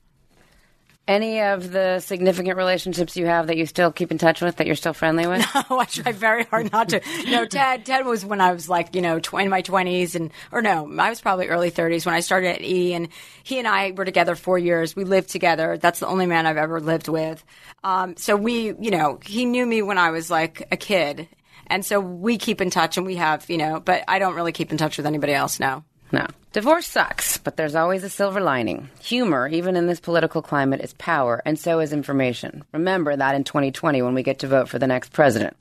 Any 1.10 1.40
of 1.40 1.72
the 1.72 1.98
significant 1.98 2.56
relationships 2.56 3.16
you 3.16 3.26
have 3.26 3.48
that 3.48 3.56
you 3.56 3.66
still 3.66 3.90
keep 3.90 4.12
in 4.12 4.18
touch 4.18 4.40
with, 4.40 4.58
that 4.58 4.68
you're 4.68 4.76
still 4.76 4.92
friendly 4.92 5.26
with? 5.26 5.44
Oh, 5.68 5.80
I 5.80 5.84
try 5.84 6.12
very 6.12 6.44
hard 6.44 6.70
not 6.70 6.90
to. 6.90 7.00
No, 7.26 7.46
Ted. 7.46 7.84
Ted 7.84 8.06
was 8.06 8.24
when 8.24 8.40
I 8.40 8.52
was 8.52 8.68
like, 8.68 8.94
you 8.94 9.02
know, 9.02 9.18
tw- 9.18 9.34
in 9.34 9.48
my 9.48 9.60
twenties, 9.60 10.14
and 10.14 10.30
or 10.52 10.62
no, 10.62 10.88
I 11.00 11.10
was 11.10 11.20
probably 11.20 11.48
early 11.48 11.70
thirties 11.70 12.06
when 12.06 12.14
I 12.14 12.20
started 12.20 12.54
at 12.54 12.62
E, 12.62 12.94
and 12.94 13.08
he 13.42 13.58
and 13.58 13.66
I 13.66 13.90
were 13.90 14.04
together 14.04 14.36
four 14.36 14.56
years. 14.56 14.94
We 14.94 15.02
lived 15.02 15.30
together. 15.30 15.78
That's 15.78 15.98
the 15.98 16.06
only 16.06 16.26
man 16.26 16.46
I've 16.46 16.56
ever 16.56 16.80
lived 16.80 17.08
with. 17.08 17.44
Um, 17.82 18.16
so 18.16 18.36
we, 18.36 18.72
you 18.78 18.92
know, 18.92 19.18
he 19.24 19.44
knew 19.46 19.66
me 19.66 19.82
when 19.82 19.98
I 19.98 20.10
was 20.10 20.30
like 20.30 20.68
a 20.70 20.76
kid, 20.76 21.28
and 21.66 21.84
so 21.84 21.98
we 21.98 22.38
keep 22.38 22.60
in 22.60 22.70
touch, 22.70 22.96
and 22.98 23.06
we 23.06 23.16
have, 23.16 23.50
you 23.50 23.58
know, 23.58 23.80
but 23.80 24.04
I 24.06 24.20
don't 24.20 24.36
really 24.36 24.52
keep 24.52 24.70
in 24.70 24.78
touch 24.78 24.96
with 24.96 25.06
anybody 25.06 25.34
else 25.34 25.58
now. 25.58 25.84
No. 26.12 26.28
Divorce 26.52 26.88
sucks, 26.88 27.38
but 27.38 27.56
there's 27.56 27.76
always 27.76 28.02
a 28.02 28.08
silver 28.08 28.40
lining. 28.40 28.90
Humor, 29.02 29.46
even 29.46 29.76
in 29.76 29.86
this 29.86 30.00
political 30.00 30.42
climate, 30.42 30.80
is 30.80 30.92
power, 30.94 31.40
and 31.44 31.56
so 31.56 31.78
is 31.78 31.92
information. 31.92 32.64
Remember 32.72 33.14
that 33.14 33.36
in 33.36 33.44
2020 33.44 34.02
when 34.02 34.14
we 34.14 34.24
get 34.24 34.40
to 34.40 34.48
vote 34.48 34.68
for 34.68 34.80
the 34.80 34.88
next 34.88 35.12
president. 35.12 35.56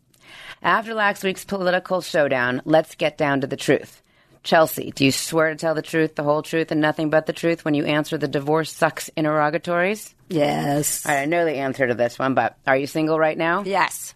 After 0.64 0.96
last 0.96 1.24
week's 1.24 1.46
political 1.46 2.02
showdown, 2.02 2.64
let's 2.66 2.96
get 2.96 3.20
down 3.20 3.42
to 3.42 3.48
the 3.48 3.56
truth. 3.56 4.02
Chelsea, 4.42 4.90
do 4.90 5.06
you 5.06 5.12
swear 5.12 5.52
to 5.52 5.56
tell 5.56 5.76
the 5.76 5.84
truth, 5.84 6.16
the 6.16 6.24
whole 6.24 6.42
truth, 6.42 6.72
and 6.72 6.82
nothing 6.82 7.12
but 7.12 7.28
the 7.28 7.34
truth 7.34 7.64
when 7.64 7.76
you 7.76 7.86
answer 7.86 8.18
the 8.18 8.28
divorce 8.28 8.72
sucks 8.72 9.10
interrogatories? 9.10 10.16
Yes. 10.28 11.06
All 11.06 11.14
right, 11.14 11.22
I 11.22 11.26
know 11.26 11.46
the 11.46 11.58
answer 11.58 11.86
to 11.86 11.94
this 11.94 12.18
one, 12.18 12.34
but 12.34 12.58
are 12.66 12.78
you 12.78 12.88
single 12.88 13.20
right 13.20 13.38
now? 13.38 13.64
Yes. 13.64 14.16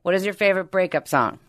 What 0.00 0.14
is 0.14 0.24
your 0.24 0.32
favorite 0.34 0.70
breakup 0.70 1.08
song? 1.08 1.40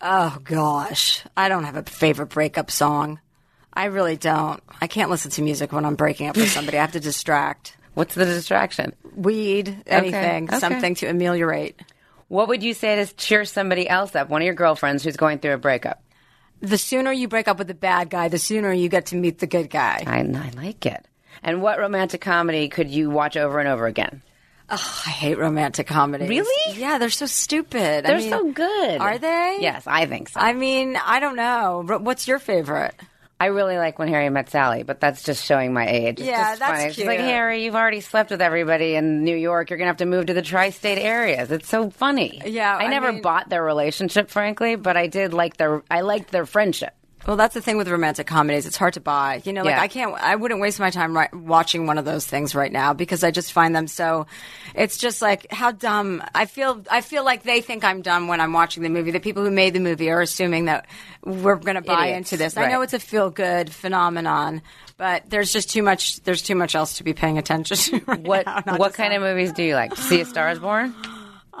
Oh 0.00 0.38
gosh, 0.44 1.24
I 1.36 1.48
don't 1.48 1.64
have 1.64 1.76
a 1.76 1.82
favorite 1.82 2.28
breakup 2.28 2.70
song. 2.70 3.18
I 3.72 3.86
really 3.86 4.16
don't. 4.16 4.62
I 4.80 4.86
can't 4.86 5.10
listen 5.10 5.30
to 5.32 5.42
music 5.42 5.72
when 5.72 5.84
I'm 5.84 5.94
breaking 5.94 6.28
up 6.28 6.36
with 6.36 6.50
somebody. 6.50 6.78
I 6.78 6.80
have 6.80 6.92
to 6.92 7.00
distract. 7.00 7.76
What's 7.94 8.14
the 8.14 8.24
distraction? 8.24 8.94
Weed, 9.14 9.82
anything, 9.86 10.44
okay. 10.44 10.58
something 10.58 10.94
to 10.96 11.06
ameliorate. 11.06 11.80
What 12.28 12.48
would 12.48 12.62
you 12.62 12.74
say 12.74 13.04
to 13.04 13.14
cheer 13.16 13.44
somebody 13.44 13.88
else 13.88 14.14
up, 14.14 14.28
one 14.28 14.42
of 14.42 14.46
your 14.46 14.54
girlfriends 14.54 15.02
who's 15.02 15.16
going 15.16 15.38
through 15.38 15.54
a 15.54 15.58
breakup? 15.58 16.02
The 16.60 16.78
sooner 16.78 17.10
you 17.10 17.28
break 17.28 17.48
up 17.48 17.58
with 17.58 17.68
the 17.68 17.74
bad 17.74 18.10
guy, 18.10 18.28
the 18.28 18.38
sooner 18.38 18.72
you 18.72 18.88
get 18.88 19.06
to 19.06 19.16
meet 19.16 19.38
the 19.38 19.46
good 19.46 19.70
guy. 19.70 20.04
I, 20.06 20.18
I 20.20 20.50
like 20.62 20.86
it. 20.86 21.04
And 21.42 21.62
what 21.62 21.78
romantic 21.78 22.20
comedy 22.20 22.68
could 22.68 22.90
you 22.90 23.10
watch 23.10 23.36
over 23.36 23.58
and 23.58 23.68
over 23.68 23.86
again? 23.86 24.22
I 24.70 24.76
hate 24.76 25.38
romantic 25.38 25.86
comedies. 25.86 26.28
Really? 26.28 26.78
Yeah, 26.78 26.98
they're 26.98 27.08
so 27.08 27.26
stupid. 27.26 28.04
They're 28.04 28.18
mean, 28.18 28.30
so 28.30 28.52
good. 28.52 29.00
Are 29.00 29.16
they? 29.16 29.58
Yes, 29.60 29.86
I 29.86 30.04
think 30.06 30.28
so. 30.28 30.40
I 30.40 30.52
mean, 30.52 30.96
I 30.96 31.20
don't 31.20 31.36
know. 31.36 31.84
What's 32.00 32.28
your 32.28 32.38
favorite? 32.38 32.94
I 33.40 33.46
really 33.46 33.76
like 33.78 33.98
when 34.00 34.08
Harry 34.08 34.28
met 34.30 34.50
Sally, 34.50 34.82
but 34.82 34.98
that's 35.00 35.22
just 35.22 35.44
showing 35.44 35.72
my 35.72 35.86
age. 35.88 36.18
It's 36.18 36.28
Yeah, 36.28 36.50
just 36.50 36.58
that's 36.60 36.80
funny. 36.80 36.92
She's 36.92 37.04
like. 37.06 37.20
Harry, 37.20 37.64
you've 37.64 37.76
already 37.76 38.00
slept 38.00 38.30
with 38.30 38.42
everybody 38.42 38.96
in 38.96 39.22
New 39.22 39.36
York. 39.36 39.70
You're 39.70 39.76
going 39.78 39.86
to 39.86 39.90
have 39.90 39.98
to 39.98 40.06
move 40.06 40.26
to 40.26 40.34
the 40.34 40.42
tri 40.42 40.70
state 40.70 40.98
areas. 40.98 41.52
It's 41.52 41.68
so 41.68 41.88
funny. 41.90 42.42
Yeah, 42.44 42.76
I 42.76 42.84
I 42.84 42.88
never 42.88 43.12
mean- 43.12 43.22
bought 43.22 43.48
their 43.48 43.62
relationship, 43.62 44.30
frankly, 44.30 44.74
but 44.74 44.96
I 44.96 45.06
did 45.06 45.32
like 45.34 45.56
their, 45.56 45.82
I 45.88 46.00
liked 46.00 46.32
their 46.32 46.46
friendship. 46.46 46.94
Well, 47.28 47.36
that's 47.36 47.52
the 47.52 47.60
thing 47.60 47.76
with 47.76 47.88
romantic 47.88 48.26
comedies. 48.26 48.64
It's 48.64 48.78
hard 48.78 48.94
to 48.94 49.00
buy. 49.00 49.42
You 49.44 49.52
know, 49.52 49.62
like 49.62 49.72
Yeah. 49.76 49.82
I 49.82 49.88
can't, 49.88 50.14
I 50.14 50.34
wouldn't 50.34 50.62
waste 50.62 50.80
my 50.80 50.88
time 50.88 51.14
right, 51.14 51.32
watching 51.34 51.86
one 51.86 51.98
of 51.98 52.06
those 52.06 52.24
things 52.26 52.54
right 52.54 52.72
now 52.72 52.94
because 52.94 53.22
I 53.22 53.30
just 53.30 53.52
find 53.52 53.76
them 53.76 53.86
so, 53.86 54.26
it's 54.74 54.96
just 54.96 55.20
like 55.20 55.46
how 55.52 55.70
dumb. 55.72 56.22
I 56.34 56.46
feel, 56.46 56.82
I 56.90 57.02
feel 57.02 57.24
like 57.26 57.42
they 57.42 57.60
think 57.60 57.84
I'm 57.84 58.00
dumb 58.00 58.28
when 58.28 58.40
I'm 58.40 58.54
watching 58.54 58.82
the 58.82 58.88
movie. 58.88 59.10
The 59.10 59.20
people 59.20 59.44
who 59.44 59.50
made 59.50 59.74
the 59.74 59.78
movie 59.80 60.08
are 60.08 60.22
assuming 60.22 60.64
that 60.64 60.86
we're 61.22 61.56
going 61.56 61.74
to 61.74 61.82
buy 61.82 62.06
Idiots. 62.06 62.32
into 62.32 62.42
this. 62.42 62.56
I 62.56 62.66
know 62.70 62.80
it's 62.80 62.94
a 62.94 62.98
feel 62.98 63.28
good 63.28 63.70
phenomenon, 63.74 64.62
but 64.96 65.28
there's 65.28 65.52
just 65.52 65.68
too 65.68 65.82
much, 65.82 66.22
there's 66.22 66.40
too 66.40 66.54
much 66.54 66.74
else 66.74 66.96
to 66.96 67.04
be 67.04 67.12
paying 67.12 67.36
attention 67.36 67.76
to 68.00 68.04
right 68.06 68.20
What, 68.22 68.46
now. 68.46 68.78
what 68.78 68.94
kind 68.94 69.12
of 69.12 69.20
movies 69.20 69.52
do 69.52 69.62
you 69.64 69.74
like? 69.74 69.94
See 69.96 70.22
a 70.22 70.24
Star 70.24 70.48
is 70.50 70.58
Born? 70.60 70.94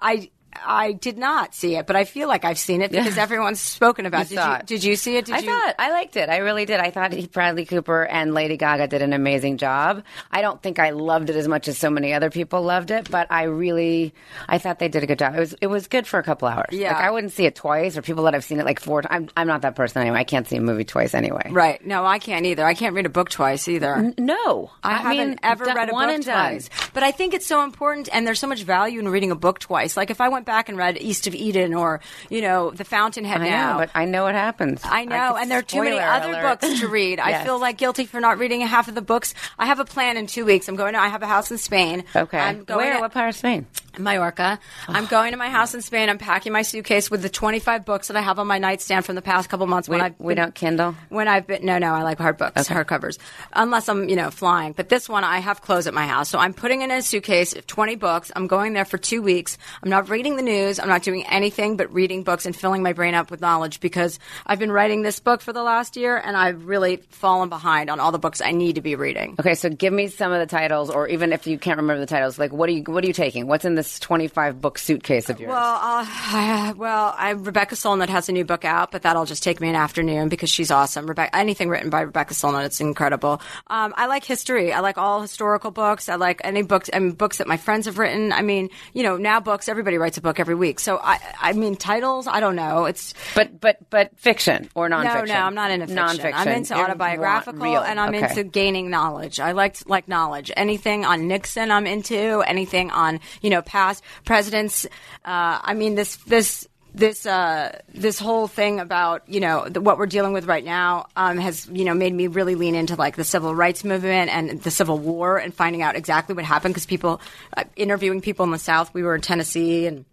I 0.00 0.30
I 0.66 0.92
did 0.92 1.18
not 1.18 1.54
see 1.54 1.76
it, 1.76 1.86
but 1.86 1.96
I 1.96 2.04
feel 2.04 2.28
like 2.28 2.44
I've 2.44 2.58
seen 2.58 2.82
it 2.82 2.90
because 2.90 3.18
everyone's 3.18 3.60
spoken 3.60 4.06
about. 4.06 4.26
It. 4.26 4.28
Did 4.30 4.38
you 4.38 4.66
did 4.78 4.84
you 4.84 4.96
see 4.96 5.16
it? 5.16 5.24
Did 5.26 5.34
I 5.36 5.38
you? 5.38 5.46
thought 5.46 5.74
I 5.78 5.90
liked 5.92 6.16
it. 6.16 6.28
I 6.28 6.38
really 6.38 6.64
did. 6.64 6.80
I 6.80 6.90
thought 6.90 7.12
Bradley 7.32 7.64
Cooper 7.64 8.04
and 8.04 8.34
Lady 8.34 8.56
Gaga 8.56 8.88
did 8.88 9.02
an 9.02 9.12
amazing 9.12 9.56
job. 9.58 10.02
I 10.30 10.40
don't 10.42 10.62
think 10.62 10.78
I 10.78 10.90
loved 10.90 11.30
it 11.30 11.36
as 11.36 11.48
much 11.48 11.68
as 11.68 11.78
so 11.78 11.90
many 11.90 12.12
other 12.14 12.30
people 12.30 12.62
loved 12.62 12.90
it, 12.90 13.10
but 13.10 13.26
I 13.30 13.44
really, 13.44 14.14
I 14.48 14.58
thought 14.58 14.78
they 14.78 14.88
did 14.88 15.02
a 15.02 15.06
good 15.06 15.18
job. 15.18 15.34
It 15.34 15.40
was, 15.40 15.54
it 15.60 15.66
was 15.66 15.86
good 15.88 16.06
for 16.06 16.18
a 16.18 16.22
couple 16.22 16.48
hours. 16.48 16.66
Yeah. 16.72 16.92
like 16.94 17.02
I 17.04 17.10
wouldn't 17.10 17.32
see 17.32 17.44
it 17.46 17.54
twice, 17.54 17.96
or 17.96 18.02
people 18.02 18.24
that 18.24 18.34
have 18.34 18.44
seen 18.44 18.60
it 18.60 18.64
like 18.64 18.80
four. 18.80 19.02
times. 19.02 19.30
I'm, 19.36 19.42
I'm 19.42 19.46
not 19.46 19.62
that 19.62 19.74
person 19.76 20.02
anyway. 20.02 20.18
I 20.18 20.24
can't 20.24 20.46
see 20.46 20.56
a 20.56 20.60
movie 20.60 20.84
twice 20.84 21.14
anyway. 21.14 21.48
Right. 21.50 21.84
No, 21.86 22.04
I 22.04 22.18
can't 22.18 22.46
either. 22.46 22.64
I 22.64 22.74
can't 22.74 22.94
read 22.94 23.06
a 23.06 23.10
book 23.10 23.30
twice 23.30 23.68
either. 23.68 24.12
No, 24.18 24.70
I, 24.82 24.94
haven't 24.98 25.28
mean, 25.28 25.38
ever 25.42 25.64
done- 25.64 25.76
read 25.76 25.90
a 25.90 25.92
one 25.92 26.08
book 26.08 26.14
and 26.16 26.24
done. 26.24 26.50
twice. 26.52 26.70
But 26.94 27.02
I 27.02 27.10
think 27.10 27.34
it's 27.34 27.46
so 27.46 27.62
important, 27.64 28.08
and 28.12 28.26
there's 28.26 28.38
so 28.38 28.46
much 28.46 28.62
value 28.62 29.00
in 29.00 29.08
reading 29.08 29.30
a 29.30 29.36
book 29.36 29.58
twice. 29.58 29.96
Like 29.96 30.10
if 30.10 30.20
I 30.20 30.28
went 30.28 30.46
back 30.48 30.68
and 30.68 30.76
read 30.76 30.96
East 31.00 31.26
of 31.28 31.34
Eden 31.34 31.74
or, 31.74 32.00
you 32.30 32.40
know, 32.40 32.70
The 32.70 32.84
Fountainhead 32.84 33.42
I 33.42 33.48
now. 33.48 33.72
know, 33.74 33.78
but 33.80 33.90
I 33.94 34.04
know 34.06 34.24
what 34.24 34.34
happens. 34.34 34.80
I 34.84 35.04
know, 35.04 35.34
could- 35.34 35.42
and 35.42 35.50
there 35.50 35.58
are 35.58 35.62
too 35.62 35.84
many 35.84 35.98
other 36.00 36.30
alert. 36.30 36.60
books 36.60 36.80
to 36.80 36.88
read. 36.88 37.20
I 37.28 37.44
feel 37.44 37.60
like 37.60 37.76
guilty 37.76 38.06
for 38.06 38.18
not 38.20 38.38
reading 38.38 38.62
half 38.62 38.88
of 38.88 38.94
the 38.94 39.02
books. 39.02 39.34
I 39.58 39.66
have 39.66 39.78
a 39.78 39.84
plan 39.84 40.16
in 40.16 40.26
two 40.26 40.44
weeks. 40.44 40.66
I'm 40.68 40.76
going 40.76 40.94
to. 40.94 40.98
I 41.00 41.08
have 41.08 41.22
a 41.22 41.26
house 41.26 41.50
in 41.50 41.58
Spain. 41.58 42.04
Okay, 42.16 42.38
I'm 42.38 42.64
going 42.64 42.78
where? 42.86 42.94
to- 42.94 43.00
what 43.00 43.12
part 43.12 43.28
of 43.28 43.36
Spain? 43.36 43.66
Mallorca. 43.98 44.60
Oh. 44.88 44.92
I'm 44.92 45.06
going 45.06 45.32
to 45.32 45.36
my 45.36 45.48
house 45.50 45.74
in 45.74 45.82
Spain. 45.82 46.08
I'm 46.08 46.18
packing 46.18 46.52
my 46.52 46.62
suitcase 46.62 47.10
with 47.10 47.20
the 47.20 47.28
25 47.28 47.84
books 47.84 48.06
that 48.08 48.16
I 48.16 48.20
have 48.20 48.38
on 48.38 48.46
my 48.46 48.58
nightstand 48.58 49.04
from 49.04 49.16
the 49.16 49.22
past 49.22 49.48
couple 49.48 49.66
months. 49.66 49.88
We, 49.88 49.98
I've 49.98 50.14
we 50.18 50.34
don't 50.34 50.54
Kindle. 50.54 50.94
When 51.08 51.26
I've 51.28 51.46
been 51.48 51.66
no 51.66 51.78
no 51.78 51.92
I 51.94 52.02
like 52.02 52.18
hard 52.18 52.38
books 52.38 52.68
Hard 52.68 52.86
covers, 52.86 53.18
unless 53.52 53.88
I'm 53.88 54.08
you 54.08 54.14
know 54.16 54.30
flying 54.30 54.72
but 54.72 54.88
this 54.88 55.08
one 55.08 55.24
I 55.24 55.40
have 55.40 55.60
clothes 55.62 55.86
at 55.88 55.94
my 55.94 56.06
house 56.06 56.28
so 56.28 56.38
I'm 56.38 56.54
putting 56.54 56.82
in 56.82 56.90
a 56.92 57.02
suitcase 57.02 57.54
20 57.66 57.96
books 57.96 58.30
I'm 58.36 58.46
going 58.46 58.72
there 58.72 58.84
for 58.84 58.98
two 58.98 59.20
weeks 59.20 59.58
I'm 59.82 59.90
not 59.90 60.08
reading 60.08 60.36
the 60.38 60.42
news 60.42 60.78
I'm 60.78 60.88
not 60.88 61.02
doing 61.02 61.26
anything 61.26 61.76
but 61.76 61.92
reading 61.92 62.22
books 62.22 62.46
and 62.46 62.56
filling 62.56 62.82
my 62.82 62.92
brain 62.92 63.14
up 63.14 63.30
with 63.30 63.40
knowledge 63.40 63.80
because 63.80 64.18
I've 64.46 64.58
been 64.58 64.72
writing 64.72 65.02
this 65.02 65.20
book 65.20 65.40
for 65.40 65.52
the 65.52 65.62
last 65.62 65.96
year 65.96 66.16
and 66.16 66.36
I've 66.36 66.66
really 66.66 66.96
fallen 67.10 67.48
behind 67.48 67.90
on 67.90 68.00
all 68.00 68.12
the 68.12 68.18
books 68.18 68.40
I 68.40 68.52
need 68.52 68.76
to 68.76 68.80
be 68.80 68.94
reading 68.94 69.36
Okay, 69.38 69.54
so 69.54 69.68
give 69.68 69.92
me 69.92 70.08
some 70.08 70.32
of 70.32 70.40
the 70.40 70.46
titles, 70.46 70.90
or 70.90 71.08
even 71.08 71.32
if 71.32 71.46
you 71.46 71.58
can't 71.58 71.78
remember 71.78 72.00
the 72.00 72.06
titles, 72.06 72.38
like 72.38 72.52
what 72.52 72.68
are 72.68 72.72
you 72.72 72.82
what 72.82 73.04
are 73.04 73.06
you 73.06 73.12
taking? 73.12 73.46
What's 73.46 73.64
in 73.64 73.74
this 73.74 73.98
twenty 73.98 74.28
five 74.28 74.60
book 74.60 74.78
suitcase 74.78 75.30
of 75.30 75.40
yours? 75.40 75.50
Well, 75.50 75.78
uh, 75.80 76.74
well, 76.76 77.14
I, 77.16 77.30
Rebecca 77.30 77.74
Solnit 77.74 78.08
has 78.08 78.28
a 78.28 78.32
new 78.32 78.44
book 78.44 78.64
out, 78.64 78.90
but 78.90 79.02
that'll 79.02 79.24
just 79.24 79.42
take 79.42 79.60
me 79.60 79.68
an 79.68 79.74
afternoon 79.74 80.28
because 80.28 80.50
she's 80.50 80.70
awesome. 80.70 81.06
Rebecca, 81.06 81.34
anything 81.36 81.68
written 81.68 81.90
by 81.90 82.02
Rebecca 82.02 82.34
Solnit, 82.34 82.64
it's 82.66 82.80
incredible. 82.80 83.40
Um, 83.68 83.94
I 83.96 84.06
like 84.06 84.24
history. 84.24 84.72
I 84.72 84.80
like 84.80 84.98
all 84.98 85.20
historical 85.20 85.70
books. 85.70 86.08
I 86.08 86.16
like 86.16 86.40
any 86.44 86.62
books. 86.62 86.90
I 86.92 86.98
mean, 86.98 87.12
books 87.12 87.38
that 87.38 87.46
my 87.46 87.56
friends 87.56 87.86
have 87.86 87.98
written. 87.98 88.32
I 88.32 88.42
mean, 88.42 88.70
you 88.92 89.02
know, 89.02 89.16
now 89.16 89.40
books. 89.40 89.68
Everybody 89.68 89.98
writes 89.98 90.17
a 90.18 90.22
book 90.22 90.38
every 90.40 90.54
week. 90.54 90.80
So 90.80 90.98
I, 91.02 91.18
I 91.40 91.52
mean, 91.54 91.76
titles. 91.76 92.26
I 92.26 92.40
don't 92.40 92.56
know. 92.56 92.84
It's 92.84 93.14
but 93.34 93.60
but 93.60 93.78
but 93.90 94.16
fiction 94.18 94.68
or 94.74 94.88
nonfiction? 94.88 95.28
no, 95.28 95.34
no. 95.34 95.40
I'm 95.40 95.54
not 95.54 95.70
into 95.70 95.86
fiction. 95.86 96.04
Nonfiction. 96.04 96.34
I'm 96.34 96.48
into 96.48 96.74
autobiographical, 96.74 97.78
and 97.78 97.98
I'm 98.00 98.14
Okay. 98.14 98.28
into 98.28 98.44
gaining 98.44 98.90
knowledge. 98.90 99.40
I 99.40 99.52
like 99.52 99.76
like 99.88 100.08
knowledge. 100.08 100.50
Anything 100.56 101.04
on 101.04 101.28
Nixon, 101.28 101.70
I'm 101.70 101.86
into. 101.86 102.42
Anything 102.46 102.90
on 102.90 103.20
you 103.42 103.50
know 103.50 103.62
past 103.62 104.02
presidents. 104.24 104.86
Uh, 105.24 105.58
I 105.62 105.74
mean 105.74 105.94
this 105.94 106.16
this. 106.16 106.68
This 106.94 107.26
uh, 107.26 107.78
this 107.94 108.18
whole 108.18 108.48
thing 108.48 108.80
about 108.80 109.22
you 109.28 109.38
know 109.38 109.68
the, 109.68 109.80
what 109.80 109.98
we're 109.98 110.06
dealing 110.06 110.32
with 110.32 110.46
right 110.46 110.64
now 110.64 111.06
um, 111.14 111.36
has 111.36 111.68
you 111.70 111.84
know 111.84 111.94
made 111.94 112.12
me 112.12 112.26
really 112.26 112.56
lean 112.56 112.74
into 112.74 112.96
like 112.96 113.14
the 113.14 113.24
civil 113.24 113.54
rights 113.54 113.84
movement 113.84 114.34
and 114.34 114.62
the 114.62 114.70
Civil 114.70 114.98
War 114.98 115.36
and 115.36 115.54
finding 115.54 115.82
out 115.82 115.94
exactly 115.96 116.34
what 116.34 116.44
happened 116.46 116.74
because 116.74 116.86
people 116.86 117.20
uh, 117.56 117.64
interviewing 117.76 118.20
people 118.20 118.44
in 118.46 118.50
the 118.50 118.58
South. 118.58 118.92
We 118.94 119.02
were 119.04 119.14
in 119.14 119.20
Tennessee 119.20 119.86
and 119.86 120.06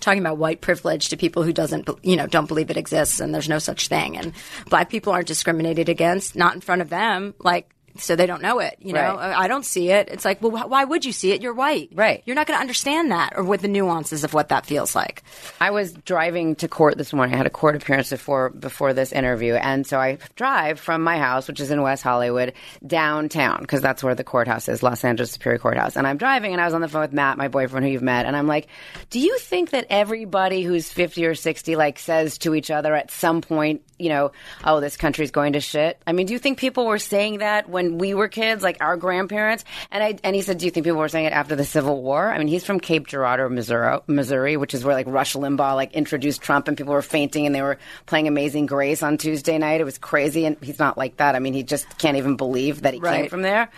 talking 0.00 0.20
about 0.20 0.38
white 0.38 0.60
privilege 0.60 1.08
to 1.08 1.16
people 1.16 1.42
who 1.42 1.52
doesn't 1.52 1.88
you 2.02 2.16
know 2.16 2.26
don't 2.26 2.46
believe 2.46 2.70
it 2.70 2.76
exists 2.76 3.20
and 3.20 3.34
there's 3.34 3.48
no 3.48 3.58
such 3.58 3.88
thing. 3.88 4.16
And 4.16 4.32
black 4.68 4.90
people 4.90 5.12
aren't 5.12 5.28
discriminated 5.28 5.88
against 5.88 6.36
not 6.36 6.54
in 6.54 6.60
front 6.60 6.82
of 6.82 6.90
them. 6.90 7.34
Like 7.38 7.70
so 7.98 8.16
they 8.16 8.26
don't 8.26 8.42
know 8.42 8.58
it. 8.60 8.76
You 8.80 8.92
know, 8.92 9.16
Right. 9.16 9.36
I 9.36 9.48
don't 9.48 9.64
see 9.64 9.90
it. 9.90 10.08
It's 10.10 10.24
like, 10.24 10.42
well, 10.42 10.50
wh- 10.50 10.70
why 10.70 10.84
would 10.84 11.04
you 11.04 11.12
see 11.12 11.32
it? 11.32 11.42
You're 11.42 11.54
white. 11.54 11.90
Right. 11.94 12.22
You're 12.26 12.36
not 12.36 12.46
going 12.46 12.56
to 12.56 12.60
understand 12.60 13.10
that 13.10 13.32
or 13.36 13.44
what 13.44 13.60
the 13.60 13.68
nuances 13.68 14.24
of 14.24 14.34
what 14.34 14.48
that 14.50 14.66
feels 14.66 14.94
like. 14.94 15.22
I 15.60 15.70
was 15.70 15.92
driving 15.92 16.56
to 16.56 16.68
court 16.68 16.96
this 16.98 17.12
morning. 17.12 17.34
I 17.34 17.38
had 17.38 17.46
a 17.46 17.50
court 17.50 17.76
appearance 17.76 18.10
before 18.10 18.50
before 18.50 18.92
this 18.92 19.12
interview, 19.12 19.54
and 19.54 19.86
so 19.86 19.98
I 19.98 20.18
drive 20.36 20.78
from 20.80 21.02
my 21.02 21.18
house, 21.18 21.48
which 21.48 21.60
is 21.60 21.70
in 21.70 21.82
West 21.82 22.02
Hollywood, 22.02 22.52
downtown 22.86 23.60
because 23.60 23.80
that's 23.82 24.02
where 24.02 24.14
the 24.14 24.24
courthouse 24.24 24.68
is, 24.68 24.82
Los 24.82 25.04
Angeles 25.04 25.32
Superior 25.32 25.58
Courthouse. 25.58 25.96
And 25.96 26.06
I'm 26.06 26.16
driving, 26.16 26.52
and 26.52 26.60
I 26.60 26.64
was 26.64 26.74
on 26.74 26.80
the 26.80 26.88
phone 26.88 27.02
with 27.02 27.12
Matt, 27.12 27.36
my 27.36 27.48
boyfriend, 27.48 27.84
who 27.86 27.92
you've 27.92 28.02
met, 28.02 28.26
and 28.26 28.36
I'm 28.36 28.46
like, 28.46 28.68
"Do 29.10 29.20
you 29.20 29.38
think 29.38 29.70
that 29.70 29.86
everybody 29.90 30.62
who's 30.62 30.88
50 30.92 31.26
or 31.26 31.34
60 31.34 31.76
like 31.76 31.98
says 31.98 32.38
to 32.38 32.54
each 32.54 32.70
other 32.70 32.94
at 32.94 33.10
some 33.10 33.40
point, 33.40 33.82
you 33.98 34.08
know, 34.08 34.32
oh, 34.64 34.80
this 34.80 34.96
country's 34.96 35.30
going 35.30 35.54
to 35.54 35.60
shit? 35.60 36.00
I 36.06 36.12
mean, 36.12 36.26
do 36.26 36.32
you 36.32 36.38
think 36.38 36.58
people 36.58 36.86
were 36.86 36.98
saying 36.98 37.38
that 37.38 37.68
when 37.68 37.85
we 37.92 38.14
were 38.14 38.28
kids, 38.28 38.62
like 38.62 38.78
our 38.80 38.96
grandparents? 38.96 39.64
And 39.90 40.02
I 40.02 40.18
and 40.24 40.34
he 40.34 40.42
said, 40.42 40.58
do 40.58 40.64
you 40.64 40.70
think 40.70 40.84
people 40.84 40.98
were 40.98 41.08
saying 41.08 41.26
it 41.26 41.32
after 41.32 41.56
the 41.56 41.64
Civil 41.64 42.02
War? 42.02 42.30
I 42.30 42.38
mean, 42.38 42.48
he's 42.48 42.64
from 42.64 42.80
Cape 42.80 43.06
Girardeau, 43.06 43.48
Missouri, 43.48 43.98
Missouri, 44.06 44.56
which 44.56 44.74
is 44.74 44.84
where 44.84 44.94
like 44.94 45.06
Rush 45.06 45.34
Limbaugh 45.34 45.74
like 45.74 45.92
introduced 45.92 46.42
Trump, 46.42 46.68
and 46.68 46.76
people 46.76 46.92
were 46.92 47.02
fainting 47.02 47.46
and 47.46 47.54
they 47.54 47.62
were 47.62 47.78
playing 48.06 48.28
Amazing 48.28 48.66
Grace 48.66 49.02
on 49.02 49.18
Tuesday 49.18 49.58
night. 49.58 49.80
It 49.80 49.84
was 49.84 49.98
crazy, 49.98 50.46
and 50.46 50.56
he's 50.62 50.78
not 50.78 50.98
like 50.98 51.16
that. 51.18 51.34
I 51.34 51.38
mean, 51.38 51.54
he 51.54 51.62
just 51.62 51.98
can't 51.98 52.16
even 52.16 52.36
believe 52.36 52.82
that 52.82 52.94
he 52.94 53.00
came 53.00 53.28
from 53.28 53.42
there. 53.42 53.70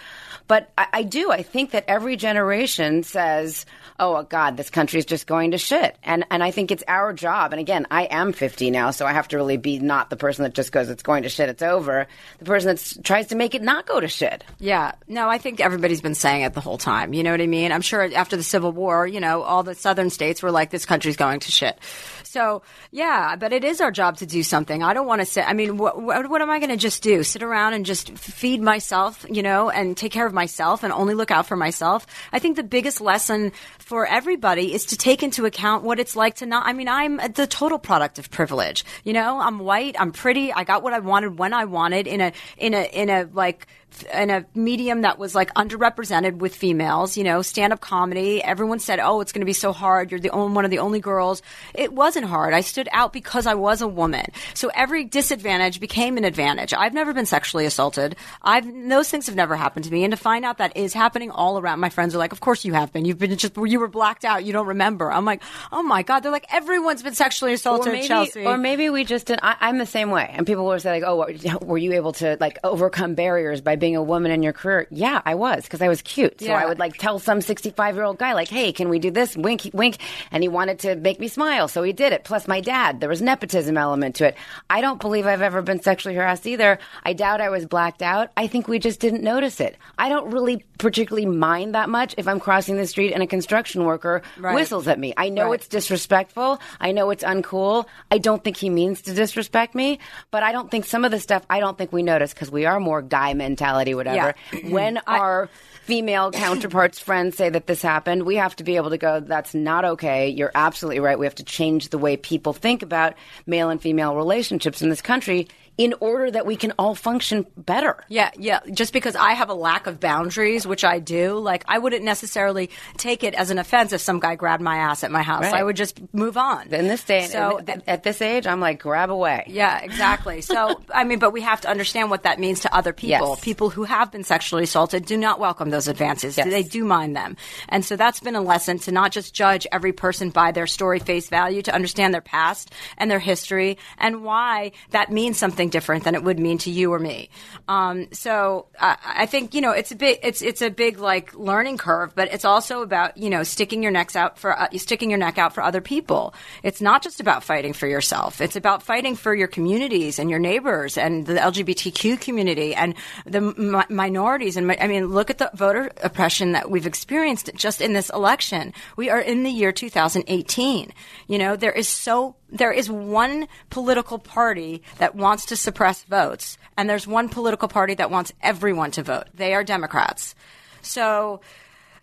But 0.49 0.71
I, 0.77 0.87
I 0.93 1.03
do. 1.05 1.31
I 1.31 1.43
think 1.43 1.71
that 1.71 1.85
every 1.87 2.17
generation 2.17 3.05
says, 3.05 3.67
"Oh 4.01 4.23
God, 4.25 4.57
this 4.57 4.71
country 4.71 4.99
is 4.99 5.05
just 5.05 5.27
going 5.27 5.53
to 5.53 5.59
shit," 5.59 5.97
and 6.03 6.25
and 6.31 6.43
I 6.43 6.51
think 6.51 6.71
it's 6.71 6.83
our 6.89 7.13
job. 7.13 7.53
And 7.53 7.61
again, 7.61 7.87
I 7.91 8.05
am 8.05 8.33
50 8.33 8.71
now, 8.71 8.91
so 8.91 9.07
I 9.07 9.13
have 9.13 9.29
to 9.29 9.37
really 9.37 9.59
be 9.59 9.79
not 9.79 10.11
the 10.11 10.17
person 10.17 10.43
that 10.43 10.55
just 10.55 10.73
goes, 10.73 10.89
"It's 10.89 11.03
going 11.03 11.23
to 11.23 11.29
shit, 11.29 11.49
it's 11.49 11.63
over." 11.63 12.09
The 12.39 12.45
person 12.45 12.75
that 12.75 13.05
tries 13.05 13.29
to 13.29 13.37
make 13.37 13.55
it 13.55 13.63
not 13.63 13.87
go 13.87 14.01
to 14.01 14.09
shit. 14.09 14.43
Yeah. 14.59 14.93
No, 15.07 15.29
I 15.29 15.39
think 15.39 15.61
everybody's 15.61 16.01
been 16.01 16.15
saying 16.15 16.43
it 16.43 16.55
the 16.55 16.61
whole 16.61 16.79
time. 16.79 17.13
You 17.13 17.23
know 17.23 17.31
what 17.31 17.41
I 17.41 17.47
mean? 17.47 17.71
I'm 17.71 17.83
sure 17.83 18.09
after 18.15 18.37
the 18.37 18.43
Civil 18.43 18.73
War, 18.73 19.07
you 19.07 19.21
know, 19.21 19.43
all 19.43 19.63
the 19.63 19.75
southern 19.75 20.11
states 20.11 20.43
were 20.43 20.51
like, 20.51 20.71
this 20.71 20.87
country's 20.87 21.17
going 21.17 21.41
to 21.41 21.53
shit. 21.53 21.79
So, 22.25 22.63
yeah, 22.91 23.37
but 23.37 23.53
it 23.53 23.65
is 23.65 23.81
our 23.81 23.91
job 23.91 24.19
to 24.19 24.27
do 24.27 24.43
something. 24.43 24.83
I 24.83 24.93
don't 24.93 25.07
want 25.07 25.21
to 25.21 25.27
say, 25.27 25.43
I 25.43 25.55
mean, 25.55 25.79
what, 25.79 26.01
what, 26.01 26.29
what 26.29 26.43
am 26.43 26.51
I 26.51 26.59
going 26.59 26.71
to 26.71 26.77
just 26.77 27.03
do? 27.03 27.23
Sit 27.23 27.43
around 27.43 27.73
and 27.73 27.87
just 27.87 28.17
feed 28.19 28.61
myself, 28.61 29.25
you 29.31 29.43
know, 29.43 29.71
and 29.71 29.97
take 29.97 30.13
care 30.13 30.27
of 30.27 30.35
myself 30.43 30.85
and 30.85 30.93
only 30.93 31.15
look 31.15 31.31
out 31.31 31.47
for 31.47 31.57
myself? 31.57 32.07
I 32.33 32.39
think 32.39 32.57
the 32.57 32.63
biggest 32.63 33.01
lesson 33.01 33.53
for 33.79 34.07
everybody 34.07 34.73
is 34.73 34.87
to 34.87 34.97
take 34.97 35.23
into 35.23 35.47
account 35.47 35.83
what 35.83 35.99
it's 35.99 36.15
like 36.15 36.37
to 36.37 36.47
not, 36.47 36.67
I 36.67 36.73
mean, 36.73 36.89
I'm 36.89 37.17
the 37.17 37.47
total 37.49 37.79
product 37.79 38.19
of 38.19 38.31
privilege. 38.31 38.85
You 39.05 39.13
know, 39.13 39.41
I'm 39.41 39.59
white, 39.59 39.97
I'm 39.99 40.13
pretty, 40.13 40.53
I 40.53 40.63
got 40.65 40.83
what 40.83 40.93
I 40.93 41.01
wanted 41.01 41.39
when 41.39 41.53
I 41.53 41.65
wanted 41.65 42.07
in 42.07 42.21
a, 42.21 42.33
in 42.57 42.73
a, 42.75 42.83
in 43.01 43.11
a, 43.11 43.29
like, 43.33 43.67
in 44.13 44.31
a 44.31 44.45
medium 44.55 45.03
that 45.03 45.19
was 45.19 45.35
like 45.35 45.53
underrepresented 45.55 46.37
with 46.37 46.55
females, 46.55 47.17
you 47.17 47.25
know, 47.25 47.43
stand 47.43 47.73
up 47.73 47.81
comedy. 47.81 48.43
Everyone 48.43 48.79
said, 48.79 49.01
"Oh, 49.01 49.21
it's 49.21 49.33
going 49.33 49.41
to 49.41 49.47
be 49.47 49.53
so 49.53 49.73
hard. 49.73 50.11
You're 50.11 50.21
the 50.21 50.31
only 50.31 50.55
one 50.55 50.65
of 50.65 50.71
the 50.71 50.79
only 50.79 51.01
girls." 51.01 51.43
It 51.75 51.93
wasn't 51.93 52.27
hard. 52.27 52.55
I 52.55 52.61
stood 52.61 52.89
out 52.93 53.13
because 53.13 53.47
I 53.47 53.55
was 53.55 53.81
a 53.83 53.89
woman. 53.89 54.27
So 54.55 54.71
every 54.75 55.05
disadvantage 55.05 55.81
became 55.81 56.17
an 56.17 56.25
advantage. 56.25 56.75
I've 56.75 56.95
never 56.95 57.13
been 57.13 57.27
sexually 57.27 57.67
assaulted. 57.67 58.17
I've 58.43 58.67
those 58.89 59.09
things 59.11 59.27
have 59.27 59.37
never 59.37 59.57
happened 59.57 59.85
to 59.87 59.93
me. 59.93 60.05
And 60.05 60.13
to 60.13 60.17
find 60.17 60.45
out 60.45 60.59
that 60.59 60.77
is 60.77 60.93
happening 60.93 61.31
all 61.31 61.59
around, 61.59 61.81
my 61.81 61.91
friends 61.91 62.15
are 62.15 62.19
like, 62.19 62.33
"Of 62.33 62.41
course 62.41 62.65
you 62.65 62.75
have 62.75 62.93
been. 62.93 63.05
You've 63.05 63.19
been 63.19 63.37
just 63.37 63.57
you 63.57 63.81
were 63.81 63.89
blacked 63.89 64.25
out. 64.25 64.45
You 64.45 64.53
don't 64.53 64.67
remember." 64.67 65.11
I'm 65.11 65.25
like, 65.25 65.43
"Oh 65.73 65.83
my 65.83 66.03
god!" 66.03 66.21
They're 66.21 66.33
like, 66.33 66.53
"Everyone's 66.53 67.03
been 67.03 67.15
sexually 67.15 67.53
assaulted." 67.55 67.89
or 67.89 67.93
maybe, 67.93 68.09
Chelsea. 68.09 68.45
or 68.45 68.59
maybe 68.59 68.91
we 68.91 69.05
just 69.05 69.27
did. 69.27 69.39
I, 69.43 69.57
I'm 69.61 69.79
the 69.79 69.87
same 69.87 70.11
way, 70.11 70.31
and 70.33 70.47
people 70.47 70.65
will 70.67 70.79
say 70.79 70.91
like, 70.91 71.05
"Oh, 71.05 71.27
were 71.63 71.79
you 71.79 71.93
able 71.95 72.13
to 72.15 72.37
like 72.41 72.59
overcome 72.63 73.15
barriers 73.15 73.61
by 73.61 73.77
being 73.79 73.97
a 73.97 74.03
woman 74.03 74.31
in 74.31 74.43
your 74.43 74.53
career?" 74.53 74.87
Yeah, 74.91 75.21
I 75.25 75.35
was 75.35 75.65
because 75.65 75.83
I 75.83 75.89
was 75.89 76.03
cute. 76.03 76.41
So 76.41 76.47
Yeah. 76.47 76.59
I 76.63 76.67
would 76.67 76.79
like 76.79 76.97
tell 76.99 77.19
some 77.19 77.41
65 77.41 77.95
year 77.95 78.05
old 78.05 78.19
guy 78.19 78.33
like, 78.35 78.49
"Hey, 78.49 78.73
can 78.73 78.89
we 78.89 78.99
do 78.99 79.11
this?" 79.11 79.37
Wink, 79.37 79.71
wink, 79.73 79.99
and 80.31 80.43
he 80.43 80.49
wanted 80.49 80.79
to 80.81 80.97
make 80.97 81.21
me 81.21 81.29
smile, 81.29 81.69
so 81.69 81.83
he 81.83 81.93
did 81.93 82.13
it. 82.13 82.25
Plus, 82.25 82.47
my 82.49 82.61
dad, 82.61 83.01
there 83.01 83.09
was 83.09 83.23
nepotism 83.23 83.77
element 83.79 84.17
to 84.17 84.27
it. 84.27 84.37
I 84.69 84.81
don't 84.81 85.01
believe 85.01 85.27
I've 85.27 85.43
ever 85.43 85.63
been 85.63 85.81
sexually 85.83 86.15
harassed 86.15 86.47
either. 86.47 86.79
I 87.05 87.13
doubt 87.13 87.41
I 87.41 87.49
was 87.51 87.67
blacked 87.67 88.03
out. 88.03 88.31
I 88.37 88.47
think 88.47 88.69
we 88.69 88.79
just 88.79 89.01
didn't 89.01 89.23
notice 89.23 89.61
it. 89.61 89.77
I 89.99 90.09
don't 90.09 90.31
really 90.33 90.65
particularly 90.79 91.27
mind 91.27 91.75
that 91.75 91.89
much 91.89 92.15
if 92.19 92.29
I'm 92.29 92.39
crossing 92.39 92.77
the 92.77 92.87
street 92.87 93.13
and 93.13 93.23
a 93.23 93.27
construction 93.27 93.85
worker 93.85 94.23
Right. 94.39 94.55
whistles 94.55 94.87
at 94.87 94.99
me. 94.99 95.13
I 95.17 95.29
know 95.29 95.47
Right. 95.47 95.55
it's 95.55 95.67
disrespectful. 95.69 96.61
I 96.81 96.93
know 96.93 97.11
it's 97.11 97.25
uncool. 97.25 97.87
I 98.13 98.19
don't 98.19 98.45
think 98.45 98.57
he 98.57 98.71
means 98.71 99.03
to 99.03 99.13
disrespect 99.13 99.75
me, 99.75 99.99
but 100.31 100.43
I 100.45 100.53
don't 100.53 100.71
think 100.71 100.85
some 100.85 101.05
of 101.05 101.11
the 101.11 101.19
stuff 101.19 101.43
I 101.51 101.59
don't 101.61 101.77
think 101.77 101.93
we 101.93 102.03
notice 102.03 102.33
because 102.33 102.51
we 102.51 102.65
are 102.67 102.79
more 102.79 103.03
guy 103.03 103.35
mentality, 103.35 103.59
whatever. 103.95 104.35
when 104.65 104.99
our 105.07 105.49
female 105.83 106.31
counterparts, 106.31 106.99
friends 106.99 107.37
say 107.37 107.49
that 107.49 107.67
this 107.67 107.81
happened, 107.81 108.25
we 108.25 108.37
have 108.37 108.55
to 108.57 108.65
be 108.65 108.77
able 108.77 108.91
to 108.91 108.99
go, 108.99 109.21
that's 109.21 109.55
not 109.55 109.85
okay. 109.85 110.29
You're 110.29 110.53
absolutely 110.55 111.01
right. 111.01 111.19
We 111.19 111.25
have 111.25 111.35
to 111.37 111.45
change 111.45 111.89
the 111.89 111.99
way 111.99 112.17
people 112.17 112.53
think 112.53 112.83
about 112.83 113.15
male 113.47 113.71
and 113.71 113.81
female 113.81 114.15
relationships 114.15 114.83
in 114.83 114.91
this 114.91 115.01
country 115.01 115.49
in 115.79 115.95
order 116.01 116.29
that 116.31 116.45
we 116.45 116.57
can 116.57 116.73
all 116.77 116.97
function 116.97 117.47
better. 117.57 118.05
Yeah, 118.09 118.31
yeah. 118.37 118.59
Just 118.73 118.93
because 118.93 119.15
I 119.15 119.33
have 119.35 119.49
a 119.49 119.55
lack 119.55 119.87
of 119.87 120.01
boundaries, 120.01 120.67
which 120.67 120.85
I 120.85 120.99
do, 120.99 121.39
like 121.39 121.65
I 121.69 121.79
wouldn't 121.79 122.05
necessarily 122.05 122.69
take 122.97 123.23
it 123.23 123.33
as 123.35 123.51
an 123.51 123.59
offense 123.59 123.93
if 123.93 124.01
some 124.01 124.19
guy 124.19 124.35
grabbed 124.35 124.63
my 124.63 124.77
ass 124.79 125.05
at 125.05 125.13
my 125.13 125.23
house. 125.23 125.45
Right. 125.45 125.55
I 125.55 125.63
would 125.63 125.77
just 125.77 126.01
move 126.13 126.37
on. 126.37 126.75
In 126.75 126.89
this 126.89 127.05
day, 127.05 127.27
so 127.27 127.61
at, 127.67 127.85
at 127.87 128.03
this 128.03 128.21
age, 128.21 128.47
I'm 128.47 128.61
like, 128.61 128.81
grab 128.81 129.11
away. 129.11 129.45
yeah, 129.47 129.79
exactly. 129.81 130.43
So 130.49 130.81
I 130.93 131.05
mean, 131.05 131.19
but 131.19 131.33
we 131.33 131.43
have 131.43 131.61
to 131.61 131.69
understand 131.69 132.11
what 132.11 132.23
that 132.23 132.41
means 132.41 132.61
to 132.61 132.75
other 132.75 132.93
people. 132.95 133.29
Yes. 133.29 133.41
People 133.41 133.71
who 133.71 133.85
have 133.85 134.11
been 134.11 134.25
sexually 134.25 134.65
assaulted 134.65 135.05
do 135.05 135.17
not 135.17 135.39
welcome 135.39 135.71
those 135.71 135.89
advances. 135.89 136.39
Yes. 136.39 136.49
They 136.49 136.63
do 136.63 136.85
mind 136.85 137.15
them, 137.15 137.37
and 137.69 137.85
so 137.85 137.95
that's 137.95 138.19
been 138.19 138.35
a 138.35 138.41
lesson 138.41 138.79
to 138.81 138.93
not 138.93 139.13
just 139.13 139.35
judge 139.35 139.67
every 139.71 139.93
person 139.93 140.31
by 140.31 140.51
their 140.53 140.67
story 140.67 140.99
face 140.99 141.29
value, 141.29 141.61
to 141.63 141.75
understand 141.75 142.15
their 142.15 142.23
past 142.23 142.73
and 142.97 143.11
their 143.11 143.19
history 143.19 143.77
and 143.99 144.25
why 144.25 144.73
that 144.91 145.13
means 145.13 145.39
something 145.39 145.68
different 145.71 146.05
than 146.05 146.15
it 146.15 146.23
would 146.23 146.39
mean 146.39 146.59
to 146.59 146.71
you 146.71 146.93
or 146.93 146.99
me. 146.99 147.31
Um, 147.67 148.09
so 148.13 148.67
I, 148.79 148.97
I 149.05 149.27
think 149.27 149.55
you 149.55 149.61
know 149.61 149.73
it's 149.73 149.91
a 149.91 149.97
big 149.97 150.19
it's 150.23 150.43
it's 150.43 150.63
a 150.63 150.71
big 150.71 150.99
like 150.99 151.35
learning 151.35 151.79
curve, 151.79 152.15
but 152.15 152.33
it's 152.33 152.45
also 152.45 152.83
about 152.83 153.17
you 153.17 153.31
know 153.31 153.43
sticking 153.43 153.83
your 153.83 153.93
necks 153.93 154.17
out 154.17 154.39
for 154.39 154.59
uh, 154.59 154.69
sticking 154.77 155.11
your 155.11 155.19
neck 155.19 155.39
out 155.39 155.55
for 155.55 155.63
other 155.63 155.81
people. 155.81 156.35
It's 156.63 156.81
not 156.81 157.03
just 157.03 157.21
about 157.21 157.45
fighting 157.45 157.73
for 157.73 157.87
yourself. 157.87 158.41
It's 158.41 158.57
about 158.57 158.83
fighting 158.83 159.17
for 159.17 159.35
your 159.35 159.49
communities 159.49 160.19
and 160.19 160.31
your 160.31 160.39
neighbors 160.39 160.97
and 160.99 161.27
the 161.27 161.35
LGBTQ 161.35 162.21
community 162.21 162.75
and 162.75 162.95
the 163.27 163.41
mi- 163.41 163.95
minorities. 163.95 164.57
And 164.57 164.67
mi- 164.67 164.79
I 164.81 164.87
mean, 164.87 165.09
look 165.09 165.31
at 165.31 165.39
the 165.39 165.51
voter 165.55 165.91
oppression 166.03 166.53
that 166.53 166.71
we've 166.71 166.87
experienced 166.87 167.51
just 167.55 167.81
in 167.81 167.93
this 167.93 168.11
election. 168.11 168.73
We 168.97 169.11
are 169.11 169.21
in 169.21 169.43
the 169.43 169.51
year 169.51 169.73
2018. 169.73 170.93
You 171.27 171.39
know, 171.39 171.57
there 171.57 171.73
is 171.73 171.89
so 171.89 172.37
there 172.51 172.73
is 172.73 172.91
one 172.91 173.47
political 173.71 174.19
party 174.19 174.83
that 174.99 175.15
wants 175.15 175.47
to 175.47 175.57
suppress 175.59 176.03
votes, 176.05 176.59
and 176.77 176.89
there's 176.89 177.07
one 177.07 177.29
political 177.29 177.69
party 177.69 177.95
that 177.95 178.11
wants 178.11 178.33
everyone 178.43 178.91
to 178.93 179.03
vote. 179.03 179.25
They 179.35 179.55
are 179.55 179.65
Democrats. 179.65 180.35
So, 180.83 181.41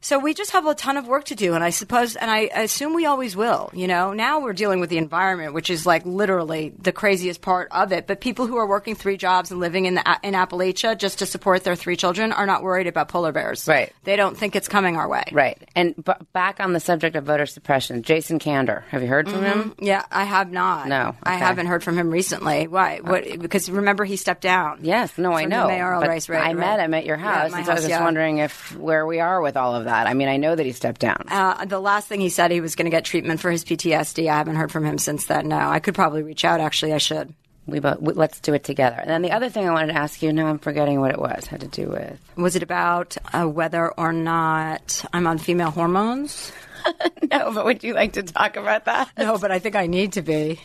so 0.06 0.20
we 0.20 0.36
just 0.36 0.52
have 0.52 0.68
a 0.68 0.76
ton 0.76 0.98
of 0.98 1.08
work 1.08 1.24
to 1.26 1.36
do, 1.36 1.56
and 1.56 1.64
I 1.64 1.72
suppose, 1.72 2.16
and 2.16 2.30
I, 2.30 2.42
assume 2.54 2.94
we 2.94 3.08
always 3.08 3.36
will. 3.36 3.72
You 3.74 3.88
know, 3.88 4.14
now 4.14 4.40
we're 4.40 4.54
dealing 4.54 4.80
with 4.80 4.92
the 4.92 5.00
environment, 5.00 5.56
which 5.56 5.72
is 5.72 5.88
like 5.88 6.06
literally 6.06 6.72
the 6.78 6.92
craziest 6.92 7.42
part 7.42 7.70
of 7.72 7.92
it. 7.92 8.06
But 8.06 8.22
people 8.22 8.46
who 8.46 8.58
are 8.58 8.68
working 8.68 8.94
three 8.94 9.18
jobs 9.18 9.50
and 9.50 9.60
living 9.60 9.86
in 9.88 9.96
the 9.96 10.20
in 10.22 10.36
Appalachia 10.36 10.96
just 10.96 11.20
to 11.20 11.26
support 11.26 11.64
their 11.64 11.76
three 11.76 11.96
children 11.96 12.34
are 12.34 12.46
not 12.46 12.62
worried 12.62 12.86
about 12.86 13.08
polar 13.08 13.32
bears. 13.32 13.68
Right. 13.68 13.92
They 14.04 14.16
don't 14.16 14.38
think 14.38 14.56
it's 14.56 14.68
coming 14.68 14.96
our 14.96 15.10
way. 15.10 15.24
Right. 15.32 15.58
And 15.76 15.96
b- 15.96 16.14
back 16.34 16.60
on 16.60 16.74
the 16.74 16.80
subject 16.80 17.16
of 17.16 17.24
voter 17.24 17.48
suppression, 17.48 18.04
Jason 18.04 18.38
Kander. 18.38 18.84
Have 18.90 19.02
you 19.02 19.08
heard 19.08 19.28
from 19.28 19.44
him? 19.44 19.72
Mm-hmm. 19.72 19.86
Yeah, 19.86 20.06
I 20.12 20.26
have 20.26 20.52
not. 20.52 20.88
No, 20.88 21.16
I 21.24 21.34
haven't 21.34 21.66
heard 21.66 21.84
from 21.84 21.98
him 21.98 22.12
recently. 22.12 22.68
Why? 22.68 23.00
Uh, 23.00 23.10
what? 23.10 23.40
Because 23.40 23.72
remember, 23.72 24.06
he 24.06 24.18
stepped 24.18 24.42
down. 24.42 24.82
Yes, 24.84 25.18
no, 25.18 25.32
I 25.34 25.46
know. 25.46 25.68
mayoral 25.68 26.02
but 26.02 26.10
race, 26.10 26.30
right, 26.30 26.44
I 26.44 26.48
right. 26.50 26.56
met 26.56 26.80
him 26.80 26.94
at 26.94 27.06
your 27.06 27.18
Yeah, 27.18 27.24
house, 27.24 27.52
my 27.52 27.58
and 27.58 27.66
so 27.66 27.72
I 27.72 27.76
was 27.76 27.84
just 27.86 27.90
yeah. 27.90 28.04
wondering 28.04 28.38
if 28.38 28.78
where 28.78 29.08
we 29.08 29.20
are 29.20 29.42
with 29.42 29.58
all 29.58 29.74
of 29.74 29.86
that. 29.86 29.95
I 30.08 30.14
mean, 30.14 30.28
I 30.28 30.38
know 30.38 30.56
that 30.56 30.66
he 30.66 30.72
stepped 30.72 31.02
down. 31.02 31.26
Uh, 31.30 31.66
the 31.66 31.80
last 31.80 32.08
thing 32.08 32.20
he 32.22 32.30
said 32.30 32.52
he 32.52 32.62
was 32.62 32.76
going 32.76 32.86
to 32.86 32.92
get 32.92 33.06
treatment 33.06 33.40
for 33.40 33.50
his 33.52 33.64
PTSD. 33.66 34.30
I 34.30 34.38
haven't 34.38 34.56
heard 34.56 34.72
from 34.72 34.86
him 34.86 34.98
since 34.98 35.26
then. 35.26 35.48
No, 35.50 35.58
I 35.58 35.80
could 35.80 35.96
probably 35.96 36.24
reach 36.24 36.46
out. 36.46 36.60
Actually, 36.60 36.94
I 36.94 36.98
should. 37.00 37.34
we 37.66 37.80
both 37.80 38.00
we, 38.02 38.14
let's 38.14 38.40
do 38.40 38.54
it 38.54 38.64
together. 38.64 38.98
And 39.00 39.10
then 39.10 39.22
the 39.22 39.32
other 39.32 39.50
thing 39.50 39.68
I 39.68 39.72
wanted 39.72 39.94
to 39.94 40.00
ask 40.00 40.22
you, 40.22 40.32
now 40.32 40.48
I'm 40.48 40.60
forgetting 40.60 41.00
what 41.00 41.12
it 41.12 41.20
was. 41.20 41.48
Had 41.48 41.62
to 41.62 41.68
do 41.68 41.90
with 41.90 42.20
Was 42.36 42.56
it 42.56 42.64
about 42.64 43.18
uh, 43.34 43.46
whether 43.46 43.90
or 43.92 44.12
not 44.14 45.04
I'm 45.14 45.26
on 45.28 45.38
female 45.38 45.72
hormones? 45.72 46.52
no, 47.32 47.52
but 47.54 47.66
would 47.66 47.84
you 47.84 47.94
like 47.94 48.14
to 48.14 48.24
talk 48.24 48.56
about 48.56 48.86
that? 48.86 49.10
No, 49.18 49.38
but 49.38 49.52
I 49.52 49.60
think 49.60 49.76
I 49.76 49.88
need 49.88 50.14
to 50.14 50.22
be. 50.22 50.60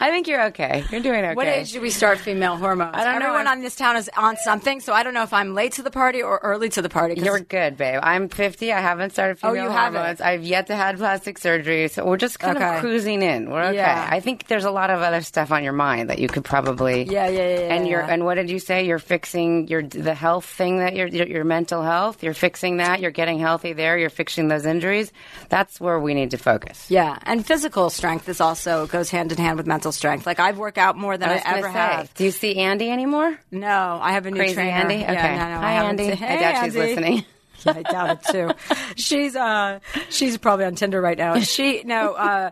I 0.00 0.10
think 0.10 0.28
you're 0.28 0.44
okay. 0.46 0.84
You're 0.90 1.00
doing 1.00 1.24
okay. 1.24 1.34
What 1.34 1.46
age 1.48 1.72
do 1.72 1.80
we 1.80 1.90
start 1.90 2.18
female 2.18 2.56
hormones? 2.56 2.94
I 2.94 3.04
don't 3.04 3.18
know. 3.18 3.26
Everyone 3.26 3.48
on 3.48 3.62
this 3.62 3.74
town 3.74 3.96
is 3.96 4.08
on 4.16 4.36
something, 4.36 4.80
so 4.80 4.92
I 4.92 5.02
don't 5.02 5.14
know 5.14 5.22
if 5.24 5.32
I'm 5.32 5.54
late 5.54 5.72
to 5.72 5.82
the 5.82 5.90
party 5.90 6.22
or 6.22 6.38
early 6.42 6.68
to 6.70 6.82
the 6.82 6.88
party. 6.88 7.14
'cause- 7.16 7.24
You're 7.24 7.40
good, 7.40 7.76
babe. 7.76 7.98
I'm 8.02 8.28
50. 8.28 8.72
I 8.72 8.80
haven't 8.80 9.10
started 9.10 9.38
Oh, 9.42 9.48
female 9.50 9.64
you 9.64 9.70
haven't? 9.70 9.98
hormones. 10.00 10.20
I've 10.20 10.42
yet 10.44 10.68
to 10.68 10.76
have 10.76 10.96
plastic 10.98 11.38
surgery, 11.38 11.88
so 11.88 12.04
we're 12.04 12.16
just 12.16 12.38
kind 12.38 12.56
Okay. 12.56 12.74
of 12.76 12.80
cruising 12.80 13.22
in. 13.22 13.50
We're 13.50 13.64
okay. 13.64 13.76
Yeah. 13.76 14.06
I 14.10 14.20
think 14.20 14.46
there's 14.46 14.64
a 14.66 14.70
lot 14.70 14.90
of 14.90 15.02
other 15.02 15.22
stuff 15.22 15.50
on 15.50 15.64
your 15.64 15.72
mind 15.72 16.10
that 16.10 16.18
you 16.18 16.28
could 16.28 16.44
probably. 16.44 17.04
Yeah, 17.04 17.28
yeah, 17.28 17.40
yeah, 17.40 17.58
yeah, 17.60 17.74
And 17.74 17.88
you're 17.88 18.00
and 18.02 18.24
what 18.24 18.34
did 18.34 18.50
you 18.50 18.58
say? 18.60 18.84
You're 18.86 18.98
fixing 19.00 19.66
your 19.68 19.82
the 19.82 20.14
health 20.14 20.44
thing 20.44 20.78
that 20.78 20.94
your 20.94 21.08
your 21.08 21.44
mental 21.44 21.82
health. 21.82 22.22
You're 22.22 22.34
fixing 22.34 22.76
that. 22.76 23.00
You're 23.00 23.10
getting 23.10 23.38
healthy 23.40 23.72
there. 23.72 23.98
You're 23.98 24.10
fixing 24.10 24.48
those 24.48 24.64
injuries. 24.66 25.12
That's 25.48 25.80
where 25.80 25.98
we 25.98 26.12
need 26.14 26.32
to 26.32 26.36
focus. 26.38 26.90
yeah, 26.90 27.18
and 27.22 27.44
physical 27.46 27.88
strength 27.90 28.28
is 28.28 28.40
also 28.40 28.86
goes 28.86 29.10
hand 29.10 29.32
in 29.32 29.38
hand 29.38 29.56
with 29.56 29.66
mental 29.66 29.92
strength. 29.92 30.26
Like 30.26 30.40
I've 30.40 30.58
worked 30.58 30.78
out 30.78 30.96
more 30.96 31.16
than 31.16 31.28
I 31.30 31.36
I, 31.36 31.56
ever 31.58 31.68
say, 31.68 31.72
have. 31.72 32.14
Do 32.14 32.24
you 32.24 32.30
see 32.30 32.56
Andy 32.58 32.90
anymore? 32.90 33.38
No, 33.50 33.98
I 34.02 34.12
have 34.12 34.26
a 34.26 34.30
new 34.30 34.36
Crazy 34.40 34.54
trainer. 34.54 34.70
Andy? 34.70 34.96
Yeah, 34.96 35.12
no, 35.12 35.54
no, 35.54 35.60
Hi, 35.60 35.72
Andy. 35.84 36.04
seen- 36.16 36.24
I 36.24 36.36
doubt 36.40 36.64
she's 36.64 36.76
Andy. 36.76 36.88
listening. 36.88 37.24
Yeah, 37.66 37.72
I 37.74 37.82
doubt 37.82 38.10
it 38.10 38.32
too. 38.32 38.74
She's 38.94 39.34
uh 39.34 39.80
she's 40.10 40.38
probably 40.38 40.64
on 40.66 40.76
Tinder 40.76 41.00
right 41.00 41.18
now. 41.18 41.40
She 41.40 41.82
no 41.82 42.12
uh 42.12 42.50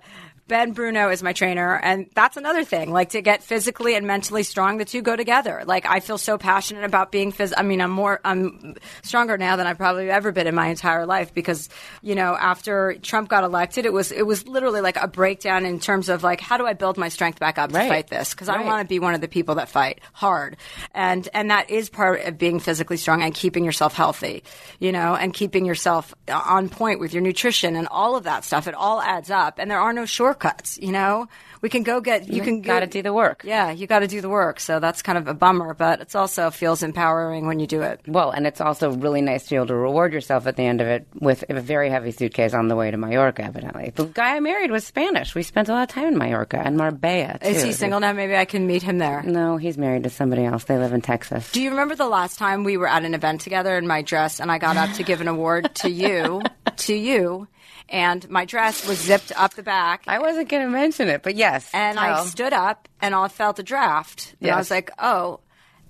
Ben 0.49 0.73
Bruno 0.73 1.11
is 1.11 1.23
my 1.25 1.33
trainer, 1.33 1.75
and 1.77 2.09
that's 2.15 2.37
another 2.37 2.63
thing. 2.65 2.93
Like 2.93 3.11
to 3.11 3.21
get 3.23 3.43
physically 3.43 3.97
and 3.97 4.07
mentally 4.07 4.45
strong, 4.45 4.79
the 4.79 4.85
two 4.85 5.03
go 5.03 5.17
together. 5.17 5.65
Like 5.67 5.87
I 5.87 5.99
feel 5.99 6.19
so 6.19 6.39
passionate 6.39 6.85
about 6.85 7.11
being 7.11 7.33
phys. 7.33 7.53
I 7.57 7.63
mean, 7.63 7.81
I'm 7.81 7.91
more, 7.91 8.21
I'm 8.25 8.77
stronger 9.03 9.37
now 9.37 9.57
than 9.57 9.67
I've 9.67 9.77
probably 9.77 10.09
ever 10.09 10.31
been 10.31 10.47
in 10.47 10.55
my 10.55 10.69
entire 10.69 11.05
life 11.05 11.35
because, 11.35 11.69
you 12.01 12.15
know, 12.15 12.37
after 12.37 12.95
Trump 13.03 13.29
got 13.29 13.43
elected, 13.43 13.87
it 13.87 13.93
was 13.93 14.13
it 14.13 14.23
was 14.25 14.47
literally 14.47 14.81
like 14.81 14.97
a 14.97 15.09
breakdown 15.09 15.67
in 15.67 15.81
terms 15.81 16.09
of 16.09 16.23
like 16.23 16.41
how 16.41 16.57
do 16.59 16.65
I 16.67 16.75
build 16.75 16.97
my 16.97 17.09
strength 17.09 17.41
back 17.41 17.59
up 17.59 17.73
Right. 17.73 17.83
to 17.85 17.89
fight 17.89 18.07
this? 18.07 18.31
Because 18.33 18.49
I 18.49 18.61
want 18.63 18.83
to 18.83 18.89
be 18.89 19.01
one 19.01 19.15
of 19.15 19.21
the 19.21 19.29
people 19.29 19.57
that 19.57 19.69
fight 19.69 20.01
hard, 20.13 20.57
and 20.95 21.29
and 21.35 21.51
that 21.51 21.71
is 21.71 21.89
part 21.89 22.21
of 22.25 22.39
being 22.39 22.61
physically 22.61 22.99
strong 22.99 23.23
and 23.23 23.35
keeping 23.35 23.65
yourself 23.65 23.95
healthy, 23.95 24.45
you 24.79 24.93
know, 24.93 25.17
and 25.17 25.35
keeping 25.35 25.65
yourself 25.67 26.15
uh, 26.29 26.41
on 26.47 26.69
point 26.69 27.01
with 27.01 27.13
your 27.13 27.23
nutrition 27.23 27.75
and 27.75 27.89
all 27.89 28.15
of 28.15 28.23
that 28.25 28.45
stuff. 28.45 28.69
It 28.69 28.75
all 28.75 29.01
adds 29.01 29.29
up, 29.31 29.59
and 29.59 29.69
there 29.69 29.81
are 29.81 29.93
no 29.93 30.05
shortcuts, 30.07 30.36
you 30.81 30.93
know. 30.93 31.29
We 31.63 31.71
can 31.71 31.83
go 31.83 32.01
get 32.01 32.29
you 32.29 32.43
can 32.43 32.61
gotta 32.61 32.87
do 32.87 33.03
the 33.03 33.13
work. 33.13 33.43
Yeah, 33.45 33.71
you 33.71 33.87
got 33.87 34.01
to 34.01 34.07
do 34.07 34.21
the 34.21 34.29
work. 34.29 34.61
So 34.61 34.79
that's 34.79 35.03
kind 35.03 35.19
of 35.19 35.27
a 35.27 35.35
bummer, 35.35 35.75
but 35.75 36.01
it's 36.01 36.15
also 36.15 36.51
feels 36.51 36.83
empowering 36.83 37.47
when 37.47 37.59
you 37.59 37.67
do 37.67 37.83
it. 37.83 38.01
Well, 38.07 38.31
and 38.31 38.47
it's 38.47 38.61
also 38.61 38.93
really 38.93 39.21
nice 39.21 39.45
to 39.45 39.51
be 39.51 39.57
able 39.57 39.67
to 39.69 39.75
reward 39.75 40.13
yourself 40.13 40.47
at 40.47 40.57
the 40.57 40.63
end 40.63 40.81
of 40.81 40.87
it 40.87 41.07
with 41.19 41.45
a 41.49 41.61
very 41.61 41.91
heavy 41.91 42.11
suitcase 42.13 42.55
on 42.55 42.69
the 42.69 42.77
way 42.77 42.91
to 42.91 42.97
Mallorca, 42.97 43.43
evidently. 43.43 43.93
The 43.95 44.05
guy 44.05 44.37
I 44.37 44.41
married 44.41 44.71
was 44.71 44.85
Spanish. 44.87 45.35
We 45.35 45.43
spent 45.43 45.69
a 45.69 45.73
lot 45.73 45.83
of 45.83 45.89
time 45.89 46.09
in 46.09 46.19
Mallorca 46.19 46.59
and 46.59 46.77
Marbella, 46.77 47.39
too. 47.41 47.49
Is 47.49 47.63
he 47.63 47.73
single 47.73 48.01
now? 48.01 48.13
Maybe 48.13 48.37
I 48.37 48.45
can 48.45 48.67
meet 48.67 48.83
him 48.83 48.99
there. 48.99 49.23
No, 49.23 49.57
he's 49.57 49.79
married 49.79 50.05
to 50.05 50.11
somebody 50.11 50.45
else. 50.45 50.65
They 50.65 50.79
live 50.79 50.93
in 50.93 51.01
Texas. 51.01 51.51
Do 51.53 51.63
you 51.63 51.71
remember 51.71 51.95
the 51.95 52.09
last 52.09 52.39
time 52.39 52.65
we 52.65 52.77
were 52.77 52.89
at 52.89 53.05
an 53.05 53.15
event 53.15 53.41
together 53.41 53.77
in 53.77 53.87
my 53.87 54.03
dress 54.03 54.41
and 54.41 54.53
I 54.53 54.59
got 54.59 54.77
up 54.77 54.93
to 54.97 55.03
give 55.03 55.21
an 55.21 55.29
award 55.29 55.75
to 55.77 55.91
you, 55.91 56.43
to 56.77 56.95
you, 56.95 57.49
and 57.89 58.29
my 58.31 58.45
dress 58.45 58.87
was 58.87 58.99
zipped 58.99 59.33
up 59.37 59.55
the 59.55 59.63
back. 59.63 60.03
I 60.07 60.19
wasn't 60.19 60.49
going 60.49 60.63
to 60.65 60.69
mention 60.71 61.09
it, 61.09 61.23
but 61.23 61.35
yes. 61.37 61.71
and 61.73 61.99
I 61.99 62.25
stood 62.25 62.53
up 62.53 62.89
and 63.01 63.15
I 63.15 63.29
felt 63.29 63.59
a 63.59 63.63
draft. 63.63 64.35
And 64.41 64.51
I 64.51 64.57
was 64.57 64.71
like, 64.71 64.91
oh. 64.99 65.41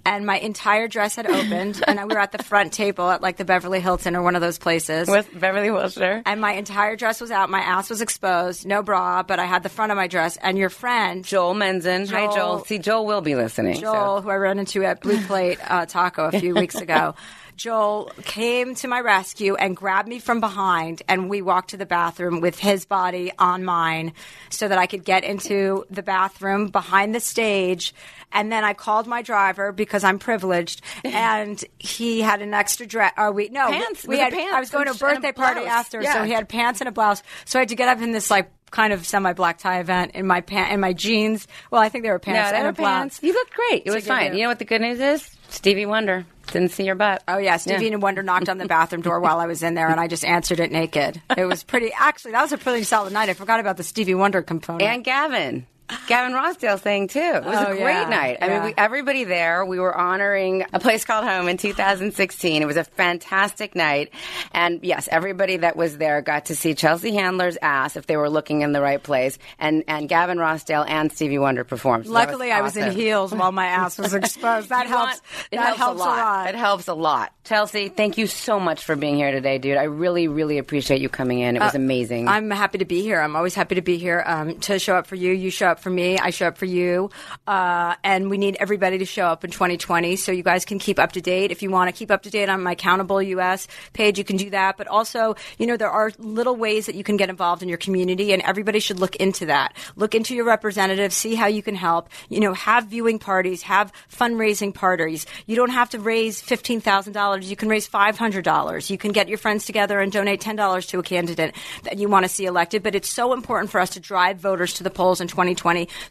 And 0.09 0.25
my 0.25 0.39
entire 0.39 0.87
dress 0.87 1.17
had 1.17 1.27
opened, 1.27 1.83
and 1.89 1.99
we 1.99 2.15
were 2.15 2.21
at 2.21 2.31
the 2.31 2.41
front 2.41 2.73
table 2.73 3.11
at 3.11 3.23
like 3.23 3.39
the 3.39 3.45
Beverly 3.45 3.81
Hilton 3.81 4.15
or 4.15 4.23
one 4.23 4.37
of 4.37 4.41
those 4.41 4.57
places. 4.57 5.09
with 5.09 5.29
Beverly 5.37 5.73
Wilshire. 5.73 6.23
and 6.25 6.41
my 6.41 6.53
entire 6.53 6.95
dress 6.95 7.21
was 7.21 7.33
out. 7.33 7.51
My 7.51 7.59
ass 7.59 7.91
was 7.91 8.01
exposed, 8.01 8.65
no 8.67 8.85
bra, 8.85 9.25
but 9.25 9.41
I 9.41 9.47
had 9.47 9.65
the 9.65 9.69
front 9.69 9.91
of 9.91 9.97
my 9.97 10.07
dress. 10.07 10.37
And 10.37 10.57
your 10.57 10.69
friend, 10.69 11.25
Joel 11.25 11.55
Menzen. 11.55 12.09
Hi, 12.11 12.27
Joel- 12.27 12.35
Joel. 12.37 12.65
See, 12.67 12.79
Joel 12.79 13.05
will 13.05 13.21
be 13.21 13.35
listening. 13.35 13.75
so- 13.77 13.81
Joel, 13.81 14.21
who 14.23 14.31
I 14.31 14.37
ran 14.37 14.61
into 14.61 14.85
at 14.85 15.01
Blue 15.01 15.21
Plate 15.25 15.59
uh, 15.69 15.87
Taco 15.87 16.27
a 16.29 16.39
few 16.39 16.55
weeks 16.63 16.77
ago. 16.77 17.17
Joel 17.57 18.13
came 18.23 18.75
to 18.77 18.89
my 18.89 19.01
rescue 19.01 19.55
and 19.55 19.75
grabbed 19.75 20.09
me 20.09 20.19
from 20.19 20.41
behind, 20.41 21.03
and 21.09 21.31
we 21.31 21.41
walked 21.41 21.71
to 21.71 21.79
the 21.79 21.87
bathroom 21.87 22.41
with 22.41 22.59
his 22.59 22.85
body 22.85 23.33
on 23.39 23.65
mine 23.65 24.13
so 24.51 24.69
that 24.69 24.79
I 24.79 24.87
could 24.87 25.05
get 25.05 25.25
into 25.25 25.87
the 25.91 26.03
bathroom 26.03 26.69
behind 26.69 27.15
the 27.15 27.21
stage. 27.21 27.95
And 28.31 28.53
then 28.53 28.63
I 28.63 28.75
called 28.75 29.07
my 29.07 29.23
driver 29.23 29.73
because 29.73 30.05
I'm 30.05 30.19
privileged, 30.19 30.83
and 31.05 31.63
he 31.79 32.21
had 32.21 32.43
an 32.43 32.53
extra 32.53 32.87
dress. 32.87 33.13
Or 33.17 33.33
we 33.33 33.49
no 33.49 33.69
Pants. 33.69 34.07
We 34.07 34.19
had. 34.19 34.35
pants 34.35 34.55
I 34.55 34.61
was 34.61 34.71
going 34.71 34.85
to 34.85 34.91
a 34.91 34.93
and 34.93 35.03
a 35.03 35.21
birthday 35.21 35.33
party 35.33 35.67
after, 35.67 36.03
so 36.03 36.25
he 36.25 36.33
had 36.33 36.49
pants 36.49 36.81
and 36.83 36.89
a 36.89 36.93
blouse. 36.93 37.23
So 37.47 37.59
I 37.59 37.63
had 37.63 37.71
to 37.71 37.77
get 37.77 37.89
up 37.89 38.03
in 38.03 38.13
this 38.13 38.31
like 38.31 38.51
kind 38.71 38.93
of 38.93 39.07
semi 39.07 39.33
black 39.33 39.59
tie 39.59 39.81
event 39.81 40.13
in 40.15 40.27
my 40.27 40.41
pant 40.41 40.73
in 40.73 40.81
my 40.81 40.93
jeans. 40.93 41.47
Well, 41.71 41.81
I 41.81 41.89
think 41.89 42.05
they 42.05 42.11
were 42.11 42.19
pants 42.19 42.51
No, 42.51 42.51
they 42.51 42.67
and 42.67 42.77
were 42.77 42.83
pants. 42.85 43.21
You 43.23 43.33
looked 43.33 43.55
great. 43.55 43.83
It 43.87 43.91
was 43.93 44.07
fine. 44.07 44.33
you- 44.33 44.39
You 44.39 44.43
know 44.45 44.49
what 44.51 44.59
the 44.59 44.65
good 44.65 44.81
news 44.81 45.01
is? 45.01 45.31
Stevie 45.49 45.87
Wonder 45.87 46.27
didn't 46.49 46.73
see 46.73 46.85
your 46.85 46.95
butt. 46.97 47.23
Oh 47.29 47.39
yeah, 47.39 47.57
Stevie 47.57 47.95
Wonder 47.97 48.23
knocked 48.23 48.49
on 48.49 48.59
the 48.59 48.67
bathroom 48.67 49.03
door 49.03 49.21
while 49.21 49.39
I 49.39 49.47
was 49.47 49.63
in 49.63 49.75
there, 49.75 49.89
and 49.89 50.01
I 50.01 50.09
just 50.09 50.25
answered 50.25 50.59
it 50.61 50.71
naked. 50.73 51.21
It 51.37 51.45
was 51.45 51.63
pretty. 51.63 51.93
Actually, 51.97 52.33
that 52.33 52.43
was 52.43 52.53
a 52.53 52.59
pretty 52.59 52.83
solid 52.85 53.13
night. 53.13 53.29
I 53.29 53.35
forgot 53.35 53.61
about 53.61 53.77
the 53.77 53.83
Stevie 53.85 54.15
Wonder 54.15 54.43
component. 54.43 54.83
And 54.83 55.05
Gavin. 55.05 55.67
Gavin 56.09 56.33
Rossdale 56.33 56.81
sang 56.81 57.09
too. 57.09 57.21
It 57.21 57.45
was 57.45 57.57
Oh, 57.59 57.73
a 57.73 57.77
great 57.77 57.81
yeah, 57.93 58.09
night. 58.09 58.39
I 58.41 58.47
yeah. 58.47 58.55
mean, 58.55 58.63
we, 58.65 58.75
everybody 58.77 59.25
there. 59.25 59.65
We 59.65 59.79
were 59.79 59.97
honoring 59.97 60.65
a 60.73 60.81
place 60.81 61.05
called 61.05 61.25
home 61.25 61.49
in 61.49 61.57
2016. 61.59 62.63
It 62.63 62.65
was 62.67 62.77
a 62.77 62.85
fantastic 62.85 63.75
night, 63.75 64.13
and 64.53 64.81
yes, 64.83 65.09
everybody 65.11 65.59
that 65.59 65.77
was 65.77 65.97
there 65.99 66.23
got 66.23 66.47
to 66.47 66.57
see 66.57 66.75
Chelsea 66.75 67.13
Handler's 67.13 67.57
ass 67.63 67.97
if 67.97 68.07
they 68.07 68.17
were 68.17 68.29
looking 68.31 68.63
in 68.63 68.73
the 68.73 68.81
right 68.81 69.03
place, 69.03 69.39
and 69.59 69.85
and 69.87 70.09
Gavin 70.09 70.39
Rossdale 70.39 70.85
and 70.89 71.13
Stevie 71.13 71.39
Wonder 71.39 71.65
performed. 71.65 72.07
So 72.07 72.13
Luckily, 72.13 72.51
I 72.53 72.63
was 72.63 72.77
in 72.77 72.93
heels 72.93 73.33
while 73.33 73.53
my 73.53 73.67
ass 73.67 73.99
was 73.99 74.15
exposed. 74.15 74.71
That 74.71 74.87
helps. 74.87 75.05
want- 75.05 75.21
it 75.53 75.57
that 75.57 75.77
helps, 75.77 76.01
a, 76.01 76.05
lot. 76.05 76.49
It 76.49 76.55
helps 76.57 76.89
a 76.89 76.95
lot. 76.95 77.33
Chelsea, 77.45 77.89
thank 77.89 78.19
you 78.19 78.27
so 78.27 78.59
much 78.59 78.83
for 78.85 78.97
being 78.97 79.15
here 79.17 79.31
today, 79.31 79.59
dude. 79.59 79.77
I 79.77 79.85
really, 79.85 80.27
really 80.27 80.59
appreciate 80.59 81.01
you 81.01 81.09
coming 81.09 81.39
in. 81.41 81.55
It 81.57 81.61
was 81.61 81.75
amazing. 81.77 82.27
Uh, 82.27 82.33
I'm 82.33 82.51
happy 82.51 82.79
to 82.79 82.85
be 82.85 83.03
here. 83.03 83.21
I'm 83.21 83.37
always 83.37 83.55
happy 83.55 83.77
to 83.77 83.83
be 83.83 83.99
here 83.99 84.23
um, 84.27 84.59
to 84.61 84.79
show 84.81 84.97
up 84.97 85.07
for 85.07 85.15
you. 85.15 85.33
You 85.33 85.51
show 85.51 85.69
up 85.69 85.76
for 85.81 85.91
me. 85.91 86.19
I 86.19 86.31
show 86.31 86.49
up 86.49 86.59
for 86.59 86.65
you. 86.65 87.11
Uh, 87.47 87.95
and 88.05 88.31
we 88.31 88.39
need 88.39 88.57
everybody 88.61 88.99
to 88.99 89.05
show 89.05 89.27
up 89.27 89.45
in 89.45 89.51
2020 89.51 90.17
so 90.17 90.33
you 90.33 90.43
guys 90.43 90.65
can 90.65 90.79
keep 90.79 90.99
up 90.99 91.13
to 91.13 91.21
date. 91.21 91.51
If 91.51 91.63
you 91.63 91.71
want 91.71 91.89
to 91.89 91.93
keep 91.97 92.11
up 92.11 92.23
to 92.23 92.31
date 92.31 92.49
on 92.49 92.63
my 92.63 92.73
Accountable 92.73 93.23
US 93.23 93.69
page, 93.93 94.19
you 94.19 94.25
can 94.25 94.37
do 94.37 94.51
that. 94.51 94.77
But 94.77 94.87
also, 94.89 95.37
you 95.59 95.67
know, 95.67 95.77
there 95.77 95.91
are 95.91 96.13
little 96.19 96.57
ways 96.57 96.87
that 96.87 96.95
you 96.95 97.05
can 97.05 97.17
get 97.17 97.31
involved 97.31 97.63
in 97.63 97.69
your 97.69 97.79
community, 97.79 98.33
and 98.33 98.43
everybody 98.43 98.81
should 98.81 99.01
look 99.01 99.17
into 99.17 99.47
that. 99.47 99.75
Look 99.97 100.15
into 100.15 100.35
your 100.35 100.45
representative, 100.45 101.13
see 101.13 101.35
how 101.35 101.47
you 101.47 101.63
can 101.63 101.75
help. 101.75 102.09
You 102.29 102.41
know, 102.41 102.53
have 102.55 102.87
viewing 102.87 103.19
parties, 103.19 103.63
have 103.63 103.93
fundraising 104.11 104.75
parties. 104.75 105.27
You 105.47 105.57
don't 105.57 105.71
have 105.71 105.91
to 105.91 105.99
raise 105.99 106.43
$15,000. 106.43 107.45
You 107.45 107.57
can 107.57 107.69
raise 107.69 107.89
$500. 107.89 108.91
You 108.91 108.99
can 108.99 109.13
get 109.13 109.29
your 109.29 109.39
friends 109.39 109.65
together 109.65 110.01
and 110.01 110.13
donate 110.13 110.41
$10 110.41 110.89
to 110.89 110.99
a 110.99 111.03
candidate 111.03 111.55
that 111.85 111.99
you 111.99 112.09
want 112.09 112.25
to 112.25 112.29
see 112.29 112.45
elected. 112.45 112.83
But 112.83 112.95
it's 112.95 113.09
so 113.09 113.33
important 113.33 113.71
for 113.71 113.81
us 113.81 113.91
to 113.91 114.01
drive 114.01 114.39
voters 114.39 114.75
to 114.75 114.83
the 114.83 114.91
polls 114.91 115.21
in 115.21 115.29
2020 115.29 115.57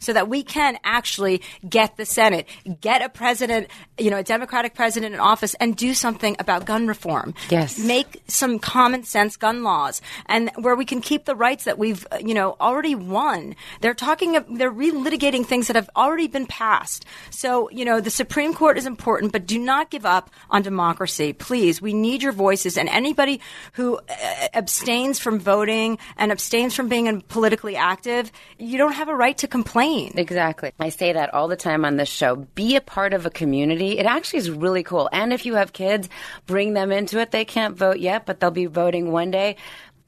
so 0.00 0.12
that 0.12 0.28
we 0.28 0.42
can 0.42 0.78
actually 0.84 1.42
get 1.68 1.96
the 1.96 2.04
Senate, 2.04 2.46
get 2.80 3.02
a 3.02 3.08
president, 3.08 3.68
you 3.98 4.10
know, 4.10 4.18
a 4.18 4.22
Democratic 4.22 4.74
president 4.74 5.14
in 5.14 5.20
office 5.20 5.54
and 5.54 5.76
do 5.76 5.94
something 5.94 6.36
about 6.38 6.64
gun 6.66 6.86
reform. 6.86 7.34
Yes. 7.50 7.78
Make 7.78 8.22
some 8.28 8.58
common 8.58 9.04
sense 9.04 9.36
gun 9.36 9.62
laws 9.62 10.02
and 10.26 10.50
where 10.56 10.76
we 10.76 10.84
can 10.84 11.00
keep 11.00 11.24
the 11.24 11.34
rights 11.34 11.64
that 11.64 11.78
we've, 11.78 12.06
you 12.20 12.34
know, 12.34 12.56
already 12.60 12.94
won. 12.94 13.54
They're 13.80 13.94
talking, 13.94 14.32
they're 14.56 14.72
relitigating 14.72 15.46
things 15.46 15.66
that 15.68 15.76
have 15.76 15.90
already 15.96 16.28
been 16.28 16.46
passed. 16.46 17.04
So, 17.30 17.70
you 17.70 17.84
know, 17.84 18.00
the 18.00 18.10
Supreme 18.10 18.54
Court 18.54 18.78
is 18.78 18.86
important, 18.86 19.32
but 19.32 19.46
do 19.46 19.58
not 19.58 19.90
give 19.90 20.06
up 20.06 20.30
on 20.50 20.62
democracy. 20.62 21.32
Please, 21.32 21.80
we 21.80 21.92
need 21.92 22.22
your 22.22 22.32
voices 22.32 22.76
and 22.76 22.88
anybody 22.88 23.40
who 23.72 23.96
uh, 23.96 24.48
abstains 24.54 25.18
from 25.18 25.38
voting 25.38 25.98
and 26.16 26.32
abstains 26.32 26.74
from 26.74 26.88
being 26.88 27.20
politically 27.22 27.76
active, 27.76 28.30
you 28.58 28.78
don't 28.78 28.92
have 28.92 29.08
a 29.08 29.14
right 29.14 29.36
to 29.38 29.45
complain. 29.46 30.12
Exactly. 30.16 30.72
I 30.78 30.90
say 30.90 31.12
that 31.12 31.34
all 31.34 31.48
the 31.48 31.56
time 31.56 31.84
on 31.84 31.96
this 31.96 32.08
show. 32.08 32.36
Be 32.36 32.76
a 32.76 32.80
part 32.80 33.12
of 33.12 33.26
a 33.26 33.30
community. 33.30 33.98
It 33.98 34.06
actually 34.06 34.40
is 34.40 34.50
really 34.50 34.82
cool. 34.82 35.08
And 35.12 35.32
if 35.32 35.46
you 35.46 35.54
have 35.54 35.72
kids, 35.72 36.08
bring 36.46 36.74
them 36.74 36.92
into 36.92 37.20
it. 37.20 37.30
They 37.30 37.44
can't 37.44 37.76
vote 37.76 37.98
yet, 37.98 38.26
but 38.26 38.40
they'll 38.40 38.50
be 38.50 38.66
voting 38.66 39.12
one 39.12 39.30
day. 39.30 39.56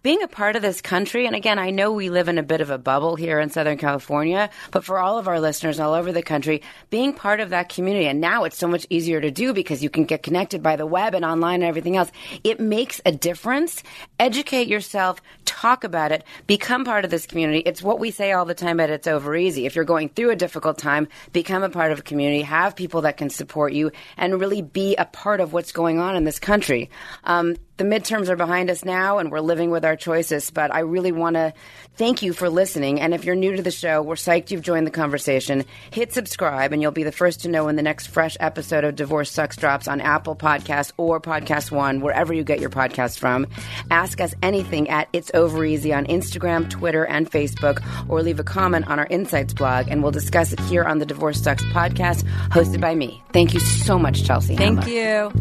Being 0.00 0.22
a 0.22 0.28
part 0.28 0.54
of 0.54 0.62
this 0.62 0.80
country, 0.80 1.26
and 1.26 1.34
again, 1.34 1.58
I 1.58 1.70
know 1.70 1.90
we 1.90 2.08
live 2.08 2.28
in 2.28 2.38
a 2.38 2.42
bit 2.44 2.60
of 2.60 2.70
a 2.70 2.78
bubble 2.78 3.16
here 3.16 3.40
in 3.40 3.50
Southern 3.50 3.78
California, 3.78 4.48
but 4.70 4.84
for 4.84 5.00
all 5.00 5.18
of 5.18 5.26
our 5.26 5.40
listeners 5.40 5.80
all 5.80 5.92
over 5.92 6.12
the 6.12 6.22
country, 6.22 6.62
being 6.88 7.12
part 7.12 7.40
of 7.40 7.50
that 7.50 7.68
community, 7.68 8.06
and 8.06 8.20
now 8.20 8.44
it's 8.44 8.56
so 8.56 8.68
much 8.68 8.86
easier 8.90 9.20
to 9.20 9.32
do 9.32 9.52
because 9.52 9.82
you 9.82 9.90
can 9.90 10.04
get 10.04 10.22
connected 10.22 10.62
by 10.62 10.76
the 10.76 10.86
web 10.86 11.16
and 11.16 11.24
online 11.24 11.62
and 11.62 11.68
everything 11.68 11.96
else. 11.96 12.12
It 12.44 12.60
makes 12.60 13.00
a 13.04 13.10
difference. 13.10 13.82
Educate 14.20 14.68
yourself, 14.68 15.20
talk 15.44 15.82
about 15.82 16.12
it, 16.12 16.22
become 16.46 16.84
part 16.84 17.04
of 17.04 17.10
this 17.10 17.26
community. 17.26 17.58
It's 17.66 17.82
what 17.82 17.98
we 17.98 18.12
say 18.12 18.30
all 18.30 18.44
the 18.44 18.54
time 18.54 18.78
at 18.78 18.90
It's 18.90 19.08
Over 19.08 19.34
Easy. 19.34 19.66
If 19.66 19.74
you're 19.74 19.84
going 19.84 20.10
through 20.10 20.30
a 20.30 20.36
difficult 20.36 20.78
time, 20.78 21.08
become 21.32 21.64
a 21.64 21.70
part 21.70 21.90
of 21.90 21.98
a 21.98 22.02
community, 22.02 22.42
have 22.42 22.76
people 22.76 23.00
that 23.00 23.16
can 23.16 23.30
support 23.30 23.72
you, 23.72 23.90
and 24.16 24.40
really 24.40 24.62
be 24.62 24.94
a 24.94 25.06
part 25.06 25.40
of 25.40 25.52
what's 25.52 25.72
going 25.72 25.98
on 25.98 26.14
in 26.14 26.22
this 26.22 26.38
country. 26.38 26.88
Um, 27.24 27.56
the 27.78 27.84
midterms 27.84 28.28
are 28.28 28.36
behind 28.36 28.70
us 28.70 28.84
now 28.84 29.18
and 29.18 29.30
we're 29.30 29.40
living 29.40 29.70
with 29.70 29.84
our 29.84 29.94
choices, 29.94 30.50
but 30.50 30.74
I 30.74 30.80
really 30.80 31.12
want 31.12 31.34
to 31.34 31.54
thank 31.94 32.22
you 32.22 32.32
for 32.32 32.50
listening. 32.50 33.00
And 33.00 33.14
if 33.14 33.24
you're 33.24 33.36
new 33.36 33.54
to 33.54 33.62
the 33.62 33.70
show, 33.70 34.02
we're 34.02 34.16
psyched 34.16 34.50
you've 34.50 34.62
joined 34.62 34.86
the 34.86 34.90
conversation. 34.90 35.64
Hit 35.92 36.12
subscribe 36.12 36.72
and 36.72 36.82
you'll 36.82 36.90
be 36.90 37.04
the 37.04 37.12
first 37.12 37.42
to 37.42 37.48
know 37.48 37.66
when 37.66 37.76
the 37.76 37.82
next 37.82 38.08
fresh 38.08 38.36
episode 38.40 38.82
of 38.82 38.96
Divorce 38.96 39.30
Sucks 39.30 39.56
drops 39.56 39.86
on 39.86 40.00
Apple 40.00 40.34
Podcasts 40.34 40.92
or 40.96 41.20
Podcast 41.20 41.70
One, 41.70 42.00
wherever 42.00 42.34
you 42.34 42.42
get 42.42 42.58
your 42.58 42.70
podcast 42.70 43.20
from. 43.20 43.46
Ask 43.92 44.20
us 44.20 44.34
anything 44.42 44.90
at 44.90 45.08
It's 45.12 45.30
Over 45.32 45.64
Easy 45.64 45.94
on 45.94 46.04
Instagram, 46.06 46.68
Twitter, 46.68 47.06
and 47.06 47.30
Facebook, 47.30 47.80
or 48.08 48.22
leave 48.22 48.40
a 48.40 48.44
comment 48.44 48.88
on 48.88 48.98
our 48.98 49.06
Insights 49.06 49.54
blog, 49.54 49.86
and 49.88 50.02
we'll 50.02 50.10
discuss 50.10 50.52
it 50.52 50.58
here 50.60 50.82
on 50.82 50.98
the 50.98 51.06
Divorce 51.06 51.40
Sucks 51.40 51.62
podcast, 51.66 52.24
hosted 52.48 52.80
by 52.80 52.96
me. 52.96 53.22
Thank 53.32 53.54
you 53.54 53.60
so 53.60 54.00
much, 54.00 54.24
Chelsea. 54.24 54.56
Thank 54.56 54.88
you. 54.88 55.32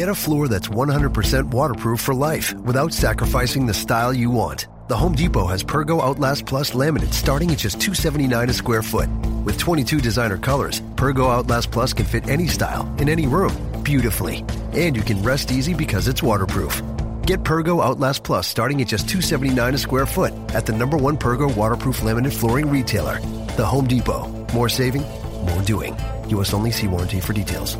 Get 0.00 0.08
a 0.08 0.14
floor 0.14 0.48
that's 0.48 0.68
100% 0.68 1.52
waterproof 1.52 2.00
for 2.00 2.14
life 2.14 2.54
without 2.54 2.94
sacrificing 2.94 3.66
the 3.66 3.74
style 3.74 4.14
you 4.14 4.30
want. 4.30 4.66
The 4.88 4.96
Home 4.96 5.12
Depot 5.12 5.44
has 5.44 5.62
Pergo 5.62 6.00
Outlast 6.02 6.46
Plus 6.46 6.70
laminate 6.70 7.12
starting 7.12 7.50
at 7.50 7.58
just 7.58 7.82
279 7.82 8.48
a 8.48 8.52
square 8.54 8.82
foot. 8.82 9.10
With 9.44 9.58
22 9.58 10.00
designer 10.00 10.38
colors, 10.38 10.80
Pergo 10.94 11.28
Outlast 11.28 11.70
Plus 11.70 11.92
can 11.92 12.06
fit 12.06 12.30
any 12.30 12.46
style 12.46 12.90
in 12.96 13.10
any 13.10 13.26
room 13.26 13.54
beautifully. 13.82 14.42
And 14.72 14.96
you 14.96 15.02
can 15.02 15.22
rest 15.22 15.52
easy 15.52 15.74
because 15.74 16.08
it's 16.08 16.22
waterproof. 16.22 16.80
Get 17.26 17.42
Pergo 17.42 17.84
Outlast 17.84 18.24
Plus 18.24 18.48
starting 18.48 18.80
at 18.80 18.88
just 18.88 19.06
279 19.06 19.74
a 19.74 19.76
square 19.76 20.06
foot 20.06 20.32
at 20.54 20.64
the 20.64 20.72
number 20.72 20.96
one 20.96 21.18
Pergo 21.18 21.54
waterproof 21.54 22.00
laminate 22.00 22.32
flooring 22.32 22.70
retailer, 22.70 23.18
The 23.58 23.66
Home 23.66 23.86
Depot. 23.86 24.30
More 24.54 24.70
saving, 24.70 25.02
more 25.44 25.60
doing. 25.60 25.94
U.S. 26.28 26.54
only 26.54 26.70
see 26.70 26.86
warranty 26.86 27.20
for 27.20 27.34
details. 27.34 27.76